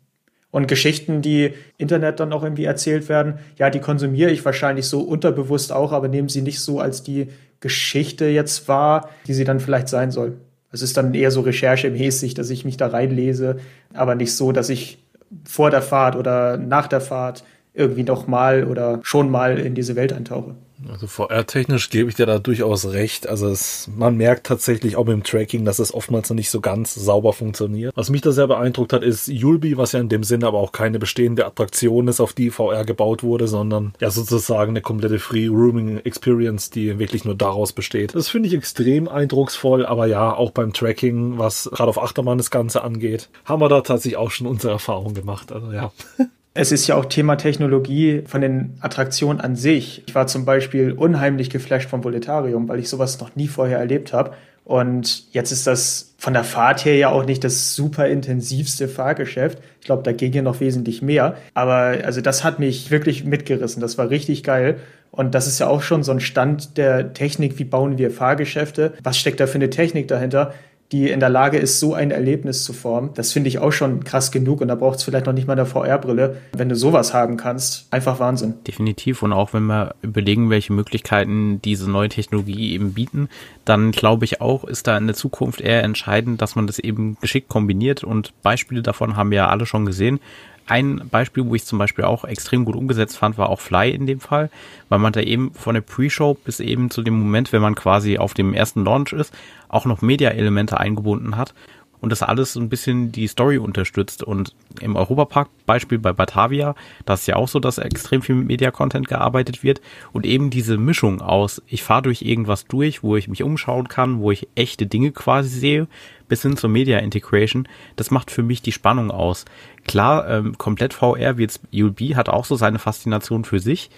Und 0.50 0.66
Geschichten, 0.66 1.20
die 1.20 1.52
Internet 1.76 2.20
dann 2.20 2.32
auch 2.32 2.42
irgendwie 2.42 2.64
erzählt 2.64 3.08
werden, 3.08 3.38
ja, 3.56 3.68
die 3.68 3.80
konsumiere 3.80 4.30
ich 4.30 4.44
wahrscheinlich 4.44 4.86
so 4.86 5.00
unterbewusst 5.00 5.72
auch, 5.72 5.92
aber 5.92 6.08
nehmen 6.08 6.28
sie 6.28 6.42
nicht 6.42 6.60
so 6.60 6.80
als 6.80 7.02
die 7.02 7.28
Geschichte 7.60 8.26
jetzt 8.26 8.66
wahr, 8.68 9.10
die 9.26 9.34
sie 9.34 9.44
dann 9.44 9.60
vielleicht 9.60 9.88
sein 9.88 10.10
soll. 10.10 10.38
Es 10.72 10.82
ist 10.82 10.96
dann 10.96 11.14
eher 11.14 11.30
so 11.30 11.42
recherchemäßig, 11.42 12.34
dass 12.34 12.50
ich 12.50 12.64
mich 12.64 12.76
da 12.76 12.88
reinlese, 12.88 13.58
aber 13.94 14.14
nicht 14.14 14.34
so, 14.34 14.52
dass 14.52 14.68
ich 14.68 15.04
vor 15.44 15.70
der 15.70 15.82
Fahrt 15.82 16.16
oder 16.16 16.56
nach 16.56 16.88
der 16.88 17.00
Fahrt 17.00 17.44
irgendwie 17.78 18.02
noch 18.02 18.26
mal 18.26 18.64
oder 18.64 19.00
schon 19.02 19.30
mal 19.30 19.58
in 19.58 19.74
diese 19.74 19.96
Welt 19.96 20.12
eintauche. 20.12 20.54
Also 20.90 21.06
VR-technisch 21.06 21.90
gebe 21.90 22.08
ich 22.08 22.16
dir 22.16 22.26
da 22.26 22.38
durchaus 22.38 22.86
recht. 22.86 23.28
Also 23.28 23.48
es, 23.48 23.90
man 23.96 24.16
merkt 24.16 24.46
tatsächlich 24.46 24.96
auch 24.96 25.04
mit 25.04 25.14
dem 25.14 25.24
Tracking, 25.24 25.64
dass 25.64 25.78
es 25.78 25.92
oftmals 25.92 26.30
noch 26.30 26.36
nicht 26.36 26.50
so 26.50 26.60
ganz 26.60 26.94
sauber 26.94 27.32
funktioniert. 27.32 27.96
Was 27.96 28.10
mich 28.10 28.20
da 28.20 28.30
sehr 28.30 28.46
beeindruckt 28.46 28.92
hat, 28.92 29.02
ist 29.02 29.28
Yulby, 29.28 29.76
was 29.76 29.92
ja 29.92 30.00
in 30.00 30.08
dem 30.08 30.22
Sinne 30.22 30.46
aber 30.46 30.58
auch 30.58 30.72
keine 30.72 30.98
bestehende 30.98 31.46
Attraktion 31.46 32.08
ist, 32.08 32.20
auf 32.20 32.32
die 32.32 32.50
VR 32.50 32.84
gebaut 32.84 33.22
wurde, 33.22 33.48
sondern 33.48 33.92
ja 34.00 34.10
sozusagen 34.10 34.70
eine 34.70 34.80
komplette 34.80 35.18
Free-Rooming-Experience, 35.18 36.70
die 36.70 36.98
wirklich 36.98 37.24
nur 37.24 37.34
daraus 37.34 37.72
besteht. 37.72 38.14
Das 38.14 38.28
finde 38.28 38.48
ich 38.48 38.54
extrem 38.54 39.08
eindrucksvoll, 39.08 39.84
aber 39.84 40.06
ja, 40.06 40.32
auch 40.32 40.50
beim 40.50 40.72
Tracking, 40.72 41.38
was 41.38 41.68
gerade 41.72 41.88
auf 41.88 42.00
Achterbahn 42.00 42.38
das 42.38 42.50
Ganze 42.50 42.82
angeht, 42.82 43.28
haben 43.44 43.60
wir 43.60 43.68
da 43.68 43.80
tatsächlich 43.80 44.16
auch 44.16 44.30
schon 44.30 44.46
unsere 44.46 44.72
Erfahrung 44.72 45.14
gemacht. 45.14 45.50
Also 45.52 45.72
ja. 45.72 45.92
Es 46.60 46.72
ist 46.72 46.88
ja 46.88 46.96
auch 46.96 47.04
Thema 47.04 47.36
Technologie 47.36 48.24
von 48.26 48.40
den 48.40 48.78
Attraktionen 48.80 49.40
an 49.40 49.54
sich. 49.54 50.02
Ich 50.08 50.14
war 50.16 50.26
zum 50.26 50.44
Beispiel 50.44 50.90
unheimlich 50.90 51.50
geflasht 51.50 51.88
vom 51.88 52.02
Voletarium, 52.02 52.68
weil 52.68 52.80
ich 52.80 52.88
sowas 52.88 53.20
noch 53.20 53.36
nie 53.36 53.46
vorher 53.46 53.78
erlebt 53.78 54.12
habe. 54.12 54.32
Und 54.64 55.32
jetzt 55.32 55.52
ist 55.52 55.68
das 55.68 56.14
von 56.18 56.32
der 56.32 56.42
Fahrt 56.42 56.84
her 56.84 56.96
ja 56.96 57.10
auch 57.10 57.24
nicht 57.24 57.44
das 57.44 57.76
super 57.76 58.08
intensivste 58.08 58.88
Fahrgeschäft. 58.88 59.60
Ich 59.78 59.86
glaube, 59.86 60.02
da 60.02 60.10
ging 60.10 60.32
ja 60.32 60.42
noch 60.42 60.58
wesentlich 60.58 61.00
mehr. 61.00 61.36
Aber 61.54 61.96
also 62.04 62.20
das 62.22 62.42
hat 62.42 62.58
mich 62.58 62.90
wirklich 62.90 63.22
mitgerissen. 63.22 63.80
Das 63.80 63.96
war 63.96 64.10
richtig 64.10 64.42
geil. 64.42 64.80
Und 65.12 65.36
das 65.36 65.46
ist 65.46 65.60
ja 65.60 65.68
auch 65.68 65.82
schon 65.82 66.02
so 66.02 66.10
ein 66.10 66.20
Stand 66.20 66.76
der 66.76 67.12
Technik. 67.12 67.60
Wie 67.60 67.64
bauen 67.64 67.98
wir 67.98 68.10
Fahrgeschäfte? 68.10 68.94
Was 69.04 69.16
steckt 69.16 69.38
da 69.38 69.46
für 69.46 69.54
eine 69.54 69.70
Technik 69.70 70.08
dahinter? 70.08 70.52
Die 70.92 71.10
in 71.10 71.20
der 71.20 71.28
Lage 71.28 71.58
ist, 71.58 71.80
so 71.80 71.92
ein 71.94 72.10
Erlebnis 72.10 72.64
zu 72.64 72.72
formen. 72.72 73.10
Das 73.14 73.32
finde 73.32 73.48
ich 73.48 73.58
auch 73.58 73.72
schon 73.72 74.04
krass 74.04 74.32
genug 74.32 74.60
und 74.60 74.68
da 74.68 74.74
braucht 74.74 74.98
es 74.98 75.04
vielleicht 75.04 75.26
noch 75.26 75.34
nicht 75.34 75.46
mal 75.46 75.52
eine 75.52 75.66
VR-Brille. 75.66 76.36
Wenn 76.52 76.68
du 76.68 76.76
sowas 76.76 77.12
haben 77.12 77.36
kannst, 77.36 77.86
einfach 77.90 78.20
Wahnsinn. 78.20 78.54
Definitiv 78.66 79.22
und 79.22 79.32
auch 79.32 79.52
wenn 79.52 79.64
wir 79.66 79.94
überlegen, 80.00 80.48
welche 80.48 80.72
Möglichkeiten 80.72 81.60
diese 81.62 81.90
neue 81.90 82.08
Technologie 82.08 82.72
eben 82.72 82.94
bieten, 82.94 83.28
dann 83.66 83.92
glaube 83.92 84.24
ich 84.24 84.40
auch, 84.40 84.64
ist 84.64 84.86
da 84.86 84.96
in 84.96 85.06
der 85.06 85.16
Zukunft 85.16 85.60
eher 85.60 85.84
entscheidend, 85.84 86.40
dass 86.40 86.56
man 86.56 86.66
das 86.66 86.78
eben 86.78 87.18
geschickt 87.20 87.48
kombiniert 87.48 88.02
und 88.02 88.32
Beispiele 88.42 88.82
davon 88.82 89.16
haben 89.16 89.30
wir 89.30 89.36
ja 89.36 89.48
alle 89.48 89.66
schon 89.66 89.84
gesehen. 89.84 90.20
Ein 90.68 91.08
Beispiel, 91.10 91.46
wo 91.46 91.54
ich 91.54 91.64
zum 91.64 91.78
Beispiel 91.78 92.04
auch 92.04 92.24
extrem 92.24 92.66
gut 92.66 92.76
umgesetzt 92.76 93.16
fand, 93.16 93.38
war 93.38 93.48
auch 93.48 93.58
Fly 93.58 93.90
in 93.90 94.06
dem 94.06 94.20
Fall, 94.20 94.50
weil 94.90 94.98
man 94.98 95.14
da 95.14 95.20
eben 95.20 95.52
von 95.54 95.74
der 95.74 95.80
Pre-Show 95.80 96.34
bis 96.44 96.60
eben 96.60 96.90
zu 96.90 97.02
dem 97.02 97.18
Moment, 97.18 97.52
wenn 97.52 97.62
man 97.62 97.74
quasi 97.74 98.18
auf 98.18 98.34
dem 98.34 98.52
ersten 98.52 98.84
Launch 98.84 99.14
ist, 99.14 99.34
auch 99.68 99.86
noch 99.86 100.02
Media-Elemente 100.02 100.78
eingebunden 100.78 101.36
hat 101.36 101.54
und 102.00 102.10
das 102.10 102.22
alles 102.22 102.56
ein 102.56 102.68
bisschen 102.68 103.12
die 103.12 103.26
Story 103.26 103.58
unterstützt. 103.58 104.22
Und 104.22 104.54
im 104.80 104.96
Europapark, 104.96 105.48
Beispiel 105.66 105.98
bei 105.98 106.12
Batavia, 106.12 106.74
da 107.04 107.14
ist 107.14 107.26
ja 107.26 107.36
auch 107.36 107.48
so, 107.48 107.60
dass 107.60 107.78
extrem 107.78 108.22
viel 108.22 108.34
mit 108.34 108.46
Media-Content 108.46 109.08
gearbeitet 109.08 109.62
wird 109.62 109.80
und 110.12 110.26
eben 110.26 110.50
diese 110.50 110.76
Mischung 110.76 111.20
aus, 111.20 111.62
ich 111.66 111.82
fahre 111.82 112.02
durch 112.02 112.22
irgendwas 112.22 112.66
durch, 112.66 113.02
wo 113.02 113.16
ich 113.16 113.28
mich 113.28 113.42
umschauen 113.42 113.88
kann, 113.88 114.20
wo 114.20 114.30
ich 114.30 114.48
echte 114.54 114.86
Dinge 114.86 115.12
quasi 115.12 115.48
sehe, 115.48 115.88
bis 116.28 116.42
hin 116.42 116.56
zur 116.56 116.70
Media 116.70 116.98
Integration, 116.98 117.66
das 117.96 118.10
macht 118.10 118.30
für 118.30 118.42
mich 118.42 118.62
die 118.62 118.72
Spannung 118.72 119.10
aus. 119.10 119.44
Klar, 119.86 120.28
ähm, 120.28 120.58
komplett 120.58 120.94
VR 120.94 121.38
wie 121.38 121.42
jetzt 121.42 121.62
ULB 121.72 122.14
hat 122.14 122.28
auch 122.28 122.44
so 122.44 122.56
seine 122.56 122.78
Faszination 122.78 123.44
für 123.44 123.60
sich, 123.60 123.90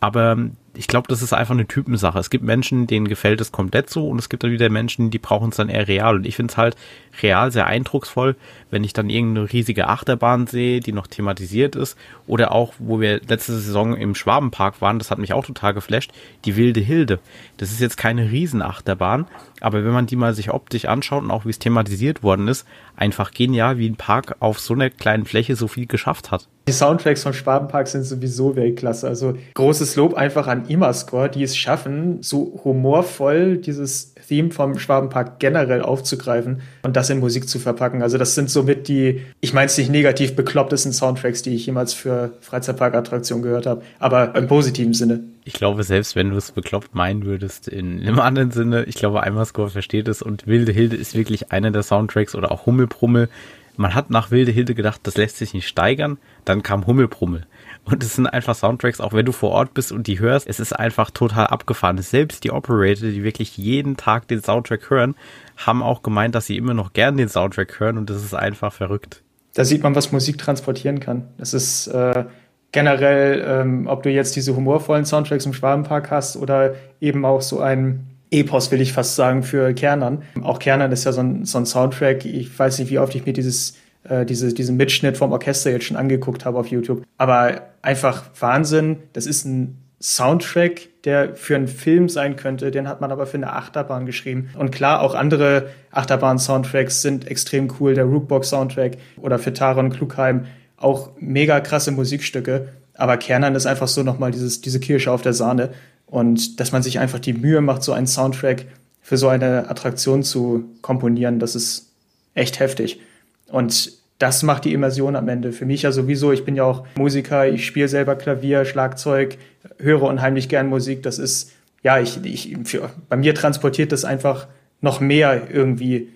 aber 0.00 0.36
ich 0.76 0.88
glaube, 0.88 1.08
das 1.08 1.22
ist 1.22 1.32
einfach 1.32 1.54
eine 1.54 1.66
Typensache. 1.66 2.18
Es 2.18 2.30
gibt 2.30 2.44
Menschen, 2.44 2.86
denen 2.86 3.08
gefällt 3.08 3.40
es 3.40 3.52
komplett 3.52 3.90
so 3.90 4.08
und 4.08 4.18
es 4.18 4.28
gibt 4.28 4.44
dann 4.44 4.50
wieder 4.50 4.68
Menschen, 4.68 5.10
die 5.10 5.18
brauchen 5.18 5.50
es 5.50 5.56
dann 5.56 5.68
eher 5.68 5.88
real. 5.88 6.16
Und 6.16 6.26
ich 6.26 6.36
finde 6.36 6.52
es 6.52 6.56
halt 6.56 6.76
real 7.22 7.50
sehr 7.50 7.66
eindrucksvoll, 7.66 8.36
wenn 8.70 8.84
ich 8.84 8.92
dann 8.92 9.08
irgendeine 9.08 9.52
riesige 9.52 9.88
Achterbahn 9.88 10.46
sehe, 10.46 10.80
die 10.80 10.92
noch 10.92 11.06
thematisiert 11.06 11.76
ist. 11.76 11.96
Oder 12.26 12.52
auch, 12.52 12.74
wo 12.78 13.00
wir 13.00 13.20
letzte 13.26 13.54
Saison 13.54 13.96
im 13.96 14.14
Schwabenpark 14.14 14.80
waren, 14.80 14.98
das 14.98 15.10
hat 15.10 15.18
mich 15.18 15.32
auch 15.32 15.46
total 15.46 15.74
geflasht, 15.74 16.12
die 16.44 16.56
Wilde 16.56 16.80
Hilde. 16.80 17.20
Das 17.56 17.72
ist 17.72 17.80
jetzt 17.80 17.96
keine 17.96 18.30
Riesenachterbahn, 18.30 19.26
aber 19.60 19.84
wenn 19.84 19.92
man 19.92 20.06
die 20.06 20.16
mal 20.16 20.34
sich 20.34 20.50
optisch 20.50 20.84
anschaut 20.84 21.22
und 21.22 21.30
auch 21.30 21.46
wie 21.46 21.50
es 21.50 21.58
thematisiert 21.58 22.22
worden 22.22 22.48
ist, 22.48 22.66
einfach 22.96 23.30
genial, 23.30 23.78
wie 23.78 23.88
ein 23.88 23.96
Park 23.96 24.36
auf 24.40 24.60
so 24.60 24.74
einer 24.74 24.90
kleinen 24.90 25.24
Fläche 25.24 25.56
so 25.56 25.68
viel 25.68 25.86
geschafft 25.86 26.30
hat. 26.30 26.48
Die 26.68 26.72
Soundtracks 26.72 27.22
von 27.22 27.32
Schwabenpark 27.32 27.86
sind 27.86 28.02
sowieso 28.02 28.56
Weltklasse. 28.56 29.06
Also 29.06 29.38
großes 29.54 29.94
Lob 29.94 30.14
einfach 30.14 30.48
an 30.48 30.66
Imascore, 30.66 31.30
die 31.30 31.44
es 31.44 31.56
schaffen, 31.56 32.22
so 32.22 32.60
humorvoll 32.64 33.58
dieses 33.58 34.14
Theme 34.26 34.50
vom 34.50 34.76
Schwabenpark 34.76 35.38
generell 35.38 35.80
aufzugreifen 35.80 36.62
und 36.82 36.96
das 36.96 37.08
in 37.08 37.20
Musik 37.20 37.48
zu 37.48 37.60
verpacken. 37.60 38.02
Also 38.02 38.18
das 38.18 38.34
sind 38.34 38.50
somit 38.50 38.88
die, 38.88 39.22
ich 39.40 39.52
meine 39.52 39.66
es 39.66 39.78
nicht 39.78 39.90
negativ, 39.90 40.34
beklopptesten 40.34 40.92
Soundtracks, 40.92 41.42
die 41.42 41.54
ich 41.54 41.66
jemals 41.66 41.94
für 41.94 42.32
Freizeitparkattraktionen 42.40 43.44
gehört 43.44 43.66
habe, 43.66 43.82
aber 44.00 44.34
im 44.34 44.48
positiven 44.48 44.92
Sinne. 44.92 45.20
Ich 45.44 45.52
glaube, 45.52 45.84
selbst 45.84 46.16
wenn 46.16 46.30
du 46.30 46.36
es 46.36 46.50
bekloppt 46.50 46.96
meinen 46.96 47.24
würdest, 47.24 47.68
in 47.68 48.00
einem 48.00 48.18
anderen 48.18 48.50
Sinne, 48.50 48.82
ich 48.86 48.96
glaube, 48.96 49.22
Eimerscore 49.22 49.70
versteht 49.70 50.08
es 50.08 50.20
und 50.20 50.48
Wilde 50.48 50.72
Hilde 50.72 50.96
ist 50.96 51.14
wirklich 51.14 51.52
einer 51.52 51.70
der 51.70 51.84
Soundtracks 51.84 52.34
oder 52.34 52.50
auch 52.50 52.66
Hummelbrummel. 52.66 53.28
Man 53.76 53.94
hat 53.94 54.10
nach 54.10 54.30
Wilde 54.30 54.52
Hilde 54.52 54.74
gedacht, 54.74 55.00
das 55.04 55.16
lässt 55.16 55.36
sich 55.36 55.54
nicht 55.54 55.68
steigern, 55.68 56.18
dann 56.44 56.62
kam 56.62 56.86
Hummelbrummel. 56.86 57.46
Und 57.84 58.02
es 58.02 58.16
sind 58.16 58.26
einfach 58.26 58.54
Soundtracks, 58.54 59.00
auch 59.00 59.12
wenn 59.12 59.26
du 59.26 59.32
vor 59.32 59.50
Ort 59.50 59.74
bist 59.74 59.92
und 59.92 60.06
die 60.06 60.18
hörst, 60.18 60.46
es 60.46 60.60
ist 60.60 60.72
einfach 60.72 61.10
total 61.10 61.46
abgefahren. 61.48 61.98
Selbst 61.98 62.44
die 62.44 62.50
Operator, 62.50 63.08
die 63.10 63.22
wirklich 63.22 63.56
jeden 63.56 63.96
Tag 63.96 64.28
den 64.28 64.42
Soundtrack 64.42 64.90
hören, 64.90 65.14
haben 65.56 65.82
auch 65.82 66.02
gemeint, 66.02 66.34
dass 66.34 66.46
sie 66.46 66.56
immer 66.56 66.74
noch 66.74 66.92
gern 66.94 67.16
den 67.16 67.28
Soundtrack 67.28 67.78
hören 67.78 67.98
und 67.98 68.10
das 68.10 68.24
ist 68.24 68.34
einfach 68.34 68.72
verrückt. 68.72 69.22
Da 69.54 69.64
sieht 69.64 69.82
man, 69.82 69.94
was 69.94 70.12
Musik 70.12 70.38
transportieren 70.38 71.00
kann. 71.00 71.28
Das 71.38 71.54
ist 71.54 71.86
äh, 71.86 72.24
generell, 72.72 73.44
ähm, 73.46 73.86
ob 73.86 74.02
du 74.02 74.10
jetzt 74.10 74.36
diese 74.36 74.54
humorvollen 74.56 75.04
Soundtracks 75.04 75.46
im 75.46 75.54
Schwabenpark 75.54 76.10
hast 76.10 76.36
oder 76.36 76.74
eben 77.00 77.24
auch 77.24 77.40
so 77.40 77.60
ein 77.60 78.15
Epos, 78.30 78.70
will 78.70 78.80
ich 78.80 78.92
fast 78.92 79.14
sagen, 79.14 79.42
für 79.42 79.72
Kernern. 79.74 80.22
Auch 80.42 80.58
Kernern 80.58 80.92
ist 80.92 81.04
ja 81.04 81.12
so 81.12 81.20
ein, 81.20 81.44
so 81.44 81.58
ein 81.58 81.66
Soundtrack. 81.66 82.24
Ich 82.24 82.56
weiß 82.58 82.78
nicht, 82.78 82.90
wie 82.90 82.98
oft 82.98 83.14
ich 83.14 83.24
mir 83.24 83.32
dieses 83.32 83.74
äh, 84.08 84.24
diese, 84.24 84.52
diesen 84.52 84.76
Mitschnitt 84.76 85.16
vom 85.16 85.32
Orchester 85.32 85.70
jetzt 85.70 85.84
schon 85.84 85.96
angeguckt 85.96 86.44
habe 86.44 86.58
auf 86.58 86.68
YouTube. 86.68 87.02
Aber 87.18 87.62
einfach 87.82 88.24
Wahnsinn. 88.38 88.98
Das 89.12 89.26
ist 89.26 89.44
ein 89.44 89.78
Soundtrack, 90.00 90.88
der 91.04 91.34
für 91.36 91.56
einen 91.56 91.68
Film 91.68 92.08
sein 92.08 92.36
könnte, 92.36 92.70
den 92.70 92.86
hat 92.86 93.00
man 93.00 93.10
aber 93.10 93.26
für 93.26 93.38
eine 93.38 93.52
Achterbahn 93.52 94.04
geschrieben. 94.06 94.50
Und 94.58 94.70
klar, 94.70 95.00
auch 95.00 95.14
andere 95.14 95.70
Achterbahn-Soundtracks 95.90 97.00
sind 97.00 97.26
extrem 97.26 97.72
cool. 97.80 97.94
Der 97.94 98.04
Rookbox-Soundtrack 98.04 98.98
oder 99.16 99.38
für 99.38 99.52
Taron 99.52 99.90
Klugheim 99.90 100.46
auch 100.76 101.10
mega 101.18 101.60
krasse 101.60 101.92
Musikstücke. 101.92 102.68
Aber 102.94 103.16
Kernern 103.16 103.54
ist 103.54 103.66
einfach 103.66 103.88
so 103.88 104.02
nochmal 104.02 104.30
dieses, 104.30 104.60
diese 104.60 104.80
Kirsche 104.80 105.10
auf 105.10 105.22
der 105.22 105.32
Sahne. 105.32 105.70
Und 106.06 106.60
dass 106.60 106.72
man 106.72 106.82
sich 106.82 106.98
einfach 106.98 107.18
die 107.18 107.32
Mühe 107.32 107.60
macht, 107.60 107.82
so 107.82 107.92
einen 107.92 108.06
Soundtrack 108.06 108.66
für 109.02 109.16
so 109.16 109.28
eine 109.28 109.68
Attraktion 109.68 110.22
zu 110.22 110.64
komponieren, 110.82 111.38
das 111.38 111.54
ist 111.54 111.90
echt 112.34 112.60
heftig. 112.60 113.00
Und 113.48 113.92
das 114.18 114.42
macht 114.42 114.64
die 114.64 114.72
Immersion 114.72 115.14
am 115.14 115.28
Ende. 115.28 115.52
Für 115.52 115.66
mich 115.66 115.82
ja 115.82 115.92
sowieso, 115.92 116.32
ich 116.32 116.44
bin 116.44 116.56
ja 116.56 116.64
auch 116.64 116.86
Musiker, 116.96 117.46
ich 117.48 117.66
spiele 117.66 117.88
selber 117.88 118.16
Klavier, 118.16 118.64
Schlagzeug, 118.64 119.36
höre 119.78 120.02
unheimlich 120.02 120.48
gern 120.48 120.68
Musik. 120.68 121.02
Das 121.02 121.18
ist, 121.18 121.52
ja, 121.82 121.98
ich, 121.98 122.24
ich, 122.24 122.56
für, 122.64 122.90
bei 123.08 123.16
mir 123.16 123.34
transportiert 123.34 123.92
das 123.92 124.04
einfach 124.04 124.46
noch 124.80 125.00
mehr 125.00 125.48
irgendwie 125.52 126.08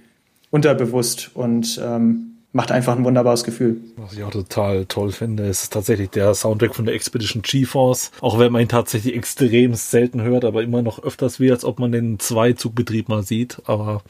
unterbewusst. 0.50 1.30
Und 1.34 1.80
ähm, 1.84 2.29
macht 2.52 2.72
einfach 2.72 2.96
ein 2.96 3.04
wunderbares 3.04 3.44
Gefühl. 3.44 3.76
Was 3.96 4.12
ich 4.12 4.24
auch 4.24 4.30
total 4.30 4.84
toll 4.86 5.12
finde, 5.12 5.44
ist 5.44 5.72
tatsächlich 5.72 6.10
der 6.10 6.34
Soundtrack 6.34 6.74
von 6.74 6.84
der 6.84 6.94
Expedition 6.94 7.42
GeForce. 7.42 8.10
Auch 8.20 8.38
wenn 8.38 8.50
man 8.50 8.62
ihn 8.62 8.68
tatsächlich 8.68 9.14
extrem 9.14 9.74
selten 9.74 10.22
hört, 10.22 10.44
aber 10.44 10.62
immer 10.62 10.82
noch 10.82 11.02
öfters 11.02 11.38
wie, 11.38 11.52
als 11.52 11.64
ob 11.64 11.78
man 11.78 11.92
den 11.92 12.18
Zweizugbetrieb 12.18 13.08
mal 13.08 13.22
sieht. 13.22 13.58
Aber 13.66 14.02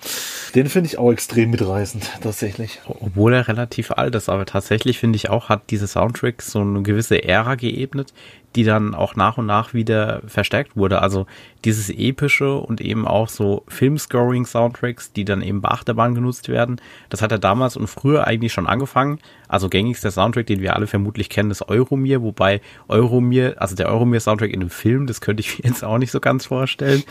den 0.54 0.68
finde 0.68 0.88
ich 0.88 0.96
auch 0.96 1.12
extrem 1.12 1.50
mitreißend, 1.50 2.10
tatsächlich. 2.22 2.80
Obwohl 2.86 3.34
er 3.34 3.46
relativ 3.46 3.90
alt 3.90 4.14
ist, 4.14 4.28
aber 4.30 4.46
tatsächlich 4.46 4.98
finde 4.98 5.16
ich 5.16 5.28
auch, 5.28 5.50
hat 5.50 5.70
diese 5.70 5.86
Soundtrack 5.86 6.40
so 6.40 6.60
eine 6.60 6.82
gewisse 6.82 7.22
Ära 7.22 7.56
geebnet, 7.56 8.14
die 8.56 8.64
dann 8.64 8.94
auch 8.94 9.14
nach 9.14 9.38
und 9.38 9.46
nach 9.46 9.74
wieder 9.74 10.22
verstärkt 10.26 10.76
wurde. 10.76 11.02
Also 11.02 11.26
dieses 11.64 11.90
epische 11.90 12.56
und 12.56 12.80
eben 12.80 13.06
auch 13.06 13.28
so 13.28 13.64
Filmscoring-Soundtracks, 13.68 15.12
die 15.12 15.24
dann 15.24 15.42
eben 15.42 15.60
bei 15.60 15.68
Achterbahn 15.68 16.14
genutzt 16.14 16.48
werden. 16.48 16.80
Das 17.10 17.22
hat 17.22 17.30
er 17.30 17.38
damals 17.38 17.76
und 17.76 17.86
früher 17.86 18.26
eigentlich 18.26 18.52
schon 18.52 18.66
angefangen. 18.66 19.20
Also 19.46 19.68
gängigster 19.68 20.10
Soundtrack, 20.10 20.46
den 20.46 20.60
wir 20.60 20.74
alle 20.74 20.86
vermutlich 20.86 21.28
kennen, 21.28 21.50
ist 21.50 21.68
Euromir, 21.68 22.22
wobei 22.22 22.60
Euromir, 22.88 23.56
also 23.58 23.76
der 23.76 23.88
Euromir-Soundtrack 23.88 24.50
in 24.50 24.60
einem 24.60 24.70
Film, 24.70 25.06
das 25.06 25.20
könnte 25.20 25.42
ich 25.42 25.58
mir 25.58 25.68
jetzt 25.68 25.84
auch 25.84 25.98
nicht 25.98 26.10
so 26.10 26.20
ganz 26.20 26.46
vorstellen. 26.46 27.04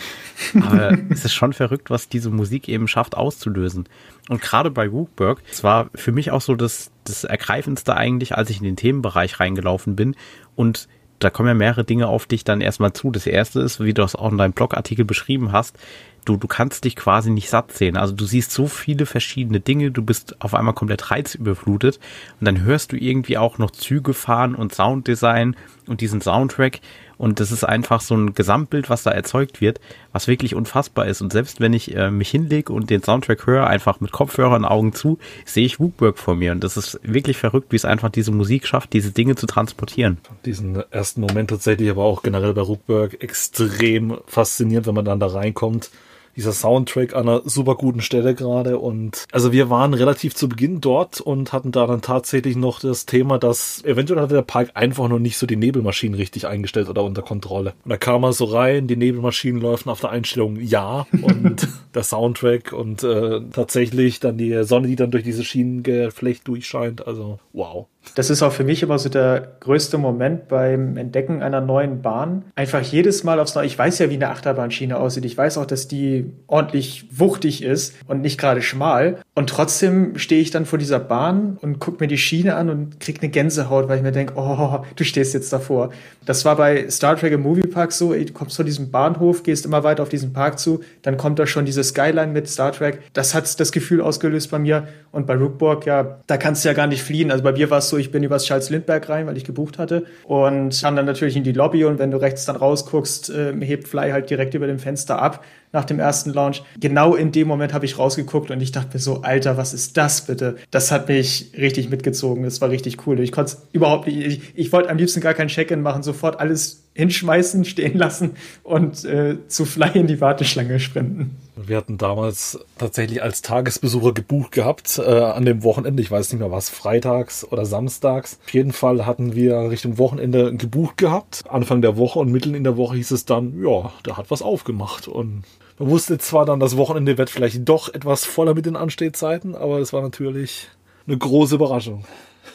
Aber 0.61 0.97
es 1.09 1.23
ist 1.23 1.33
schon 1.33 1.53
verrückt, 1.53 1.89
was 1.89 2.09
diese 2.09 2.31
Musik 2.31 2.67
eben 2.67 2.87
schafft 2.87 3.15
auszulösen. 3.15 3.87
Und 4.29 4.41
gerade 4.41 4.71
bei 4.71 4.91
Wookberg, 4.91 5.41
es 5.49 5.63
war 5.63 5.89
für 5.95 6.11
mich 6.11 6.31
auch 6.31 6.41
so 6.41 6.55
das, 6.55 6.91
das 7.03 7.23
Ergreifendste 7.23 7.95
eigentlich, 7.95 8.35
als 8.35 8.49
ich 8.49 8.57
in 8.57 8.63
den 8.63 8.75
Themenbereich 8.75 9.39
reingelaufen 9.39 9.95
bin 9.95 10.15
und 10.55 10.87
da 11.19 11.29
kommen 11.29 11.49
ja 11.49 11.53
mehrere 11.53 11.83
Dinge 11.83 12.07
auf 12.07 12.25
dich 12.25 12.43
dann 12.43 12.61
erstmal 12.61 12.93
zu. 12.93 13.11
Das 13.11 13.27
erste 13.27 13.59
ist, 13.61 13.79
wie 13.79 13.93
du 13.93 14.03
es 14.03 14.15
auch 14.15 14.31
in 14.31 14.37
deinem 14.37 14.53
Blogartikel 14.53 15.05
beschrieben 15.05 15.51
hast, 15.51 15.77
du, 16.25 16.37
du 16.37 16.47
kannst 16.47 16.85
dich 16.85 16.95
quasi 16.95 17.29
nicht 17.29 17.49
satt 17.49 17.71
sehen. 17.71 17.97
Also 17.97 18.13
du 18.13 18.25
siehst 18.25 18.51
so 18.51 18.67
viele 18.67 19.05
verschiedene 19.05 19.59
Dinge, 19.59 19.91
du 19.91 20.03
bist 20.03 20.41
auf 20.41 20.53
einmal 20.53 20.73
komplett 20.73 21.11
reizüberflutet 21.11 21.99
und 22.39 22.45
dann 22.45 22.61
hörst 22.61 22.91
du 22.91 22.97
irgendwie 22.97 23.37
auch 23.37 23.57
noch 23.57 23.71
Züge 23.71 24.13
fahren 24.13 24.55
und 24.55 24.73
Sounddesign 24.73 25.55
und 25.87 26.01
diesen 26.01 26.21
Soundtrack 26.21 26.79
und 27.19 27.41
das 27.41 27.51
ist 27.51 27.65
einfach 27.65 27.99
so 27.99 28.15
ein 28.15 28.33
Gesamtbild, 28.33 28.89
was 28.89 29.03
da 29.03 29.11
erzeugt 29.11 29.59
wird, 29.59 29.81
was 30.13 30.29
wirklich 30.29 30.55
unfassbar 30.55 31.05
ist. 31.05 31.21
Und 31.21 31.33
selbst 31.33 31.59
wenn 31.59 31.73
ich 31.73 31.93
äh, 31.93 32.09
mich 32.09 32.29
hinlege 32.29 32.71
und 32.71 32.89
den 32.89 33.03
Soundtrack 33.03 33.45
höre, 33.45 33.67
einfach 33.67 33.99
mit 33.99 34.13
Kopfhörern, 34.13 34.63
Augen 34.63 34.93
zu, 34.93 35.19
sehe 35.43 35.65
ich 35.65 35.81
Wookwork 35.81 36.17
vor 36.17 36.35
mir. 36.35 36.53
Und 36.53 36.63
das 36.63 36.77
ist 36.77 36.97
wirklich 37.03 37.35
verrückt, 37.35 37.73
wie 37.73 37.75
es 37.75 37.83
einfach 37.83 38.09
diese 38.09 38.31
Musik 38.31 38.65
schafft, 38.65 38.93
diese 38.93 39.11
Dinge 39.11 39.35
zu 39.35 39.47
transportieren. 39.47 40.17
Diesen 40.45 40.81
ersten 40.91 41.19
Moment 41.19 41.49
tatsächlich, 41.49 41.89
aber 41.89 42.05
auch 42.05 42.23
generell 42.23 42.53
bei 42.53 42.61
Rookwork 42.61 43.21
extrem 43.21 44.17
faszinierend, 44.25 44.87
wenn 44.87 44.95
man 44.95 45.05
dann 45.05 45.19
da 45.19 45.27
reinkommt 45.27 45.91
dieser 46.39 46.53
Soundtrack 46.53 47.15
an 47.15 47.27
einer 47.27 47.41
super 47.43 47.75
guten 47.75 48.01
Stelle 48.01 48.33
gerade. 48.33 48.79
Und 48.79 49.25
also 49.31 49.51
wir 49.51 49.69
waren 49.69 49.93
relativ 49.93 50.35
zu 50.35 50.47
Beginn 50.47 50.79
dort 50.79 51.19
und 51.19 51.51
hatten 51.51 51.73
da 51.73 51.85
dann 51.85 52.01
tatsächlich 52.01 52.55
noch 52.55 52.79
das 52.79 53.05
Thema, 53.05 53.37
dass 53.37 53.83
eventuell 53.83 54.21
hatte 54.21 54.35
der 54.35 54.41
Park 54.41 54.71
einfach 54.73 55.09
noch 55.09 55.19
nicht 55.19 55.37
so 55.37 55.45
die 55.45 55.57
Nebelmaschinen 55.57 56.15
richtig 56.15 56.47
eingestellt 56.47 56.87
oder 56.87 57.03
unter 57.03 57.23
Kontrolle. 57.23 57.73
Und 57.83 57.89
da 57.89 57.97
kam 57.97 58.23
er 58.23 58.31
so 58.31 58.45
rein, 58.45 58.87
die 58.87 58.95
Nebelmaschinen 58.95 59.61
laufen 59.61 59.89
auf 59.89 59.99
der 59.99 60.11
Einstellung 60.11 60.57
ja 60.61 61.05
und 61.21 61.67
der 61.93 62.03
Soundtrack 62.03 62.71
und 62.71 63.03
äh, 63.03 63.41
tatsächlich 63.51 64.21
dann 64.21 64.37
die 64.37 64.63
Sonne, 64.63 64.87
die 64.87 64.95
dann 64.95 65.11
durch 65.11 65.25
diese 65.25 65.43
Schienengeflecht 65.43 66.47
durchscheint. 66.47 67.05
Also 67.05 67.39
wow. 67.51 67.87
Das 68.15 68.29
ist 68.29 68.41
auch 68.41 68.51
für 68.51 68.63
mich 68.63 68.81
immer 68.81 68.97
so 68.97 69.09
der 69.09 69.55
größte 69.59 69.97
Moment 69.97 70.47
beim 70.47 70.97
Entdecken 70.97 71.41
einer 71.41 71.61
neuen 71.61 72.01
Bahn. 72.01 72.45
Einfach 72.55 72.81
jedes 72.81 73.23
Mal 73.23 73.39
aufs 73.39 73.55
Neue. 73.55 73.65
Ich 73.65 73.77
weiß 73.77 73.99
ja, 73.99 74.09
wie 74.09 74.15
eine 74.15 74.29
Achterbahnschiene 74.29 74.97
aussieht. 74.97 75.25
Ich 75.25 75.37
weiß 75.37 75.57
auch, 75.57 75.65
dass 75.65 75.87
die 75.87 76.31
ordentlich 76.47 77.05
wuchtig 77.11 77.63
ist 77.63 77.95
und 78.07 78.21
nicht 78.21 78.39
gerade 78.39 78.61
schmal. 78.61 79.19
Und 79.35 79.49
trotzdem 79.49 80.17
stehe 80.17 80.41
ich 80.41 80.51
dann 80.51 80.65
vor 80.65 80.79
dieser 80.79 80.99
Bahn 80.99 81.57
und 81.61 81.79
gucke 81.79 82.03
mir 82.03 82.07
die 82.07 82.17
Schiene 82.17 82.55
an 82.55 82.69
und 82.69 82.99
krieg 82.99 83.19
eine 83.21 83.29
Gänsehaut, 83.29 83.87
weil 83.87 83.97
ich 83.97 84.03
mir 84.03 84.11
denke, 84.11 84.33
oh, 84.35 84.79
du 84.95 85.03
stehst 85.03 85.33
jetzt 85.33 85.53
davor. 85.53 85.91
Das 86.25 86.45
war 86.45 86.55
bei 86.55 86.89
Star 86.89 87.15
Trek 87.15 87.33
im 87.33 87.41
Moviepark 87.41 87.91
so. 87.91 88.13
Du 88.13 88.33
kommst 88.33 88.55
von 88.55 88.65
diesem 88.65 88.91
Bahnhof, 88.91 89.43
gehst 89.43 89.65
immer 89.65 89.83
weiter 89.83 90.03
auf 90.03 90.09
diesen 90.09 90.33
Park 90.33 90.59
zu, 90.59 90.81
dann 91.01 91.17
kommt 91.17 91.39
da 91.39 91.47
schon 91.47 91.65
diese 91.65 91.83
Skyline 91.83 92.31
mit 92.31 92.49
Star 92.49 92.71
Trek. 92.71 92.99
Das 93.13 93.33
hat 93.33 93.59
das 93.59 93.71
Gefühl 93.71 94.01
ausgelöst 94.01 94.51
bei 94.51 94.59
mir. 94.59 94.87
Und 95.11 95.25
bei 95.25 95.35
Rookborg, 95.35 95.85
ja, 95.85 96.19
da 96.27 96.37
kannst 96.37 96.63
du 96.63 96.69
ja 96.69 96.73
gar 96.73 96.87
nicht 96.87 97.01
fliehen. 97.01 97.31
Also 97.31 97.43
bei 97.43 97.51
mir 97.51 97.69
war 97.69 97.79
es 97.79 97.88
so, 97.89 97.97
ich 97.97 98.11
bin 98.11 98.23
übers 98.23 98.45
Charles 98.45 98.69
Lindbergh 98.69 99.09
rein, 99.09 99.27
weil 99.27 99.37
ich 99.37 99.43
gebucht 99.43 99.77
hatte 99.77 100.05
und 100.23 100.79
kam 100.81 100.95
dann 100.95 101.05
natürlich 101.05 101.35
in 101.35 101.43
die 101.43 101.51
Lobby 101.51 101.85
und 101.85 101.99
wenn 101.99 102.11
du 102.11 102.17
rechts 102.17 102.45
dann 102.45 102.55
rausguckst, 102.55 103.29
äh, 103.29 103.53
hebt 103.59 103.87
Fly 103.87 104.11
halt 104.11 104.29
direkt 104.29 104.53
über 104.53 104.67
dem 104.67 104.79
Fenster 104.79 105.21
ab 105.21 105.43
nach 105.71 105.85
dem 105.85 105.99
ersten 105.99 106.33
Launch. 106.33 106.63
Genau 106.79 107.15
in 107.15 107.31
dem 107.31 107.47
Moment 107.47 107.73
habe 107.73 107.85
ich 107.85 107.97
rausgeguckt 107.97 108.51
und 108.51 108.61
ich 108.61 108.71
dachte 108.71 108.89
mir 108.93 108.99
so, 108.99 109.21
Alter, 109.21 109.57
was 109.57 109.73
ist 109.73 109.97
das 109.97 110.25
bitte? 110.25 110.57
Das 110.71 110.91
hat 110.91 111.07
mich 111.07 111.51
richtig 111.57 111.89
mitgezogen. 111.89 112.43
Das 112.43 112.61
war 112.61 112.69
richtig 112.69 113.05
cool. 113.05 113.19
Ich 113.19 113.31
konnte 113.31 113.57
überhaupt 113.71 114.07
nicht, 114.07 114.19
ich, 114.19 114.41
ich 114.55 114.71
wollte 114.71 114.89
am 114.89 114.97
liebsten 114.97 115.21
gar 115.21 115.33
kein 115.33 115.47
Check-in 115.47 115.81
machen, 115.81 116.03
sofort 116.03 116.39
alles 116.39 116.83
hinschmeißen, 116.93 117.65
stehen 117.65 117.97
lassen 117.97 118.31
und 118.63 119.05
äh, 119.05 119.37
zu 119.47 119.65
Fly 119.65 119.91
in 119.93 120.07
die 120.07 120.19
Warteschlange 120.19 120.79
sprinten. 120.79 121.37
Wir 121.67 121.77
hatten 121.77 121.97
damals 121.97 122.59
tatsächlich 122.77 123.21
als 123.21 123.41
Tagesbesucher 123.41 124.13
gebucht 124.13 124.51
gehabt 124.53 124.97
äh, 124.97 125.03
an 125.03 125.45
dem 125.45 125.63
Wochenende. 125.63 126.01
Ich 126.01 126.09
weiß 126.09 126.31
nicht 126.31 126.39
mehr 126.39 126.51
was, 126.51 126.69
freitags 126.69 127.43
oder 127.43 127.65
samstags. 127.65 128.39
Auf 128.45 128.53
jeden 128.53 128.71
Fall 128.71 129.05
hatten 129.05 129.35
wir 129.35 129.69
Richtung 129.69 129.97
Wochenende 129.97 130.55
gebucht 130.55 130.97
gehabt. 130.97 131.43
Anfang 131.49 131.81
der 131.81 131.97
Woche 131.97 132.19
und 132.19 132.31
mitten 132.31 132.55
in 132.55 132.63
der 132.63 132.77
Woche 132.77 132.95
hieß 132.95 133.11
es 133.11 133.25
dann, 133.25 133.61
ja, 133.61 133.91
der 134.05 134.15
hat 134.15 134.31
was 134.31 134.41
aufgemacht. 134.41 135.07
Und 135.07 135.43
man 135.77 135.89
wusste 135.89 136.17
zwar 136.17 136.45
dann, 136.45 136.61
das 136.61 136.77
Wochenende 136.77 137.17
wird 137.17 137.29
vielleicht 137.29 137.67
doch 137.67 137.93
etwas 137.93 138.23
voller 138.25 138.53
mit 138.53 138.65
den 138.65 138.77
Anstehzeiten, 138.77 139.55
aber 139.55 139.79
es 139.79 139.91
war 139.91 140.01
natürlich 140.01 140.69
eine 141.07 141.17
große 141.17 141.55
Überraschung. 141.55 142.05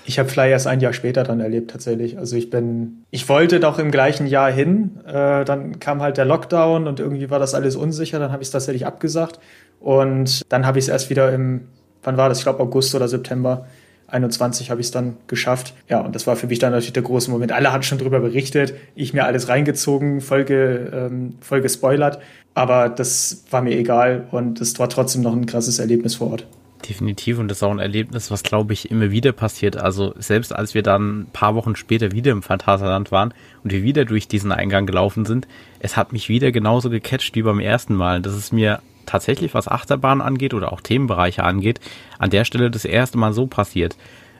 Ich 0.06 0.18
habe 0.18 0.28
Fly 0.28 0.50
erst 0.50 0.66
ein 0.66 0.80
Jahr 0.80 0.92
später 0.92 1.24
dann 1.24 1.40
erlebt 1.40 1.70
tatsächlich. 1.70 2.18
Also 2.18 2.36
ich 2.36 2.50
bin, 2.50 3.04
ich 3.10 3.28
wollte 3.28 3.58
doch 3.58 3.78
im 3.78 3.90
gleichen 3.90 4.26
Jahr 4.26 4.50
hin. 4.50 5.00
Äh, 5.06 5.44
dann 5.44 5.80
kam 5.80 6.02
halt 6.02 6.18
der 6.18 6.26
Lockdown 6.26 6.86
und 6.86 7.00
irgendwie 7.00 7.30
war 7.30 7.38
das 7.38 7.54
alles 7.54 7.74
unsicher. 7.74 8.18
Dann 8.18 8.30
habe 8.30 8.42
ich 8.42 8.48
es 8.48 8.52
tatsächlich 8.52 8.86
abgesagt 8.86 9.40
und 9.80 10.42
dann 10.50 10.66
habe 10.66 10.78
ich 10.78 10.84
es 10.84 10.88
erst 10.88 11.10
wieder 11.10 11.32
im, 11.32 11.68
wann 12.02 12.16
war 12.16 12.28
das? 12.28 12.38
Ich 12.38 12.44
glaube 12.44 12.60
August 12.60 12.94
oder 12.94 13.08
September 13.08 13.66
21 14.08 14.70
habe 14.70 14.80
ich 14.80 14.88
es 14.88 14.90
dann 14.90 15.16
geschafft. 15.26 15.74
Ja, 15.88 16.00
und 16.00 16.14
das 16.14 16.26
war 16.26 16.36
für 16.36 16.46
mich 16.46 16.58
dann 16.58 16.72
natürlich 16.72 16.92
der 16.92 17.02
große 17.02 17.30
Moment. 17.30 17.52
Alle 17.52 17.72
hatten 17.72 17.82
schon 17.82 17.98
drüber 17.98 18.20
berichtet, 18.20 18.74
ich 18.94 19.12
mir 19.14 19.24
alles 19.24 19.48
reingezogen, 19.48 20.20
voll, 20.20 20.44
ge, 20.44 20.86
ähm, 20.92 21.34
voll 21.40 21.62
gespoilert. 21.62 22.18
Aber 22.54 22.88
das 22.88 23.44
war 23.50 23.62
mir 23.62 23.76
egal 23.76 24.26
und 24.30 24.60
es 24.60 24.78
war 24.78 24.88
trotzdem 24.88 25.22
noch 25.22 25.34
ein 25.34 25.46
krasses 25.46 25.78
Erlebnis 25.78 26.16
vor 26.16 26.30
Ort. 26.30 26.46
Definitiv 26.88 27.38
und 27.38 27.48
das 27.48 27.58
ist 27.58 27.62
auch 27.62 27.70
ein 27.70 27.78
Erlebnis, 27.78 28.30
was 28.30 28.42
glaube 28.42 28.74
ich 28.74 28.90
immer 28.90 29.10
wieder 29.10 29.32
passiert. 29.32 29.76
Also 29.76 30.12
selbst 30.18 30.54
als 30.54 30.74
wir 30.74 30.82
dann 30.82 31.20
ein 31.20 31.26
paar 31.32 31.54
Wochen 31.54 31.76
später 31.76 32.12
wieder 32.12 32.32
im 32.32 32.42
Phantasialand 32.42 33.10
waren 33.10 33.32
und 33.62 33.72
wir 33.72 33.82
wieder 33.82 34.04
durch 34.04 34.28
diesen 34.28 34.52
Eingang 34.52 34.84
gelaufen 34.84 35.24
sind, 35.24 35.48
es 35.78 35.96
hat 35.96 36.12
mich 36.12 36.28
wieder 36.28 36.52
genauso 36.52 36.90
gecatcht 36.90 37.36
wie 37.36 37.42
beim 37.42 37.60
ersten 37.60 37.94
Mal. 37.94 38.20
Das 38.20 38.36
ist 38.36 38.52
mir 38.52 38.80
tatsächlich, 39.06 39.54
was 39.54 39.68
Achterbahn 39.68 40.20
angeht 40.20 40.52
oder 40.52 40.72
auch 40.72 40.80
Themenbereiche 40.80 41.44
angeht, 41.44 41.80
an 42.18 42.30
der 42.30 42.44
Stelle 42.44 42.70
das 42.70 42.84
erste 42.84 43.18
Mal 43.18 43.32
so 43.32 43.46
passiert. 43.46 43.96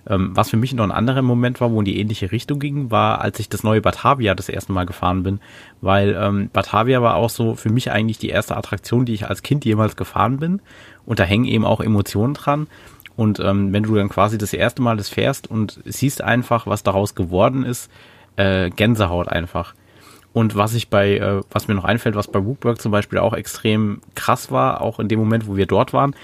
Ähm, 0.07 0.37
was 0.37 0.51
für 0.51 0.57
mich 0.57 0.75
noch 0.75 0.85
ein 0.85 0.93
anderer 0.93 1.23
Moment 1.23 1.61
war, 1.61 1.71
wo 1.71 1.79
in 1.79 1.85
die 1.85 1.99
ähnliche 1.99 2.31
Richtung 2.31 2.59
ging, 2.59 2.91
war, 2.91 3.21
als 3.21 3.39
ich 3.39 3.49
das 3.49 3.63
neue 3.63 3.81
Batavia 3.81 4.35
das 4.35 4.49
erste 4.49 4.73
Mal 4.73 4.85
gefahren 4.85 5.23
bin. 5.23 5.41
Weil 5.81 6.17
ähm, 6.21 6.51
Batavia 6.53 7.01
war 7.03 7.17
auch 7.17 7.31
so 7.31 7.55
für 7.55 7.71
mich 7.71 7.91
eigentlich 7.91 8.19
die 8.19 8.29
erste 8.29 8.57
Attraktion, 8.57 9.05
die 9.05 9.15
ich 9.15 9.27
als 9.27 9.43
Kind 9.43 9.65
jemals 9.65 9.97
gefahren 9.97 10.39
bin. 10.39 10.61
Und 11.07 11.19
da 11.19 11.25
hängen 11.25 11.47
eben 11.47 11.65
auch 11.65 11.81
Emotionen 11.81 12.35
dran. 12.35 12.67
Und 13.17 13.41
ähm, 13.41 13.73
wenn 13.73 13.85
du 13.85 13.95
dann 13.95 14.09
quasi 14.09 14.39
das 14.39 14.53
erste 14.53 14.83
Mal 14.83 14.97
das 14.97 15.09
fährst 15.09 15.51
und 15.51 15.81
siehst 15.85 16.23
einfach, 16.23 16.67
was 16.67 16.83
daraus 16.83 17.15
geworden 17.15 17.65
ist, 17.65 17.91
äh, 18.37 18.71
Gänsehaut 18.71 19.29
einfach. 19.29 19.75
Und 20.33 20.57
was 20.57 20.75
ich 20.75 20.91
bei, 20.91 21.19
äh, 21.19 21.43
was 21.51 21.69
mir 21.69 21.75
noch 21.75 21.85
einfällt, 21.85 22.17
was 22.17 22.27
bei 22.27 22.45
Woodwork 22.45 22.81
zum 22.81 22.91
Beispiel 22.91 23.21
auch 23.21 23.35
extrem 23.35 24.01
krass 24.17 24.51
war, 24.51 24.81
auch 24.81 24.99
in 24.99 25.07
dem 25.07 25.21
Moment, 25.21 25.47
wo 25.47 25.57
wir 25.57 25.67
dort 25.67 25.93
waren, 25.93 26.15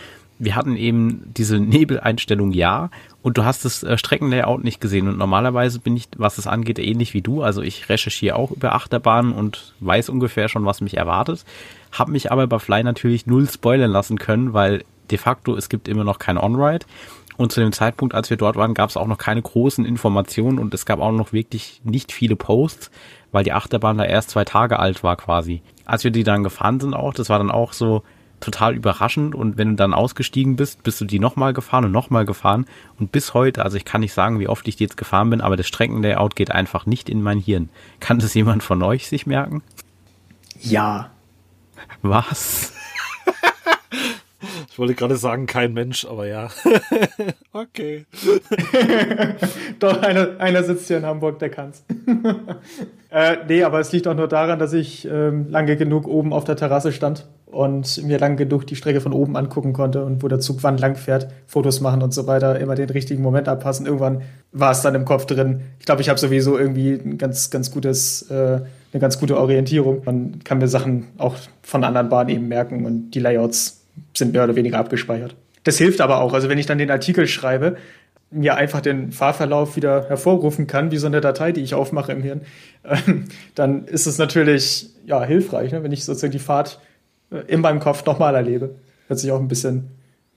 wir 0.40 0.56
hatten 0.56 0.74
eben 0.74 1.30
diese 1.36 1.60
Nebeleinstellung 1.60 2.50
ja 2.52 2.90
und 3.22 3.36
du 3.36 3.44
hast 3.44 3.64
das 3.64 3.82
äh, 3.82 3.98
Streckenlayout 3.98 4.64
nicht 4.64 4.80
gesehen 4.80 5.06
und 5.06 5.18
normalerweise 5.18 5.78
bin 5.78 5.96
ich, 5.96 6.08
was 6.16 6.38
es 6.38 6.46
angeht, 6.46 6.78
ähnlich 6.78 7.12
wie 7.14 7.20
du. 7.20 7.42
Also 7.42 7.60
ich 7.60 7.88
recherchiere 7.90 8.36
auch 8.36 8.50
über 8.50 8.74
Achterbahnen 8.74 9.32
und 9.32 9.74
weiß 9.80 10.08
ungefähr 10.08 10.48
schon, 10.48 10.64
was 10.64 10.80
mich 10.80 10.96
erwartet. 10.96 11.44
Hab 11.92 12.08
mich 12.08 12.32
aber 12.32 12.46
bei 12.46 12.58
Fly 12.58 12.82
natürlich 12.82 13.26
null 13.26 13.48
spoilern 13.48 13.90
lassen 13.90 14.18
können, 14.18 14.54
weil 14.54 14.84
de 15.10 15.18
facto 15.18 15.54
es 15.54 15.68
gibt 15.68 15.88
immer 15.88 16.04
noch 16.04 16.18
kein 16.18 16.38
On-Ride. 16.38 16.86
Und 17.36 17.52
zu 17.52 17.60
dem 17.60 17.72
Zeitpunkt, 17.72 18.14
als 18.14 18.28
wir 18.28 18.36
dort 18.36 18.56
waren, 18.56 18.74
gab 18.74 18.90
es 18.90 18.96
auch 18.96 19.06
noch 19.06 19.18
keine 19.18 19.40
großen 19.40 19.84
Informationen 19.84 20.58
und 20.58 20.74
es 20.74 20.84
gab 20.84 21.00
auch 21.00 21.12
noch 21.12 21.32
wirklich 21.32 21.80
nicht 21.84 22.12
viele 22.12 22.36
Posts, 22.36 22.90
weil 23.32 23.44
die 23.44 23.52
Achterbahn 23.52 23.98
da 23.98 24.04
erst 24.04 24.30
zwei 24.30 24.44
Tage 24.44 24.78
alt 24.78 25.02
war 25.02 25.16
quasi. 25.16 25.62
Als 25.84 26.04
wir 26.04 26.10
die 26.10 26.24
dann 26.24 26.42
gefahren 26.42 26.80
sind 26.80 26.94
auch, 26.94 27.14
das 27.14 27.28
war 27.28 27.38
dann 27.38 27.50
auch 27.50 27.72
so, 27.72 28.02
total 28.40 28.74
überraschend 28.74 29.34
und 29.34 29.58
wenn 29.58 29.70
du 29.70 29.76
dann 29.76 29.94
ausgestiegen 29.94 30.56
bist, 30.56 30.82
bist 30.82 31.00
du 31.00 31.04
die 31.04 31.18
nochmal 31.18 31.52
gefahren 31.52 31.84
und 31.84 31.92
nochmal 31.92 32.24
gefahren 32.24 32.66
und 32.98 33.12
bis 33.12 33.34
heute, 33.34 33.64
also 33.64 33.76
ich 33.76 33.84
kann 33.84 34.00
nicht 34.00 34.14
sagen, 34.14 34.40
wie 34.40 34.48
oft 34.48 34.66
ich 34.66 34.76
die 34.76 34.84
jetzt 34.84 34.96
gefahren 34.96 35.30
bin, 35.30 35.40
aber 35.40 35.56
das 35.56 35.68
Streckenlayout 35.68 36.36
geht 36.36 36.50
einfach 36.50 36.86
nicht 36.86 37.08
in 37.08 37.22
mein 37.22 37.38
Hirn. 37.38 37.68
Kann 38.00 38.18
das 38.18 38.34
jemand 38.34 38.62
von 38.62 38.82
euch 38.82 39.08
sich 39.08 39.26
merken? 39.26 39.62
Ja. 40.60 41.10
Was? 42.02 42.72
Wollte 44.80 44.94
gerade 44.94 45.16
sagen, 45.16 45.46
kein 45.46 45.72
Mensch, 45.74 46.04
aber 46.06 46.26
ja. 46.26 46.48
okay. 47.52 48.06
Doch, 49.78 50.02
einer, 50.02 50.40
einer 50.40 50.64
sitzt 50.64 50.88
hier 50.88 50.96
in 50.96 51.06
Hamburg, 51.06 51.38
der 51.38 51.50
kann's. 51.50 51.84
äh, 53.10 53.36
nee, 53.46 53.62
aber 53.62 53.78
es 53.78 53.92
liegt 53.92 54.08
auch 54.08 54.14
nur 54.14 54.26
daran, 54.26 54.58
dass 54.58 54.72
ich 54.72 55.06
ähm, 55.06 55.48
lange 55.50 55.76
genug 55.76 56.08
oben 56.08 56.32
auf 56.32 56.44
der 56.44 56.56
Terrasse 56.56 56.92
stand 56.92 57.28
und 57.46 58.02
mir 58.04 58.18
lang 58.18 58.36
genug 58.36 58.66
die 58.66 58.74
Strecke 58.74 59.00
von 59.00 59.12
oben 59.12 59.36
angucken 59.36 59.72
konnte 59.72 60.04
und 60.04 60.22
wo 60.22 60.28
der 60.28 60.40
Zug 60.40 60.62
wann 60.62 60.78
lang 60.78 60.96
fährt, 60.96 61.28
Fotos 61.46 61.80
machen 61.80 62.02
und 62.02 62.14
so 62.14 62.26
weiter, 62.26 62.58
immer 62.58 62.74
den 62.74 62.90
richtigen 62.90 63.22
Moment 63.22 63.48
abpassen. 63.48 63.86
Irgendwann 63.86 64.22
war 64.52 64.72
es 64.72 64.80
dann 64.80 64.94
im 64.94 65.04
Kopf 65.04 65.26
drin. 65.26 65.60
Ich 65.78 65.86
glaube, 65.86 66.00
ich 66.00 66.08
habe 66.08 66.18
sowieso 66.18 66.58
irgendwie 66.58 66.92
ein 66.92 67.18
ganz, 67.18 67.50
ganz 67.50 67.70
gutes, 67.70 68.30
äh, 68.30 68.60
eine 68.92 69.00
ganz 69.00 69.20
gute 69.20 69.36
Orientierung. 69.36 70.02
Man 70.06 70.40
kann 70.42 70.58
mir 70.58 70.68
Sachen 70.68 71.08
auch 71.18 71.36
von 71.62 71.84
anderen 71.84 72.08
Bahnen 72.08 72.30
eben 72.30 72.48
merken 72.48 72.86
und 72.86 73.10
die 73.10 73.20
Layouts 73.20 73.79
sind 74.16 74.32
mehr 74.32 74.44
oder 74.44 74.56
weniger 74.56 74.78
abgespeichert. 74.78 75.34
Das 75.64 75.78
hilft 75.78 76.00
aber 76.00 76.20
auch. 76.20 76.32
Also 76.32 76.48
wenn 76.48 76.58
ich 76.58 76.66
dann 76.66 76.78
den 76.78 76.90
Artikel 76.90 77.26
schreibe, 77.26 77.76
mir 78.30 78.54
einfach 78.54 78.80
den 78.80 79.12
Fahrverlauf 79.12 79.76
wieder 79.76 80.08
hervorrufen 80.08 80.66
kann, 80.66 80.90
wie 80.90 80.98
so 80.98 81.06
eine 81.06 81.20
Datei, 81.20 81.52
die 81.52 81.62
ich 81.62 81.74
aufmache 81.74 82.12
im 82.12 82.22
Hirn, 82.22 82.42
ähm, 82.84 83.26
dann 83.54 83.84
ist 83.86 84.06
es 84.06 84.18
natürlich 84.18 84.90
ja, 85.04 85.22
hilfreich, 85.24 85.72
ne, 85.72 85.82
wenn 85.82 85.92
ich 85.92 86.04
sozusagen 86.04 86.32
die 86.32 86.38
Fahrt 86.38 86.80
äh, 87.30 87.38
in 87.48 87.60
meinem 87.60 87.80
Kopf 87.80 88.04
nochmal 88.06 88.34
erlebe. 88.34 88.76
Hört 89.08 89.18
sich 89.18 89.32
auch 89.32 89.40
ein 89.40 89.48
bisschen 89.48 89.90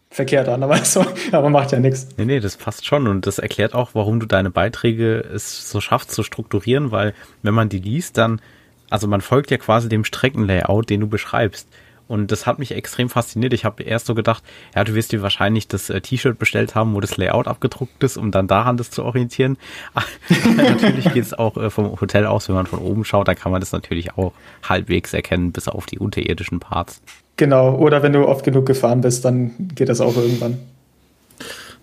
verkehrt 0.09 0.49
an, 0.49 0.63
aber, 0.63 0.77
so, 0.83 1.05
aber 1.31 1.49
macht 1.49 1.71
ja 1.71 1.79
nichts. 1.79 2.07
Nee, 2.17 2.25
nee, 2.25 2.39
das 2.39 2.57
passt 2.57 2.85
schon 2.85 3.07
und 3.07 3.27
das 3.27 3.37
erklärt 3.37 3.75
auch, 3.75 3.91
warum 3.93 4.19
du 4.19 4.25
deine 4.25 4.49
Beiträge 4.49 5.19
es 5.19 5.69
so 5.69 5.79
schaffst 5.79 6.11
zu 6.11 6.23
strukturieren, 6.23 6.91
weil 6.91 7.13
wenn 7.43 7.53
man 7.53 7.69
die 7.69 7.79
liest, 7.79 8.17
dann, 8.17 8.41
also 8.89 9.07
man 9.07 9.21
folgt 9.21 9.51
ja 9.51 9.57
quasi 9.57 9.87
dem 9.87 10.03
Streckenlayout, 10.03 10.89
den 10.89 11.01
du 11.01 11.07
beschreibst. 11.07 11.67
Und 12.07 12.31
das 12.31 12.45
hat 12.45 12.59
mich 12.59 12.71
extrem 12.71 13.09
fasziniert. 13.09 13.53
Ich 13.53 13.65
habe 13.65 13.83
erst 13.83 14.05
so 14.05 14.15
gedacht, 14.15 14.43
ja, 14.75 14.83
du 14.83 14.93
wirst 14.93 15.11
dir 15.11 15.21
wahrscheinlich 15.21 15.67
das 15.67 15.89
äh, 15.89 16.01
T-Shirt 16.01 16.37
bestellt 16.37 16.75
haben, 16.75 16.93
wo 16.93 16.99
das 16.99 17.17
Layout 17.17 17.47
abgedruckt 17.47 18.03
ist, 18.03 18.17
um 18.17 18.31
dann 18.31 18.47
daran 18.47 18.77
das 18.77 18.91
zu 18.91 19.03
orientieren. 19.03 19.57
natürlich 20.57 21.13
geht 21.13 21.23
es 21.23 21.33
auch 21.33 21.57
äh, 21.57 21.69
vom 21.69 21.99
Hotel 21.99 22.25
aus, 22.25 22.49
wenn 22.49 22.55
man 22.55 22.65
von 22.65 22.79
oben 22.79 23.05
schaut, 23.05 23.27
da 23.27 23.35
kann 23.35 23.51
man 23.51 23.61
das 23.61 23.71
natürlich 23.71 24.17
auch 24.17 24.33
halbwegs 24.67 25.13
erkennen, 25.13 25.51
bis 25.51 25.67
auf 25.67 25.85
die 25.85 25.99
unterirdischen 25.99 26.59
Parts. 26.59 27.01
Genau, 27.37 27.75
oder 27.75 28.03
wenn 28.03 28.13
du 28.13 28.27
oft 28.27 28.45
genug 28.45 28.65
gefahren 28.65 29.01
bist, 29.01 29.25
dann 29.25 29.51
geht 29.73 29.89
das 29.89 30.01
auch 30.01 30.15
irgendwann. 30.15 30.59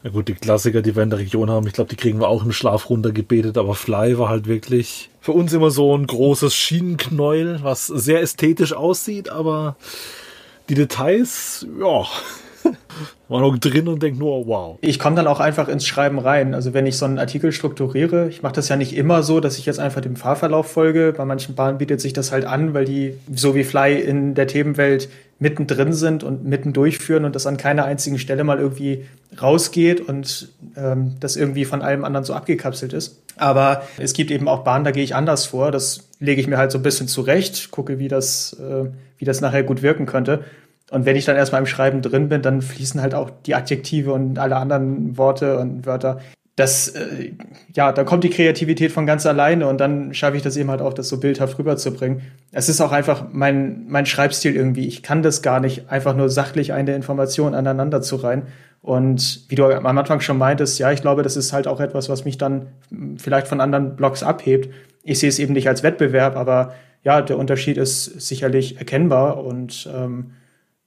Na 0.02 0.08
gut, 0.10 0.28
die 0.28 0.34
Klassiker, 0.34 0.80
die 0.80 0.96
wir 0.96 1.02
in 1.02 1.10
der 1.10 1.18
Region 1.18 1.50
haben, 1.50 1.66
ich 1.66 1.74
glaube, 1.74 1.90
die 1.90 1.96
kriegen 1.96 2.20
wir 2.20 2.28
auch 2.28 2.42
im 2.42 2.52
Schlaf 2.52 2.88
runtergebetet, 2.88 3.58
aber 3.58 3.74
Fly 3.74 4.18
war 4.18 4.30
halt 4.30 4.46
wirklich 4.46 5.10
für 5.20 5.32
uns 5.32 5.52
immer 5.52 5.70
so 5.70 5.94
ein 5.94 6.06
großes 6.06 6.54
Schienenknäuel, 6.54 7.60
was 7.62 7.86
sehr 7.86 8.22
ästhetisch 8.22 8.72
aussieht, 8.72 9.28
aber 9.28 9.76
die 10.70 10.74
Details, 10.74 11.66
ja, 11.78 12.06
war 13.28 13.40
noch 13.40 13.58
drin 13.58 13.88
und 13.88 14.02
denkt 14.02 14.18
nur, 14.18 14.46
wow. 14.46 14.78
Ich 14.80 14.98
komme 14.98 15.16
dann 15.16 15.26
auch 15.26 15.40
einfach 15.40 15.68
ins 15.68 15.86
Schreiben 15.86 16.18
rein. 16.18 16.54
Also 16.54 16.72
wenn 16.72 16.86
ich 16.86 16.96
so 16.96 17.04
einen 17.04 17.18
Artikel 17.18 17.52
strukturiere, 17.52 18.28
ich 18.28 18.42
mache 18.42 18.54
das 18.54 18.68
ja 18.68 18.76
nicht 18.76 18.96
immer 18.96 19.22
so, 19.22 19.40
dass 19.40 19.58
ich 19.58 19.66
jetzt 19.66 19.80
einfach 19.80 20.00
dem 20.00 20.16
Fahrverlauf 20.16 20.70
folge. 20.70 21.12
Bei 21.16 21.24
manchen 21.24 21.54
Bahnen 21.54 21.78
bietet 21.78 22.00
sich 22.00 22.12
das 22.12 22.32
halt 22.32 22.44
an, 22.44 22.74
weil 22.74 22.84
die, 22.84 23.14
so 23.34 23.54
wie 23.54 23.64
Fly 23.64 24.00
in 24.00 24.34
der 24.34 24.46
Themenwelt, 24.46 25.08
mittendrin 25.40 25.92
sind 25.92 26.22
und 26.22 26.44
mitten 26.44 26.72
durchführen 26.72 27.24
und 27.24 27.34
das 27.34 27.46
an 27.46 27.56
keiner 27.56 27.84
einzigen 27.84 28.18
Stelle 28.18 28.44
mal 28.44 28.58
irgendwie 28.58 29.06
rausgeht 29.40 30.06
und 30.06 30.50
ähm, 30.76 31.16
das 31.18 31.34
irgendwie 31.34 31.64
von 31.64 31.82
allem 31.82 32.04
anderen 32.04 32.24
so 32.24 32.34
abgekapselt 32.34 32.92
ist. 32.92 33.22
Aber 33.36 33.82
es 33.96 34.12
gibt 34.12 34.30
eben 34.30 34.48
auch 34.48 34.64
Bahnen, 34.64 34.84
da 34.84 34.90
gehe 34.90 35.02
ich 35.02 35.14
anders 35.14 35.46
vor. 35.46 35.72
Das 35.72 36.10
lege 36.20 36.40
ich 36.40 36.46
mir 36.46 36.58
halt 36.58 36.70
so 36.70 36.78
ein 36.78 36.82
bisschen 36.82 37.08
zurecht, 37.08 37.70
gucke, 37.70 37.98
wie 37.98 38.08
das, 38.08 38.52
äh, 38.60 38.90
wie 39.16 39.24
das 39.24 39.40
nachher 39.40 39.62
gut 39.62 39.80
wirken 39.80 40.04
könnte. 40.04 40.44
Und 40.90 41.06
wenn 41.06 41.16
ich 41.16 41.24
dann 41.24 41.36
erstmal 41.36 41.60
im 41.60 41.66
Schreiben 41.66 42.02
drin 42.02 42.28
bin, 42.28 42.42
dann 42.42 42.60
fließen 42.60 43.00
halt 43.00 43.14
auch 43.14 43.30
die 43.46 43.54
Adjektive 43.54 44.12
und 44.12 44.38
alle 44.38 44.56
anderen 44.56 45.16
Worte 45.16 45.58
und 45.58 45.86
Wörter. 45.86 46.20
Das, 46.60 46.88
äh, 46.88 47.32
ja, 47.74 47.90
da 47.90 48.04
kommt 48.04 48.22
die 48.22 48.28
Kreativität 48.28 48.92
von 48.92 49.06
ganz 49.06 49.24
alleine 49.24 49.66
und 49.66 49.80
dann 49.80 50.12
schaffe 50.12 50.36
ich 50.36 50.42
das 50.42 50.58
eben 50.58 50.68
halt 50.70 50.82
auch, 50.82 50.92
das 50.92 51.08
so 51.08 51.18
bildhaft 51.18 51.58
rüberzubringen. 51.58 52.20
Es 52.52 52.68
ist 52.68 52.82
auch 52.82 52.92
einfach 52.92 53.24
mein, 53.32 53.86
mein 53.88 54.04
Schreibstil 54.04 54.54
irgendwie. 54.54 54.86
Ich 54.86 55.02
kann 55.02 55.22
das 55.22 55.40
gar 55.40 55.58
nicht, 55.60 55.88
einfach 55.88 56.14
nur 56.14 56.28
sachlich 56.28 56.74
eine 56.74 56.94
Information 56.94 57.54
aneinander 57.54 58.02
zu 58.02 58.16
rein. 58.16 58.42
Und 58.82 59.46
wie 59.48 59.54
du 59.54 59.64
am 59.64 59.86
Anfang 59.86 60.20
schon 60.20 60.36
meintest, 60.36 60.78
ja, 60.78 60.92
ich 60.92 61.00
glaube, 61.00 61.22
das 61.22 61.34
ist 61.38 61.54
halt 61.54 61.66
auch 61.66 61.80
etwas, 61.80 62.10
was 62.10 62.26
mich 62.26 62.36
dann 62.36 62.66
vielleicht 63.16 63.48
von 63.48 63.62
anderen 63.62 63.96
Blogs 63.96 64.22
abhebt. 64.22 64.68
Ich 65.02 65.18
sehe 65.18 65.30
es 65.30 65.38
eben 65.38 65.54
nicht 65.54 65.66
als 65.66 65.82
Wettbewerb, 65.82 66.36
aber 66.36 66.74
ja, 67.04 67.22
der 67.22 67.38
Unterschied 67.38 67.78
ist 67.78 68.20
sicherlich 68.20 68.76
erkennbar 68.76 69.42
und 69.42 69.88
ähm, 69.96 70.32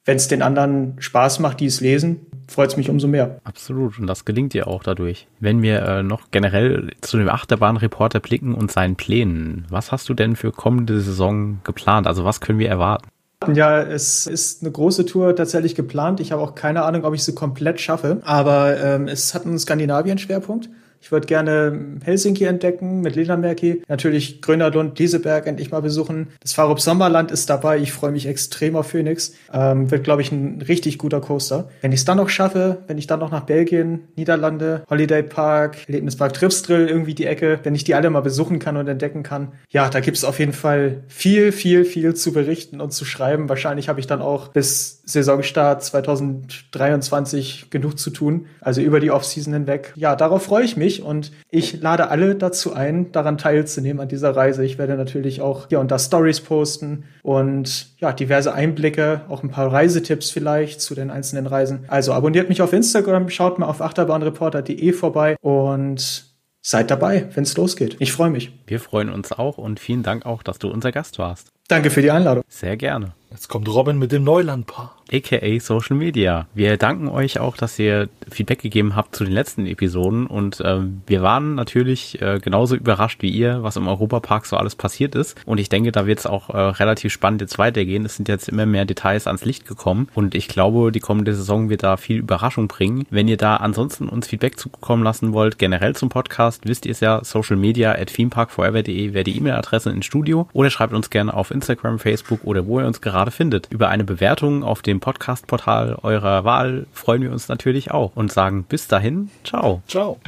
wenn 0.05 0.17
es 0.17 0.27
den 0.27 0.41
anderen 0.41 0.95
Spaß 0.99 1.39
macht, 1.39 1.59
die 1.59 1.65
es 1.65 1.81
lesen, 1.81 2.25
freut 2.47 2.71
es 2.71 2.77
mich 2.77 2.89
umso 2.89 3.07
mehr. 3.07 3.39
Absolut. 3.43 3.99
Und 3.99 4.07
das 4.07 4.25
gelingt 4.25 4.53
dir 4.53 4.67
auch 4.67 4.83
dadurch. 4.83 5.27
Wenn 5.39 5.61
wir 5.61 5.81
äh, 5.81 6.03
noch 6.03 6.31
generell 6.31 6.91
zu 7.01 7.17
dem 7.17 7.29
Achterbahnreporter 7.29 8.19
blicken 8.19 8.53
und 8.53 8.71
seinen 8.71 8.95
Plänen, 8.95 9.65
was 9.69 9.91
hast 9.91 10.09
du 10.09 10.13
denn 10.13 10.35
für 10.35 10.51
kommende 10.51 10.99
Saison 10.99 11.59
geplant? 11.63 12.07
Also 12.07 12.25
was 12.25 12.41
können 12.41 12.59
wir 12.59 12.69
erwarten? 12.69 13.07
Ja, 13.53 13.81
es 13.81 14.25
ist 14.25 14.61
eine 14.61 14.71
große 14.71 15.05
Tour 15.05 15.35
tatsächlich 15.35 15.75
geplant. 15.75 16.19
Ich 16.21 16.31
habe 16.31 16.41
auch 16.41 16.55
keine 16.55 16.83
Ahnung, 16.83 17.03
ob 17.03 17.13
ich 17.13 17.23
sie 17.23 17.35
komplett 17.35 17.81
schaffe. 17.81 18.21
Aber 18.23 18.77
ähm, 18.81 19.07
es 19.07 19.33
hat 19.33 19.45
einen 19.45 19.59
Skandinavien-Schwerpunkt. 19.59 20.69
Ich 21.03 21.11
würde 21.11 21.27
gerne 21.27 21.97
Helsinki 22.05 22.45
entdecken 22.45 23.01
mit 23.01 23.17
Ledermerki. 23.17 23.83
Natürlich 23.89 24.41
Grönerlund, 24.41 24.97
Lieseberg 24.97 25.47
endlich 25.47 25.69
mal 25.69 25.81
besuchen. 25.81 26.29
Das 26.39 26.53
Farup 26.53 26.79
Sommerland 26.79 27.29
ist 27.29 27.49
dabei. 27.49 27.77
Ich 27.77 27.91
freue 27.91 28.13
mich 28.13 28.25
extrem 28.25 28.77
auf 28.77 28.87
Phoenix. 28.87 29.33
Ähm, 29.51 29.91
wird, 29.91 30.05
glaube 30.05 30.21
ich, 30.21 30.31
ein 30.31 30.63
richtig 30.65 30.97
guter 30.97 31.19
Coaster. 31.19 31.67
Wenn 31.81 31.91
ich 31.91 31.99
es 31.99 32.05
dann 32.05 32.15
noch 32.15 32.29
schaffe, 32.29 32.83
wenn 32.87 32.97
ich 32.97 33.05
dann 33.05 33.19
noch 33.19 33.31
nach 33.31 33.41
Belgien, 33.41 34.07
Niederlande, 34.15 34.85
Holiday 34.89 35.23
Park, 35.23 35.75
Erlebnispark 35.87 36.35
Tripsdrill, 36.35 36.87
irgendwie 36.87 37.15
die 37.15 37.25
Ecke, 37.25 37.59
wenn 37.63 37.75
ich 37.75 37.83
die 37.83 37.95
alle 37.95 38.09
mal 38.09 38.21
besuchen 38.21 38.59
kann 38.59 38.77
und 38.77 38.87
entdecken 38.87 39.23
kann. 39.23 39.51
Ja, 39.71 39.89
da 39.89 39.99
gibt 39.99 40.15
es 40.15 40.23
auf 40.23 40.39
jeden 40.39 40.53
Fall 40.53 41.03
viel, 41.09 41.51
viel, 41.51 41.83
viel 41.83 42.13
zu 42.13 42.31
berichten 42.31 42.79
und 42.79 42.93
zu 42.93 43.03
schreiben. 43.03 43.49
Wahrscheinlich 43.49 43.89
habe 43.89 43.99
ich 43.99 44.07
dann 44.07 44.21
auch 44.21 44.47
bis 44.47 45.01
Saisonstart 45.03 45.83
2023 45.83 47.67
genug 47.71 47.99
zu 47.99 48.09
tun. 48.09 48.45
Also 48.61 48.79
über 48.79 49.01
die 49.01 49.11
Offseason 49.11 49.51
hinweg. 49.53 49.91
Ja, 49.97 50.15
darauf 50.15 50.43
freue 50.43 50.63
ich 50.63 50.77
mich 50.77 50.92
mich 50.93 51.03
und 51.03 51.31
ich 51.49 51.81
lade 51.81 52.09
alle 52.09 52.35
dazu 52.35 52.73
ein, 52.73 53.11
daran 53.11 53.37
teilzunehmen 53.37 54.01
an 54.01 54.07
dieser 54.07 54.35
Reise. 54.35 54.63
Ich 54.63 54.77
werde 54.77 54.95
natürlich 54.95 55.41
auch 55.41 55.67
hier 55.69 55.79
und 55.79 55.91
da 55.91 55.99
Stories 55.99 56.41
posten 56.41 57.05
und 57.21 57.87
ja, 57.99 58.13
diverse 58.13 58.53
Einblicke, 58.53 59.21
auch 59.29 59.43
ein 59.43 59.49
paar 59.49 59.71
Reisetipps 59.71 60.31
vielleicht 60.31 60.81
zu 60.81 60.95
den 60.95 61.09
einzelnen 61.09 61.47
Reisen. 61.47 61.85
Also 61.87 62.13
abonniert 62.13 62.49
mich 62.49 62.61
auf 62.61 62.73
Instagram, 62.73 63.29
schaut 63.29 63.59
mal 63.59 63.67
auf 63.67 63.81
achterbahnreporter.de 63.81 64.93
vorbei 64.93 65.35
und 65.41 66.25
seid 66.61 66.91
dabei, 66.91 67.27
wenn 67.33 67.43
es 67.43 67.57
losgeht. 67.57 67.97
Ich 67.99 68.13
freue 68.13 68.29
mich. 68.29 68.51
Wir 68.67 68.79
freuen 68.79 69.09
uns 69.09 69.31
auch 69.31 69.57
und 69.57 69.79
vielen 69.79 70.03
Dank 70.03 70.25
auch, 70.25 70.43
dass 70.43 70.59
du 70.59 70.69
unser 70.69 70.91
Gast 70.91 71.19
warst. 71.19 71.49
Danke 71.67 71.89
für 71.89 72.01
die 72.01 72.11
Einladung. 72.11 72.43
Sehr 72.47 72.77
gerne. 72.77 73.13
Jetzt 73.31 73.47
kommt 73.47 73.67
Robin 73.67 73.97
mit 73.97 74.11
dem 74.11 74.23
Neulandpaar. 74.23 75.02
AKA 75.11 75.59
Social 75.59 75.95
Media. 75.95 76.47
Wir 76.53 76.77
danken 76.77 77.07
euch 77.07 77.39
auch, 77.39 77.57
dass 77.57 77.77
ihr 77.79 78.09
Feedback 78.29 78.61
gegeben 78.61 78.95
habt 78.95 79.15
zu 79.15 79.23
den 79.23 79.33
letzten 79.33 79.65
Episoden 79.65 80.27
und 80.27 80.59
äh, 80.61 80.79
wir 81.05 81.21
waren 81.21 81.55
natürlich 81.55 82.21
äh, 82.21 82.39
genauso 82.39 82.75
überrascht 82.75 83.21
wie 83.21 83.29
ihr, 83.29 83.63
was 83.63 83.75
im 83.75 83.87
Europapark 83.87 84.45
so 84.45 84.57
alles 84.57 84.75
passiert 84.75 85.15
ist. 85.15 85.39
Und 85.45 85.57
ich 85.57 85.69
denke, 85.69 85.91
da 85.91 86.05
wird 86.05 86.19
es 86.19 86.25
auch 86.25 86.49
äh, 86.49 86.57
relativ 86.57 87.11
spannend 87.11 87.41
jetzt 87.41 87.57
weitergehen. 87.57 88.05
Es 88.05 88.15
sind 88.15 88.27
jetzt 88.27 88.49
immer 88.49 88.65
mehr 88.65 88.85
Details 88.85 89.27
ans 89.27 89.45
Licht 89.45 89.67
gekommen 89.67 90.07
und 90.13 90.35
ich 90.35 90.47
glaube, 90.47 90.91
die 90.91 90.99
kommende 90.99 91.33
Saison 91.33 91.69
wird 91.69 91.83
da 91.83 91.97
viel 91.97 92.17
Überraschung 92.17 92.67
bringen. 92.67 93.05
Wenn 93.09 93.27
ihr 93.27 93.37
da 93.37 93.57
ansonsten 93.57 94.09
uns 94.09 94.27
Feedback 94.27 94.57
zukommen 94.57 95.03
lassen 95.03 95.33
wollt, 95.33 95.59
generell 95.59 95.95
zum 95.95 96.09
Podcast, 96.09 96.61
wisst 96.65 96.85
ihr 96.85 96.91
es 96.91 96.99
ja, 96.99 97.23
social 97.23 97.57
media 97.57 97.91
at 97.93 98.13
themeparkforever.de 98.13 99.13
wäre 99.13 99.23
die 99.23 99.37
E-Mail-Adresse 99.37 99.89
ins 99.89 100.05
Studio 100.05 100.47
oder 100.53 100.69
schreibt 100.69 100.93
uns 100.93 101.09
gerne 101.09 101.33
auf 101.33 101.51
Instagram, 101.51 101.99
Facebook 101.99 102.41
oder 102.43 102.65
wo 102.65 102.79
ihr 102.79 102.87
uns 102.87 103.01
gerade 103.01 103.31
findet. 103.31 103.67
Über 103.71 103.89
eine 103.89 104.03
Bewertung 104.03 104.63
auf 104.63 104.81
dem 104.93 104.99
Podcast-Portal 104.99 105.97
eurer 106.03 106.45
Wahl 106.45 106.85
freuen 106.93 107.23
wir 107.23 107.31
uns 107.31 107.49
natürlich 107.49 107.89
auch 107.91 108.15
und 108.15 108.31
sagen 108.31 108.63
bis 108.63 108.87
dahin, 108.87 109.29
ciao. 109.43 109.81
Ciao. 109.87 110.19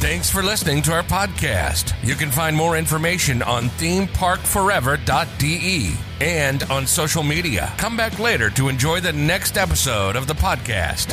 Thanks 0.00 0.28
for 0.30 0.42
listening 0.42 0.82
to 0.82 0.92
our 0.92 1.02
podcast. 1.02 1.94
You 2.02 2.14
can 2.14 2.30
find 2.30 2.54
more 2.56 2.76
information 2.76 3.42
on 3.42 3.70
themeparkforever.de 3.78 5.92
and 6.20 6.70
on 6.70 6.86
social 6.86 7.22
media. 7.22 7.72
Come 7.78 7.96
back 7.96 8.18
later 8.18 8.50
to 8.50 8.68
enjoy 8.68 9.00
the 9.00 9.12
next 9.12 9.56
episode 9.56 10.16
of 10.16 10.26
the 10.26 10.34
podcast. 10.34 11.12